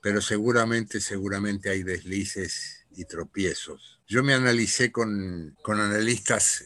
pero 0.00 0.22
seguramente, 0.22 1.02
seguramente 1.02 1.68
hay 1.68 1.82
deslices 1.82 2.86
y 2.96 3.04
tropiezos. 3.04 4.00
Yo 4.06 4.22
me 4.22 4.32
analicé 4.32 4.90
con, 4.90 5.54
con 5.62 5.78
analistas 5.78 6.64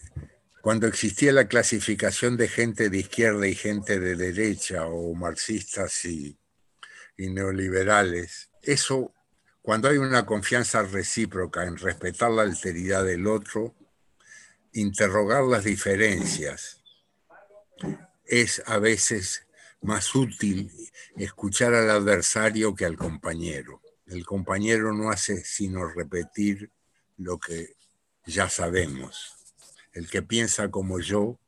cuando 0.61 0.87
existía 0.87 1.33
la 1.33 1.49
clasificación 1.49 2.37
de 2.37 2.47
gente 2.47 2.91
de 2.91 2.99
izquierda 2.99 3.49
y 3.49 3.57
gente 3.57 3.99
de 3.99 4.15
derecha 4.15 4.87
o 4.87 5.15
marxistas 5.15 6.05
y, 6.05 6.39
y 7.17 7.31
neoliberales. 7.31 8.51
Eso 8.63 9.13
cuando 9.69 9.91
hay 9.91 9.99
una 9.99 10.25
confianza 10.25 10.83
recíproca 10.83 11.65
en 11.65 11.77
respetar 11.77 12.31
la 12.31 12.41
alteridad 12.41 13.05
del 13.05 13.27
otro, 13.27 13.75
interrogar 14.73 15.45
las 15.45 15.65
diferencias 15.65 16.83
es 18.25 18.63
a 18.65 18.79
veces 18.79 19.47
más 19.83 20.15
útil 20.15 20.73
escuchar 21.19 21.75
al 21.75 21.91
adversario 21.91 22.75
que 22.75 22.87
al 22.87 22.97
compañero. 22.97 23.83
El 24.07 24.25
compañero 24.25 24.95
no 24.95 25.11
hace 25.11 25.45
sino 25.45 25.87
repetir 25.87 26.73
lo 27.19 27.39
que 27.39 27.77
ya 28.25 28.49
sabemos. 28.49 29.37
El 29.93 30.09
que 30.09 30.23
piensa 30.23 30.71
como 30.71 30.99
yo, 30.99 31.39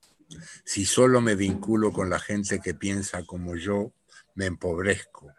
si 0.66 0.84
solo 0.84 1.22
me 1.22 1.36
vinculo 1.36 1.90
con 1.90 2.10
la 2.10 2.20
gente 2.20 2.60
que 2.60 2.74
piensa 2.74 3.24
como 3.24 3.56
yo, 3.56 3.94
me 4.34 4.44
empobrezco. 4.44 5.32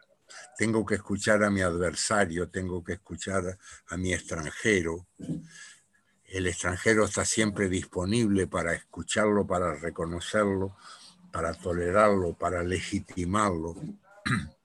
Tengo 0.57 0.85
que 0.85 0.95
escuchar 0.95 1.43
a 1.43 1.49
mi 1.49 1.61
adversario, 1.61 2.49
tengo 2.49 2.83
que 2.83 2.93
escuchar 2.93 3.57
a 3.87 3.97
mi 3.97 4.13
extranjero. 4.13 5.07
El 6.25 6.47
extranjero 6.47 7.05
está 7.05 7.25
siempre 7.25 7.67
disponible 7.67 8.47
para 8.47 8.73
escucharlo, 8.73 9.45
para 9.45 9.75
reconocerlo, 9.75 10.77
para 11.31 11.53
tolerarlo, 11.53 12.33
para 12.33 12.63
legitimarlo, 12.63 13.75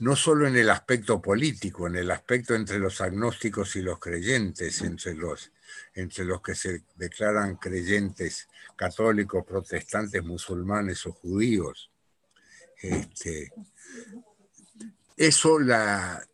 no 0.00 0.16
solo 0.16 0.46
en 0.46 0.56
el 0.56 0.70
aspecto 0.70 1.20
político, 1.20 1.86
en 1.86 1.96
el 1.96 2.10
aspecto 2.10 2.54
entre 2.54 2.78
los 2.78 3.00
agnósticos 3.00 3.74
y 3.76 3.82
los 3.82 3.98
creyentes, 3.98 4.80
entre 4.82 5.14
los, 5.14 5.52
entre 5.94 6.24
los 6.24 6.40
que 6.40 6.54
se 6.54 6.84
declaran 6.96 7.56
creyentes 7.56 8.48
católicos, 8.76 9.44
protestantes, 9.44 10.22
musulmanes 10.22 11.04
o 11.06 11.12
judíos. 11.12 11.90
Este, 12.80 13.52
eso 15.16 15.58
la, 15.58 16.26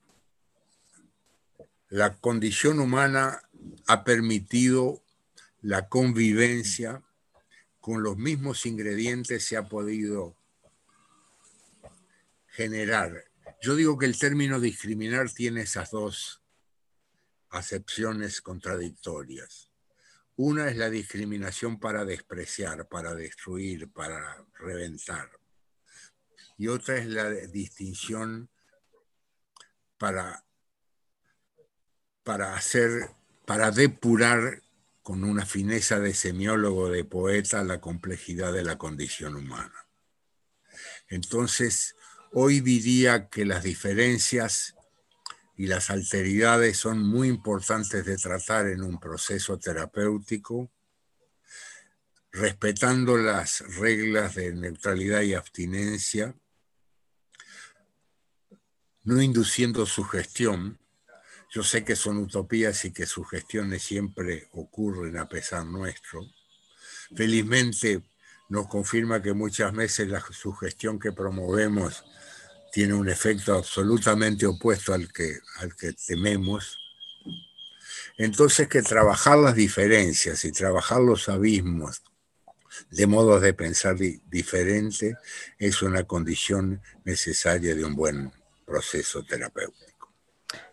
la 1.89 2.17
condición 2.17 2.81
humana 2.81 3.43
ha 3.87 4.05
permitido 4.05 5.03
la 5.63 5.89
convivencia 5.89 7.03
con 7.81 8.03
los 8.03 8.17
mismos 8.17 8.65
ingredientes 8.67 9.45
se 9.45 9.59
ha 9.59 9.69
podido 9.69 10.35
generar. 12.49 13.25
Yo 13.61 13.75
digo 13.75 13.99
que 13.99 14.07
el 14.07 14.19
término 14.19 14.61
discriminar 14.61 15.31
tiene 15.31 15.63
esas 15.63 15.91
dos 15.91 16.43
acepciones 17.51 18.41
contradictorias. 18.41 19.71
Una 20.37 20.69
es 20.69 20.77
la 20.77 20.91
discriminación 20.91 21.79
para 21.79 22.05
despreciar, 22.05 22.89
para 22.89 23.15
destruir, 23.15 23.91
para 23.91 24.45
reventar. 24.59 25.31
Y 26.57 26.69
otra 26.69 26.97
es 26.97 27.07
la 27.07 27.31
distinción 27.31 28.49
para, 29.99 30.45
para 32.23 32.55
hacer, 32.55 33.11
para 33.45 33.71
depurar 33.71 34.63
con 35.03 35.25
una 35.25 35.45
fineza 35.45 36.01
de 36.01 36.15
semiólogo, 36.15 36.89
de 36.89 37.05
poeta, 37.05 37.63
la 37.65 37.81
complejidad 37.81 38.53
de 38.53 38.65
la 38.65 38.79
condición 38.79 39.37
humana. 39.37 39.87
Entonces, 41.09 41.95
hoy 42.33 42.61
diría 42.61 43.29
que 43.29 43.45
las 43.45 43.63
diferencias 43.63 44.75
y 45.57 45.67
las 45.67 45.91
alteridades 45.91 46.79
son 46.79 47.01
muy 47.01 47.29
importantes 47.29 48.05
de 48.05 48.17
tratar 48.17 48.67
en 48.67 48.83
un 48.83 48.99
proceso 48.99 49.59
terapéutico, 49.59 50.71
respetando 52.33 53.17
las 53.17 53.61
reglas 53.77 54.35
de 54.35 54.53
neutralidad 54.55 55.21
y 55.23 55.35
abstinencia, 55.35 56.35
no 59.05 59.21
induciendo 59.21 59.87
sugestión, 59.87 60.79
yo 61.51 61.63
sé 61.63 61.85
que 61.85 61.95
son 61.95 62.19
utopías 62.19 62.85
y 62.85 62.93
que 62.93 63.07
sugestiones 63.07 63.83
siempre 63.83 64.49
ocurren 64.53 65.17
a 65.19 65.29
pesar 65.29 65.65
nuestro. 65.65 66.21
Felizmente 67.15 68.03
nos 68.49 68.67
confirma 68.67 69.23
que 69.23 69.33
muchas 69.33 69.73
veces 69.73 70.09
la 70.09 70.21
sugestión 70.21 70.99
que 70.99 71.13
promovemos 71.13 72.05
tiene 72.73 72.95
un 72.95 73.09
efecto 73.09 73.55
absolutamente 73.55 74.47
opuesto 74.47 74.93
al 74.93 75.13
que, 75.13 75.39
al 75.59 75.77
que 75.77 75.93
tememos. 75.93 76.77
Entonces 78.19 78.67
que 78.67 78.83
trabajar 78.83 79.39
las 79.39 79.55
diferencias 79.55 80.45
y 80.45 80.51
trabajar 80.51 81.01
los 81.01 81.29
abismos 81.29 82.03
de 82.91 83.07
modos 83.07 83.43
de 83.43 83.55
pensar 83.55 83.97
diferente 83.97 85.17
es 85.59 85.83
una 85.83 86.03
condición 86.03 86.83
necesaria 87.05 87.77
de 87.77 87.85
un 87.85 87.95
buen 87.95 88.33
proceso 88.65 89.23
terapéutico. 89.23 90.13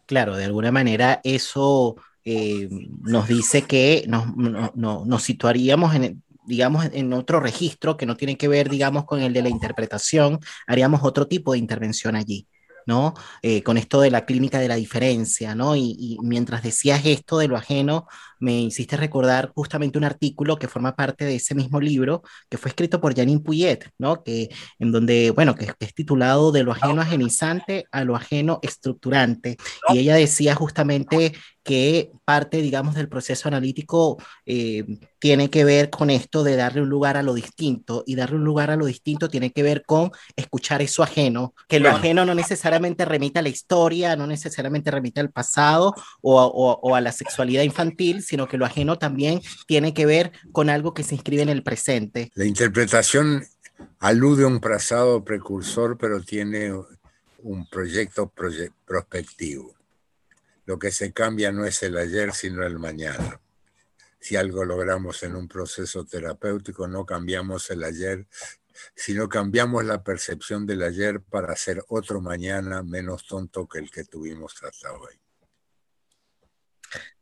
Claro, 0.06 0.36
de 0.36 0.46
alguna 0.46 0.72
manera 0.72 1.22
eso 1.24 1.96
eh, 2.24 2.68
nos 3.02 3.28
dice 3.28 3.64
que 3.64 4.06
nos, 4.08 5.24
situaríamos 5.24 5.96
en, 5.96 6.24
digamos, 6.46 6.86
en 6.92 7.14
otro 7.14 7.40
registro 7.40 7.98
que 7.98 8.06
no 8.06 8.18
tiene 8.18 8.38
que 8.38 8.48
ver, 8.48 8.70
digamos, 8.70 9.06
con 9.06 9.22
el 9.22 9.34
de 9.34 9.42
la 9.42 9.50
interpretación, 9.50 10.40
haríamos 10.68 11.02
otro 11.04 11.28
tipo 11.28 11.54
de 11.54 11.60
intervención 11.60 12.16
allí. 12.16 12.48
¿No? 12.86 13.14
Eh, 13.42 13.64
con 13.64 13.78
esto 13.78 14.02
de 14.02 14.12
la 14.12 14.26
clínica 14.26 14.60
de 14.60 14.68
la 14.68 14.76
diferencia, 14.76 15.56
¿no? 15.56 15.76
Y, 15.76 16.18
mientras 16.22 16.64
decías 16.64 17.06
esto 17.06 17.38
de 17.38 17.48
lo 17.48 17.58
ajeno, 17.58 18.08
me 18.40 18.62
hiciste 18.62 18.98
recordar 18.98 19.52
justamente 19.54 19.98
un 19.98 20.04
artículo 20.04 20.58
que 20.58 20.68
forma 20.68 20.96
parte 20.96 21.26
de 21.26 21.36
ese 21.36 21.56
mismo 21.56 21.80
libro, 21.80 22.24
que 22.50 22.58
fue 22.58 22.70
escrito 22.70 23.00
por 23.00 23.16
Janine 23.16 23.42
Puyet, 23.42 23.90
¿no? 23.98 24.24
Que, 24.24 24.50
en 24.80 24.92
donde, 24.92 25.32
bueno, 25.32 25.56
que, 25.56 25.72
es 25.80 25.94
titulado 25.94 26.52
De 26.52 26.64
lo 26.64 26.72
ajeno 26.72 27.02
ajenizante 27.02 27.86
a 27.92 28.04
lo 28.04 28.16
ajeno 28.16 28.60
estructurante. 28.62 29.58
Y 29.90 30.00
ella 30.00 30.16
decía 30.16 30.56
justamente 30.56 31.34
que 31.64 32.12
parte, 32.26 32.62
digamos, 32.62 32.96
del 32.96 33.10
proceso 33.10 33.48
analítico 33.48 34.18
eh, 34.46 34.84
tiene 35.20 35.50
que 35.50 35.64
ver 35.64 35.90
con 35.90 36.10
esto 36.10 36.44
de 36.44 36.56
darle 36.56 36.82
un 36.82 36.90
lugar 36.90 37.18
a 37.18 37.24
lo 37.24 37.34
distinto 37.34 38.04
y 38.08 38.16
darle 38.16 38.38
un 38.38 38.44
lugar 38.44 38.72
a 38.72 38.76
lo 38.76 38.86
distinto 38.86 39.30
tiene 39.30 39.52
que 39.52 39.64
ver 39.64 39.84
con 39.86 40.12
escuchar 40.36 40.82
eso 40.82 41.04
ajeno, 41.04 41.54
que 41.68 41.80
lo 41.80 41.90
ajeno 41.90 42.26
no 42.26 42.34
necesariamente 42.34 43.06
remite 43.06 43.40
a 43.40 43.44
la 43.44 43.50
historia, 43.50 44.16
no 44.16 44.26
necesariamente 44.26 44.92
remite 44.92 45.22
al 45.22 45.32
pasado 45.32 45.94
o, 46.22 46.42
o, 46.44 46.96
a 46.96 47.02
la 47.02 47.12
sexualidad 47.12 47.64
infantil, 47.64 48.24
sino 48.24 48.48
que 48.48 48.58
lo 48.58 48.66
ajeno 48.66 48.98
también 48.98 49.42
tiene 49.68 49.94
que 49.94 50.06
ver 50.06 50.32
con 50.52 50.70
algo 50.70 50.94
que 50.94 51.04
se 51.04 51.16
inscribe 51.16 51.44
en 51.44 51.50
el 51.50 51.64
presente. 51.64 52.32
La 52.36 52.46
interpretación 52.46 53.44
alude 54.00 54.44
a 54.44 54.48
un 54.48 54.60
pasado 54.60 55.24
precursor, 55.24 55.98
pero 55.98 56.22
tiene 56.22 56.74
un 57.44 57.68
proyecto 57.68 58.32
prospectivo. 58.86 59.81
Lo 60.66 60.78
que 60.80 60.92
se 60.92 61.12
cambia 61.12 61.52
no 61.52 61.66
es 61.66 61.82
el 61.84 61.98
ayer, 61.98 62.34
sino 62.34 62.66
el 62.66 62.80
mañana. 62.80 63.42
Si 64.20 64.36
algo 64.36 64.64
logramos 64.64 65.24
en 65.24 65.36
un 65.36 65.48
proceso 65.48 66.06
terapéutico, 66.06 66.88
no 66.88 67.06
cambiamos 67.06 67.70
el 67.72 67.84
ayer, 67.84 68.28
sino 68.96 69.28
cambiamos 69.28 69.84
la 69.86 70.04
percepción 70.04 70.66
del 70.66 70.84
ayer 70.84 71.22
para 71.22 71.54
hacer 71.54 71.84
otro 71.88 72.22
mañana 72.22 72.84
menos 72.84 73.26
tonto 73.26 73.68
que 73.68 73.80
el 73.80 73.90
que 73.90 74.04
tuvimos 74.04 74.62
hasta 74.64 74.94
hoy. 74.94 75.20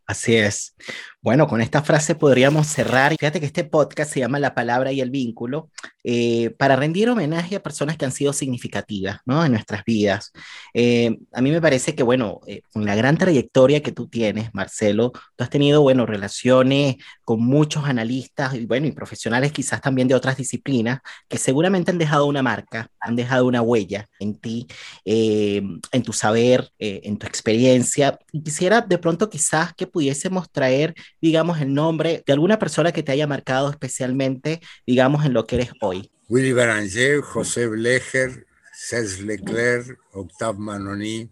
Así 0.10 0.36
es. 0.36 0.74
Bueno, 1.22 1.48
con 1.48 1.60
esta 1.60 1.84
frase 1.84 2.16
podríamos 2.16 2.66
cerrar. 2.66 3.12
Fíjate 3.12 3.42
que 3.42 3.46
este 3.46 3.66
podcast 3.66 4.14
se 4.14 4.22
llama 4.22 4.40
La 4.40 4.56
palabra 4.56 4.94
y 4.94 5.02
el 5.02 5.12
vínculo 5.12 5.70
eh, 6.02 6.52
para 6.52 6.78
rendir 6.78 7.10
homenaje 7.10 7.58
a 7.58 7.62
personas 7.62 7.98
que 7.98 8.06
han 8.06 8.14
sido 8.14 8.32
significativas 8.32 9.20
¿no? 9.26 9.44
en 9.44 9.52
nuestras 9.52 9.84
vidas. 9.84 10.32
Eh, 10.74 11.18
a 11.34 11.42
mí 11.42 11.52
me 11.52 11.62
parece 11.62 11.94
que, 11.94 12.04
bueno, 12.04 12.40
eh, 12.48 12.62
con 12.72 12.86
la 12.86 12.96
gran 12.96 13.18
trayectoria 13.18 13.84
que 13.84 13.92
tú 13.92 14.08
tienes, 14.08 14.54
Marcelo, 14.54 15.12
tú 15.12 15.44
has 15.44 15.50
tenido, 15.50 15.82
bueno, 15.82 16.06
relaciones 16.06 16.96
con 17.26 17.44
muchos 17.44 17.84
analistas 17.84 18.56
y, 18.56 18.66
bueno, 18.66 18.88
y 18.88 18.94
profesionales 18.94 19.52
quizás 19.52 19.82
también 19.82 20.08
de 20.08 20.16
otras 20.16 20.38
disciplinas 20.38 21.02
que 21.28 21.38
seguramente 21.38 21.92
han 21.92 21.98
dejado 21.98 22.28
una 22.28 22.42
marca, 22.42 22.90
han 23.02 23.18
dejado 23.18 23.46
una 23.46 23.62
huella 23.62 24.08
en 24.20 24.40
ti, 24.40 24.68
en 25.04 26.04
tu 26.04 26.14
saber, 26.14 26.72
en 26.80 27.18
tu 27.18 27.28
experiencia. 27.28 28.18
Quisiera 28.32 28.82
de 28.82 28.98
pronto 28.98 29.30
quizás 29.30 29.74
que 29.74 29.86
pudiésemos 30.00 30.50
traer 30.50 30.96
digamos, 31.22 31.60
el 31.60 31.74
nombre 31.74 32.24
de 32.26 32.32
alguna 32.32 32.58
persona 32.58 32.94
que 32.94 33.04
te 33.04 33.12
haya 33.12 33.28
marcado 33.28 33.70
especialmente, 33.70 34.62
digamos, 34.88 35.26
en 35.26 35.34
lo 35.34 35.46
que 35.46 35.58
eres 35.58 35.72
hoy? 35.82 36.10
Willy 36.30 36.54
Baranger, 36.54 37.22
José 37.22 37.68
Blecher, 37.68 38.46
Serge 38.74 39.24
Leclerc, 39.24 40.00
Octave 40.14 40.58
Manoni 40.58 41.30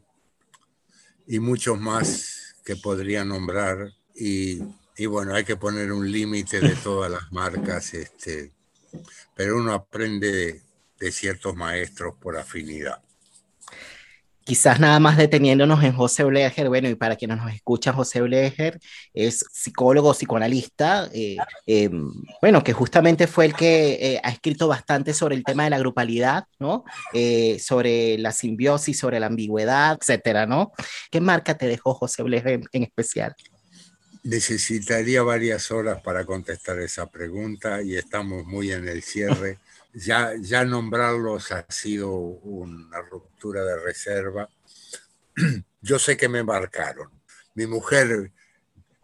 y 1.28 1.40
muchos 1.40 1.80
más 1.80 2.56
que 2.66 2.76
podría 2.76 3.24
nombrar. 3.24 3.94
Y, 4.14 4.62
y 4.98 5.06
bueno, 5.06 5.34
hay 5.34 5.46
que 5.46 5.56
poner 5.56 5.92
un 5.94 6.12
límite 6.12 6.60
de 6.60 6.76
todas 6.76 7.10
las 7.10 7.32
marcas, 7.32 7.94
este, 7.94 8.52
pero 9.34 9.58
uno 9.58 9.72
aprende 9.74 10.32
de, 10.32 10.62
de 11.00 11.12
ciertos 11.12 11.56
maestros 11.56 12.16
por 12.20 12.38
afinidad. 12.38 13.02
Quizás 14.48 14.80
nada 14.80 14.98
más 15.02 15.18
deteniéndonos 15.18 15.84
en 15.84 15.92
José 15.92 16.24
Bleger, 16.24 16.70
bueno, 16.70 16.88
y 16.88 16.96
para 16.96 17.18
quienes 17.18 17.38
nos 17.38 17.54
escuchan, 17.54 17.94
José 17.94 18.22
Bleger 18.22 18.80
es 19.14 19.44
psicólogo, 19.52 20.14
psicoanalista, 20.14 21.10
eh, 21.14 21.36
em, 21.66 22.10
bueno, 22.42 22.64
que 22.64 22.72
justamente 22.72 23.28
fue 23.28 23.44
el 23.44 23.54
que 23.54 23.98
eh, 24.00 24.22
ha 24.24 24.30
escrito 24.30 24.70
bastante 24.70 25.14
sobre 25.14 25.36
el 25.36 25.44
tema 25.44 25.66
de 25.66 25.72
la 25.72 25.80
grupalidad, 25.80 26.46
¿no? 26.60 26.86
Eh, 27.14 27.60
sobre 27.60 28.18
la 28.20 28.32
simbiosis, 28.32 28.98
sobre 28.98 29.20
la 29.20 29.26
ambigüedad, 29.26 29.98
etcétera, 30.00 30.46
¿no? 30.46 30.72
¿Qué 31.12 31.20
marca 31.20 31.58
te 31.58 31.68
dejó 31.68 31.94
José 31.94 32.24
Bleger 32.24 32.62
en 32.72 32.84
especial? 32.84 33.36
Necesitaría 34.24 35.24
varias 35.24 35.72
horas 35.72 36.02
para 36.02 36.24
contestar 36.24 36.80
esa 36.80 37.08
pregunta 37.08 37.82
y 37.82 37.98
estamos 37.98 38.46
muy 38.46 38.72
en 38.72 38.88
el 38.88 39.04
cierre. 39.04 39.58
Ya, 39.98 40.34
ya 40.40 40.64
nombrarlos 40.64 41.52
ha 41.52 41.66
sido 41.70 42.12
una 42.12 43.02
ruptura 43.02 43.64
de 43.64 43.80
reserva. 43.80 44.48
Yo 45.82 45.98
sé 45.98 46.16
que 46.16 46.30
me 46.30 46.44
marcaron. 46.44 47.10
Mi 47.56 47.66
mujer 47.66 48.32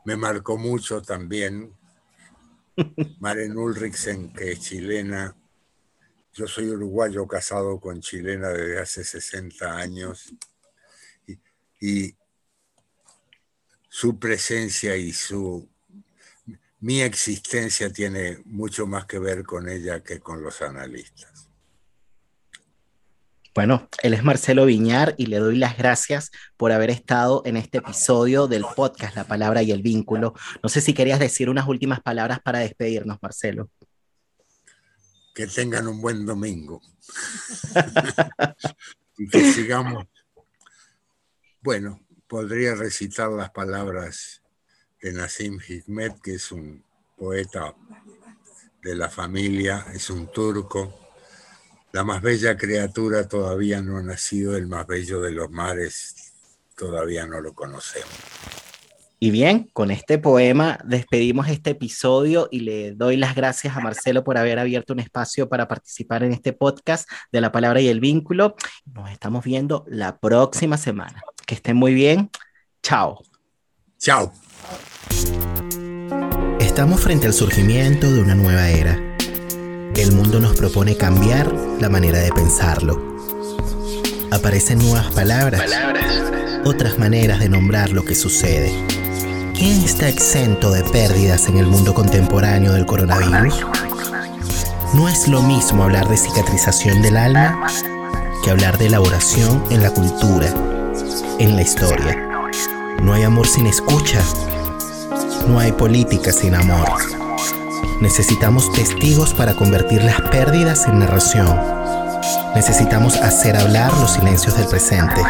me 0.06 0.16
marcó 0.16 0.58
mucho 0.58 1.02
también. 1.02 1.74
Maren 3.20 3.58
Ulrichsen, 3.58 4.32
que 4.34 4.52
es 4.52 4.60
chilena. 4.60 5.36
Yo 6.32 6.48
soy 6.48 6.70
uruguayo 6.70 7.28
casado 7.28 7.80
con 7.80 8.02
chilena 8.02 8.50
desde 8.50 8.80
hace 8.80 9.04
60 9.04 9.76
años. 9.76 10.34
Y, 11.28 11.40
y 11.80 12.16
su 13.90 14.20
presencia 14.20 14.96
y 14.96 15.12
su 15.12 15.68
mi 16.84 17.02
existencia 17.02 17.94
tiene 17.94 18.40
mucho 18.44 18.86
más 18.86 19.06
que 19.06 19.18
ver 19.18 19.44
con 19.44 19.70
ella 19.70 20.04
que 20.04 20.20
con 20.20 20.44
los 20.44 20.62
analistas. 20.62 21.48
Bueno, 23.56 23.88
él 24.02 24.14
es 24.14 24.22
Marcelo 24.26 24.66
Viñar 24.66 25.16
y 25.18 25.28
le 25.28 25.38
doy 25.38 25.56
las 25.56 25.78
gracias 25.78 26.30
por 26.58 26.74
haber 26.74 26.90
estado 26.90 27.42
en 27.46 27.56
este 27.56 27.78
episodio 27.78 28.48
del 28.48 28.66
podcast 28.76 29.16
La 29.16 29.24
Palabra 29.24 29.64
y 29.64 29.72
el 29.72 29.82
Vínculo. 29.82 30.34
No 30.62 30.68
sé 30.68 30.82
si 30.82 30.94
querías 30.94 31.20
decir 31.20 31.50
unas 31.50 31.70
últimas 31.70 32.02
palabras 32.02 32.42
para 32.42 32.60
despedirnos, 32.60 33.18
Marcelo. 33.22 33.70
Que 35.34 35.48
tengan 35.48 35.88
un 35.88 36.02
buen 36.02 36.26
domingo. 36.26 36.82
y 39.18 39.30
que 39.30 39.54
sigamos. 39.54 40.06
Bueno, 41.62 42.06
podría 42.28 42.76
recitar 42.76 43.30
las 43.30 43.52
palabras 43.52 44.43
de 45.04 45.12
Nassim 45.12 45.60
Hikmet, 45.60 46.20
que 46.22 46.36
es 46.36 46.52
un 46.52 46.82
poeta 47.18 47.76
de 48.82 48.96
la 48.96 49.10
familia, 49.10 49.86
es 49.94 50.10
un 50.10 50.32
turco. 50.32 50.98
La 51.92 52.06
más 52.06 52.22
bella 52.22 52.58
criatura 52.58 53.28
todavía 53.28 53.82
no 53.82 53.98
ha 53.98 54.02
nacido, 54.02 54.56
el 54.56 54.66
más 54.66 54.88
bello 54.88 55.22
de 55.22 55.32
los 55.32 55.52
mares 55.52 56.34
todavía 56.76 57.28
no 57.28 57.42
lo 57.42 57.54
conocemos. 57.54 58.10
Y 59.20 59.32
bien, 59.32 59.70
con 59.74 59.92
este 59.92 60.18
poema 60.18 60.80
despedimos 60.86 61.50
este 61.50 61.72
episodio 61.72 62.48
y 62.50 62.62
le 62.62 62.94
doy 62.94 63.18
las 63.18 63.36
gracias 63.36 63.76
a 63.76 63.82
Marcelo 63.82 64.24
por 64.24 64.38
haber 64.38 64.58
abierto 64.58 64.94
un 64.94 65.00
espacio 65.00 65.48
para 65.48 65.68
participar 65.68 66.24
en 66.24 66.32
este 66.32 66.52
podcast 66.54 67.10
de 67.32 67.42
la 67.42 67.52
palabra 67.52 67.80
y 67.82 67.88
el 67.88 68.00
vínculo. 68.00 68.56
Nos 68.86 69.12
estamos 69.12 69.44
viendo 69.44 69.86
la 69.88 70.18
próxima 70.18 70.78
semana. 70.78 71.22
Que 71.46 71.56
estén 71.56 71.76
muy 71.76 71.94
bien. 71.94 72.30
Chao. 72.82 73.22
Chao. 73.98 74.34
Estamos 76.60 77.02
frente 77.02 77.28
al 77.28 77.34
surgimiento 77.34 78.12
de 78.12 78.22
una 78.22 78.36
nueva 78.36 78.70
era. 78.70 79.00
El 79.96 80.12
mundo 80.12 80.40
nos 80.40 80.56
propone 80.58 80.98
cambiar 80.98 81.54
la 81.80 81.88
manera 81.88 82.20
de 82.20 82.32
pensarlo. 82.32 83.16
Aparecen 84.32 84.80
nuevas 84.80 85.14
palabras, 85.14 85.62
otras 86.66 86.98
maneras 86.98 87.40
de 87.40 87.50
nombrar 87.50 87.92
lo 87.92 88.04
que 88.04 88.16
sucede. 88.16 88.74
¿Quién 89.56 89.84
está 89.84 90.10
exento 90.10 90.72
de 90.72 90.84
pérdidas 90.84 91.48
en 91.48 91.58
el 91.58 91.68
mundo 91.68 91.94
contemporáneo 91.94 92.74
del 92.74 92.86
coronavirus? 92.86 93.66
No 94.96 95.08
es 95.08 95.28
lo 95.28 95.42
mismo 95.42 95.84
hablar 95.84 96.10
de 96.10 96.18
cicatrización 96.18 97.02
del 97.02 97.18
alma 97.18 97.68
que 98.44 98.52
hablar 98.52 98.78
de 98.78 98.88
elaboración 98.88 99.64
en 99.70 99.84
la 99.84 99.92
cultura, 99.92 100.48
en 101.40 101.56
la 101.56 101.62
historia. 101.62 102.50
No 103.02 103.14
hay 103.14 103.24
amor 103.24 103.48
sin 103.48 103.68
escucha 103.68 104.20
no 105.48 105.60
hay 105.60 105.72
política 105.72 106.32
sin 106.32 106.56
amor. 106.56 106.88
Necesitamos 108.02 108.72
testigos 108.74 109.34
para 109.34 109.56
convertir 109.56 110.04
las 110.04 110.22
pérdidas 110.22 110.88
en 110.88 111.00
narración. 111.00 111.60
Necesitamos 112.56 113.16
hacer 113.18 113.56
hablar 113.56 113.92
los 114.00 114.12
silencios 114.12 114.58
del 114.58 114.68
presente. 114.68 115.22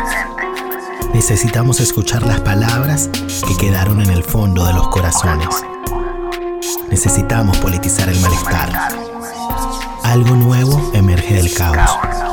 Necesitamos 1.13 1.79
escuchar 1.79 2.23
las 2.23 2.41
palabras 2.41 3.09
que 3.47 3.55
quedaron 3.57 4.01
en 4.01 4.09
el 4.09 4.23
fondo 4.23 4.65
de 4.65 4.73
los 4.73 4.87
corazones. 4.89 5.47
Necesitamos 6.89 7.57
politizar 7.57 8.09
el 8.09 8.19
malestar. 8.19 8.89
Algo 10.03 10.35
nuevo 10.35 10.91
emerge 10.93 11.35
del 11.35 11.53
caos. 11.53 12.32